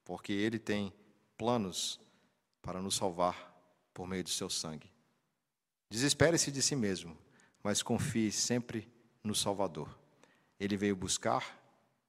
porque 0.05 0.35
Ele 0.35 0.59
tem 0.59 0.93
planos 1.39 1.99
para 2.61 2.83
nos 2.83 2.95
salvar 2.95 3.59
por 3.95 4.07
meio 4.07 4.23
do 4.23 4.29
seu 4.29 4.51
sangue. 4.51 4.93
Desespere-se 5.89 6.53
de 6.53 6.61
si 6.61 6.77
mesmo, 6.77 7.17
mas 7.63 7.83
confie 7.83 8.31
sempre 8.31 8.87
no 9.25 9.35
Salvador. 9.35 9.99
Ele 10.61 10.77
veio 10.77 10.95
buscar 10.95 11.59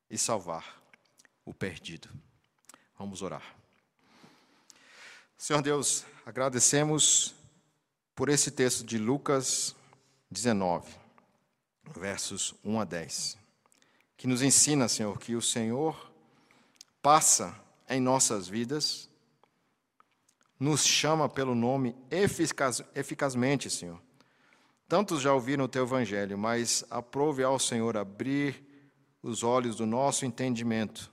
e 0.10 0.18
salvar 0.18 0.84
o 1.46 1.54
perdido. 1.54 2.10
Vamos 2.98 3.22
orar. 3.22 3.44
Senhor 5.38 5.62
Deus, 5.62 6.04
agradecemos 6.26 7.36
por 8.16 8.28
esse 8.28 8.50
texto 8.50 8.84
de 8.84 8.98
Lucas 8.98 9.76
19, 10.32 10.92
versos 11.96 12.56
1 12.66 12.80
a 12.80 12.84
10, 12.84 13.38
que 14.18 14.26
nos 14.26 14.42
ensina, 14.42 14.88
Senhor, 14.88 15.20
que 15.20 15.36
o 15.36 15.42
Senhor 15.42 16.12
passa 17.00 17.56
em 17.88 18.02
nossas 18.02 18.48
vidas, 18.48 19.08
nos 20.60 20.84
chama 20.84 21.30
pelo 21.30 21.54
nome 21.54 21.96
eficaz, 22.10 22.82
eficazmente, 22.96 23.70
Senhor. 23.70 24.02
Tantos 24.88 25.22
já 25.22 25.32
ouviram 25.32 25.66
o 25.66 25.68
teu 25.68 25.84
evangelho, 25.84 26.36
mas 26.36 26.84
aprove 26.90 27.44
ao 27.44 27.60
Senhor 27.60 27.96
abrir 27.96 28.66
os 29.22 29.44
olhos 29.44 29.76
do 29.76 29.86
nosso 29.86 30.26
entendimento, 30.26 31.12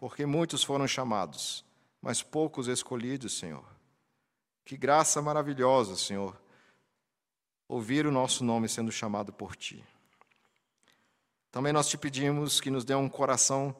porque 0.00 0.24
muitos 0.24 0.64
foram 0.64 0.88
chamados 0.88 1.62
mas 2.00 2.22
poucos 2.22 2.66
escolhidos, 2.66 3.38
Senhor. 3.38 3.64
Que 4.64 4.76
graça 4.76 5.20
maravilhosa, 5.20 5.96
Senhor, 5.96 6.40
ouvir 7.68 8.06
o 8.06 8.12
nosso 8.12 8.44
nome 8.44 8.68
sendo 8.68 8.90
chamado 8.90 9.32
por 9.32 9.54
Ti. 9.54 9.84
Também 11.50 11.72
nós 11.72 11.88
te 11.88 11.98
pedimos 11.98 12.60
que 12.60 12.70
nos 12.70 12.84
dê 12.84 12.94
um 12.94 13.08
coração 13.08 13.74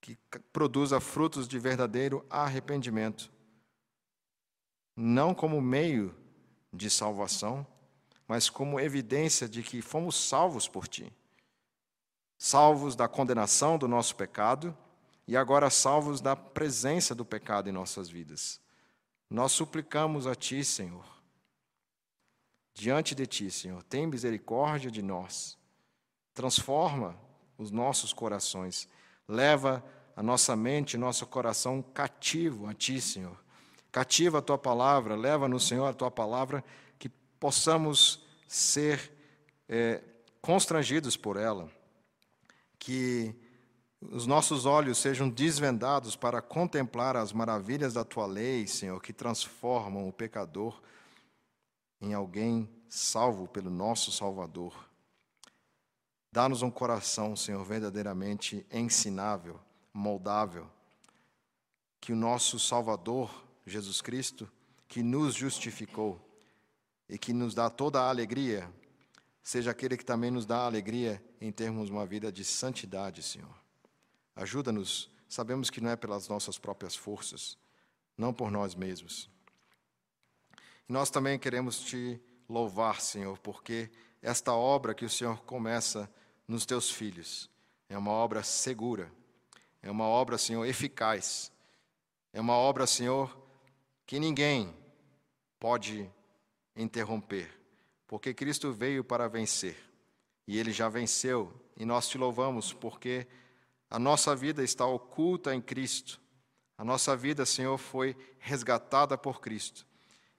que 0.00 0.16
produza 0.52 1.00
frutos 1.00 1.48
de 1.48 1.58
verdadeiro 1.58 2.24
arrependimento, 2.30 3.30
não 4.96 5.34
como 5.34 5.60
meio 5.60 6.14
de 6.72 6.88
salvação, 6.88 7.66
mas 8.28 8.48
como 8.48 8.78
evidência 8.78 9.48
de 9.48 9.62
que 9.62 9.82
fomos 9.82 10.14
salvos 10.28 10.68
por 10.68 10.86
ti. 10.86 11.12
Salvos 12.36 12.94
da 12.94 13.08
condenação 13.08 13.76
do 13.76 13.88
nosso 13.88 14.14
pecado 14.14 14.76
e 15.28 15.36
agora 15.36 15.68
salvos 15.68 16.22
da 16.22 16.34
presença 16.34 17.14
do 17.14 17.22
pecado 17.22 17.68
em 17.68 17.72
nossas 17.72 18.08
vidas. 18.08 18.58
Nós 19.28 19.52
suplicamos 19.52 20.26
a 20.26 20.34
ti, 20.34 20.64
Senhor, 20.64 21.04
diante 22.72 23.14
de 23.14 23.26
ti, 23.26 23.50
Senhor, 23.50 23.82
tem 23.82 24.06
misericórdia 24.06 24.90
de 24.90 25.02
nós. 25.02 25.58
Transforma 26.32 27.14
os 27.58 27.70
nossos 27.70 28.14
corações. 28.14 28.88
Leva 29.28 29.84
a 30.16 30.22
nossa 30.22 30.56
mente, 30.56 30.96
nosso 30.96 31.26
coração 31.26 31.82
cativo 31.82 32.66
a 32.66 32.72
ti, 32.72 32.98
Senhor. 32.98 33.38
Cativa 33.92 34.38
a 34.38 34.42
tua 34.42 34.56
palavra, 34.56 35.14
leva-nos, 35.14 35.68
Senhor, 35.68 35.86
a 35.86 35.92
tua 35.92 36.10
palavra, 36.10 36.64
que 36.98 37.10
possamos 37.38 38.24
ser 38.46 39.12
é, 39.68 40.02
constrangidos 40.40 41.18
por 41.18 41.36
ela. 41.36 41.70
Que 42.78 43.34
os 44.00 44.26
nossos 44.26 44.64
olhos 44.64 44.98
sejam 44.98 45.28
desvendados 45.28 46.14
para 46.14 46.40
contemplar 46.40 47.16
as 47.16 47.32
maravilhas 47.32 47.94
da 47.94 48.04
tua 48.04 48.26
lei, 48.26 48.66
Senhor, 48.66 49.02
que 49.02 49.12
transformam 49.12 50.08
o 50.08 50.12
pecador 50.12 50.80
em 52.00 52.14
alguém 52.14 52.68
salvo 52.88 53.48
pelo 53.48 53.70
nosso 53.70 54.12
Salvador. 54.12 54.88
Dá-nos 56.30 56.62
um 56.62 56.70
coração, 56.70 57.34
Senhor, 57.34 57.64
verdadeiramente 57.64 58.64
ensinável, 58.70 59.58
moldável, 59.92 60.70
que 62.00 62.12
o 62.12 62.16
nosso 62.16 62.58
Salvador, 62.58 63.30
Jesus 63.66 64.00
Cristo, 64.00 64.48
que 64.86 65.02
nos 65.02 65.34
justificou 65.34 66.20
e 67.08 67.18
que 67.18 67.32
nos 67.32 67.54
dá 67.54 67.68
toda 67.68 68.00
a 68.00 68.08
alegria, 68.08 68.72
seja 69.42 69.72
aquele 69.72 69.96
que 69.96 70.04
também 70.04 70.30
nos 70.30 70.46
dá 70.46 70.58
a 70.58 70.66
alegria 70.66 71.22
em 71.40 71.50
termos 71.50 71.90
uma 71.90 72.06
vida 72.06 72.30
de 72.30 72.44
santidade, 72.44 73.22
Senhor. 73.22 73.57
Ajuda-nos, 74.38 75.10
sabemos 75.28 75.68
que 75.68 75.80
não 75.80 75.90
é 75.90 75.96
pelas 75.96 76.28
nossas 76.28 76.58
próprias 76.58 76.94
forças, 76.94 77.58
não 78.16 78.32
por 78.32 78.52
nós 78.52 78.72
mesmos. 78.72 79.28
E 80.88 80.92
nós 80.92 81.10
também 81.10 81.36
queremos 81.40 81.80
te 81.80 82.20
louvar, 82.48 83.00
Senhor, 83.00 83.36
porque 83.40 83.90
esta 84.22 84.52
obra 84.54 84.94
que 84.94 85.04
o 85.04 85.10
Senhor 85.10 85.42
começa 85.42 86.08
nos 86.46 86.64
teus 86.64 86.88
filhos 86.88 87.50
é 87.88 87.98
uma 87.98 88.12
obra 88.12 88.44
segura, 88.44 89.10
é 89.82 89.90
uma 89.90 90.04
obra, 90.04 90.38
Senhor, 90.38 90.64
eficaz, 90.66 91.50
é 92.32 92.40
uma 92.40 92.54
obra, 92.54 92.86
Senhor, 92.86 93.36
que 94.06 94.20
ninguém 94.20 94.72
pode 95.58 96.08
interromper, 96.76 97.50
porque 98.06 98.32
Cristo 98.32 98.72
veio 98.72 99.02
para 99.02 99.26
vencer 99.26 99.76
e 100.46 100.56
ele 100.56 100.70
já 100.70 100.88
venceu, 100.88 101.52
e 101.76 101.84
nós 101.84 102.08
te 102.08 102.16
louvamos 102.16 102.72
porque 102.72 103.26
a 103.90 103.98
nossa 103.98 104.36
vida 104.36 104.62
está 104.62 104.86
oculta 104.86 105.54
em 105.54 105.60
Cristo. 105.60 106.20
A 106.76 106.84
nossa 106.84 107.16
vida, 107.16 107.44
Senhor, 107.46 107.76
foi 107.78 108.16
resgatada 108.38 109.16
por 109.16 109.40
Cristo. 109.40 109.86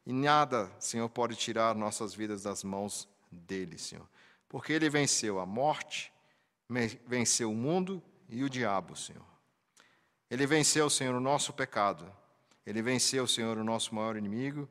E 0.05 0.13
nada, 0.13 0.71
Senhor, 0.79 1.09
pode 1.09 1.35
tirar 1.35 1.75
nossas 1.75 2.13
vidas 2.13 2.43
das 2.43 2.63
mãos 2.63 3.07
dele, 3.31 3.77
Senhor. 3.77 4.07
Porque 4.47 4.73
ele 4.73 4.89
venceu 4.89 5.39
a 5.39 5.45
morte, 5.45 6.13
venceu 7.05 7.51
o 7.51 7.55
mundo 7.55 8.01
e 8.29 8.43
o 8.43 8.49
diabo, 8.49 8.95
Senhor. 8.95 9.25
Ele 10.29 10.45
venceu, 10.45 10.89
Senhor, 10.89 11.15
o 11.15 11.19
nosso 11.19 11.51
pecado. 11.51 12.11
Ele 12.65 12.81
venceu, 12.81 13.27
Senhor, 13.27 13.57
o 13.57 13.63
nosso 13.63 13.93
maior 13.93 14.15
inimigo. 14.15 14.69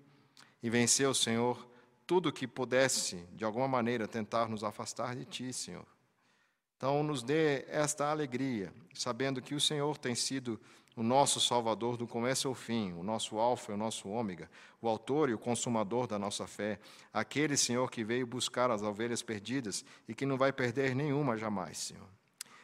E 0.62 0.70
venceu, 0.70 1.12
Senhor, 1.12 1.68
tudo 2.06 2.32
que 2.32 2.46
pudesse, 2.46 3.16
de 3.32 3.44
alguma 3.44 3.68
maneira, 3.68 4.08
tentar 4.08 4.48
nos 4.48 4.64
afastar 4.64 5.14
de 5.14 5.24
Ti, 5.24 5.52
Senhor. 5.52 5.86
Então, 6.78 7.02
nos 7.02 7.24
dê 7.24 7.64
esta 7.68 8.08
alegria, 8.08 8.72
sabendo 8.94 9.42
que 9.42 9.52
o 9.52 9.60
Senhor 9.60 9.98
tem 9.98 10.14
sido 10.14 10.60
o 10.96 11.02
nosso 11.02 11.40
Salvador 11.40 11.96
do 11.96 12.06
começo 12.06 12.46
ao 12.46 12.54
fim, 12.54 12.92
o 12.92 13.02
nosso 13.02 13.36
Alfa 13.36 13.72
e 13.72 13.74
o 13.74 13.76
nosso 13.76 14.08
Ômega, 14.08 14.48
o 14.80 14.88
Autor 14.88 15.28
e 15.28 15.34
o 15.34 15.38
Consumador 15.38 16.06
da 16.06 16.20
nossa 16.20 16.46
fé, 16.46 16.78
aquele 17.12 17.56
Senhor 17.56 17.90
que 17.90 18.04
veio 18.04 18.24
buscar 18.24 18.70
as 18.70 18.80
ovelhas 18.80 19.22
perdidas 19.22 19.84
e 20.06 20.14
que 20.14 20.24
não 20.24 20.38
vai 20.38 20.52
perder 20.52 20.94
nenhuma 20.94 21.36
jamais, 21.36 21.78
Senhor. 21.78 22.06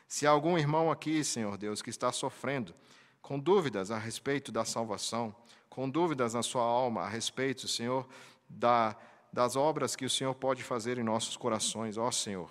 Se 0.06 0.28
há 0.28 0.30
algum 0.30 0.56
irmão 0.56 0.92
aqui, 0.92 1.24
Senhor 1.24 1.58
Deus, 1.58 1.82
que 1.82 1.90
está 1.90 2.12
sofrendo, 2.12 2.72
com 3.20 3.36
dúvidas 3.36 3.90
a 3.90 3.98
respeito 3.98 4.52
da 4.52 4.64
salvação, 4.64 5.34
com 5.68 5.90
dúvidas 5.90 6.34
na 6.34 6.42
sua 6.44 6.62
alma 6.62 7.00
a 7.00 7.08
respeito, 7.08 7.66
Senhor, 7.66 8.06
da, 8.48 8.96
das 9.32 9.56
obras 9.56 9.96
que 9.96 10.04
o 10.04 10.10
Senhor 10.10 10.36
pode 10.36 10.62
fazer 10.62 10.98
em 10.98 11.02
nossos 11.02 11.36
corações, 11.36 11.98
ó 11.98 12.12
Senhor 12.12 12.48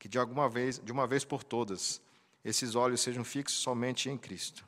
que 0.00 0.08
de 0.08 0.18
alguma 0.18 0.48
vez, 0.48 0.78
de 0.78 0.90
uma 0.90 1.06
vez 1.06 1.26
por 1.26 1.44
todas, 1.44 2.00
esses 2.42 2.74
olhos 2.74 3.02
sejam 3.02 3.22
fixos 3.22 3.58
somente 3.58 4.08
em 4.08 4.16
Cristo, 4.16 4.64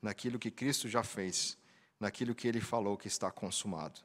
naquilo 0.00 0.38
que 0.38 0.48
Cristo 0.48 0.88
já 0.88 1.02
fez, 1.02 1.58
naquilo 1.98 2.36
que 2.36 2.46
ele 2.46 2.60
falou 2.60 2.96
que 2.96 3.08
está 3.08 3.28
consumado. 3.28 4.00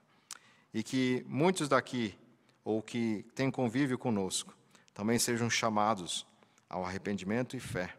E 0.74 0.82
que 0.82 1.24
muitos 1.28 1.70
daqui, 1.70 2.18
ou 2.66 2.82
que 2.82 3.24
têm 3.36 3.52
convívio 3.52 3.96
conosco, 3.96 4.58
também 4.92 5.20
sejam 5.20 5.52
chamados 5.52 6.26
ao 6.68 6.84
arrependimento 6.84 7.56
e 7.56 7.60
fé. 7.60 7.96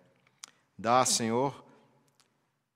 Dá, 0.77 1.05
Senhor, 1.05 1.65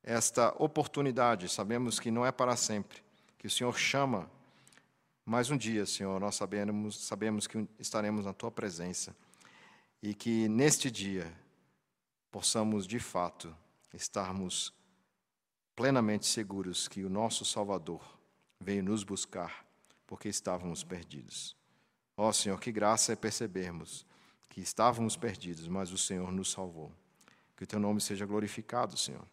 esta 0.05 0.55
oportunidade, 0.63 1.49
sabemos 1.49 1.99
que 1.99 2.13
não 2.13 2.25
é 2.25 2.31
para 2.31 2.55
sempre, 2.55 3.03
que 3.37 3.49
o 3.49 3.51
Senhor 3.51 3.77
chama, 3.77 4.31
mas 5.25 5.51
um 5.51 5.57
dia, 5.57 5.85
Senhor, 5.85 6.21
nós 6.21 6.37
sabemos, 6.37 6.97
sabemos 7.05 7.49
que 7.49 7.67
estaremos 7.81 8.25
na 8.25 8.33
tua 8.33 8.53
presença 8.53 9.13
e 10.03 10.14
que 10.14 10.49
neste 10.49 10.90
dia 10.90 11.32
possamos 12.30 12.86
de 12.86 12.99
fato 12.99 13.57
estarmos 13.92 14.72
plenamente 15.74 16.26
seguros 16.26 16.88
que 16.88 17.05
o 17.05 17.11
nosso 17.11 17.44
Salvador 17.44 18.03
veio 18.61 18.82
nos 18.82 19.05
buscar 19.05 19.66
porque 20.07 20.28
estávamos 20.28 20.84
perdidos. 20.84 21.57
Ó 22.16 22.28
oh, 22.28 22.32
Senhor, 22.32 22.59
que 22.61 22.72
graça 22.72 23.12
é 23.12 23.16
percebermos 23.16 24.07
que 24.49 24.61
estávamos 24.61 25.16
perdidos, 25.16 25.68
mas 25.68 25.92
o 25.92 25.99
Senhor 25.99 26.32
nos 26.32 26.51
salvou. 26.51 26.90
Que 27.57 27.64
o 27.64 27.66
teu 27.66 27.78
nome 27.78 28.01
seja 28.01 28.24
glorificado, 28.24 28.97
Senhor. 28.97 29.26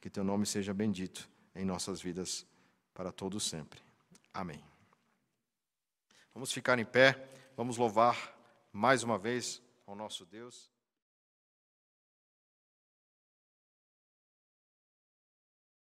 Que 0.00 0.08
o 0.08 0.10
teu 0.10 0.22
nome 0.22 0.46
seja 0.46 0.72
bendito 0.72 1.28
em 1.54 1.64
nossas 1.64 2.00
vidas 2.00 2.46
para 2.94 3.10
todo 3.10 3.40
sempre. 3.40 3.80
Amém. 4.32 4.62
Vamos 6.32 6.52
ficar 6.52 6.78
em 6.78 6.84
pé, 6.84 7.28
vamos 7.56 7.76
louvar 7.76 8.36
mais 8.72 9.02
uma 9.02 9.18
vez 9.18 9.60
ao 9.90 9.96
nosso 9.96 10.24
Deus. 10.24 10.70